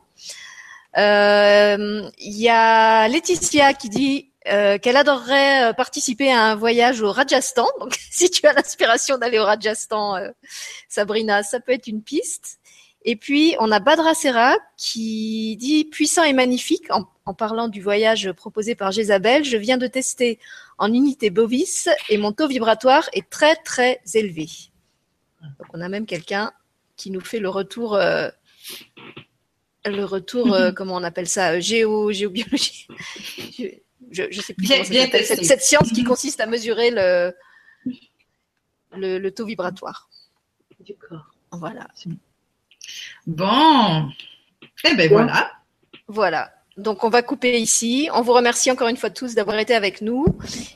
[0.96, 7.12] Il y a Laetitia qui dit euh, qu'elle adorerait euh, participer à un voyage au
[7.12, 7.68] Rajasthan.
[7.80, 10.30] Donc, si tu as l'inspiration d'aller au Rajasthan, euh,
[10.88, 12.59] Sabrina, ça peut être une piste.
[13.04, 18.32] Et puis, on a Badra Serra qui dit puissant et magnifique en, parlant du voyage
[18.32, 19.46] proposé par Jézabel.
[19.46, 20.40] Je viens de tester
[20.78, 24.48] en unité Bovis et mon taux vibratoire est très très élevé.
[25.42, 26.52] Donc, on a même quelqu'un
[26.98, 27.98] qui nous fait le retour.
[29.86, 32.88] le retour, comment on appelle ça, géo, géobiologie
[34.12, 37.34] je ne sais plus bien, cette, science qui consiste à mesurer le,
[38.96, 40.10] le, taux vibratoire.
[40.80, 41.32] Du corps.
[41.52, 41.88] Voilà.
[43.28, 44.10] Bon.
[44.86, 45.52] Eh bien voilà.
[46.08, 46.52] Voilà.
[46.80, 48.10] Donc on va couper ici.
[48.14, 50.26] On vous remercie encore une fois tous d'avoir été avec nous.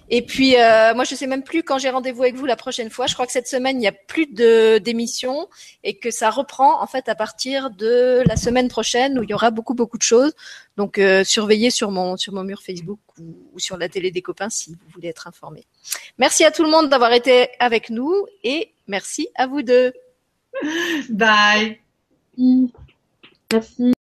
[0.09, 2.89] Et puis euh, moi je sais même plus quand j'ai rendez-vous avec vous la prochaine
[2.89, 3.07] fois.
[3.07, 5.47] Je crois que cette semaine il n'y a plus de d'émissions
[5.83, 9.33] et que ça reprend en fait à partir de la semaine prochaine où il y
[9.33, 10.33] aura beaucoup beaucoup de choses.
[10.75, 14.21] Donc euh, surveillez sur mon sur mon mur Facebook ou, ou, sur la télé des
[14.21, 15.65] copains si vous voulez être informés.
[16.17, 19.93] Merci à tout le monde d'avoir été avec nous et merci à vous deux.
[21.09, 21.82] Bye.
[22.37, 23.93] Merci.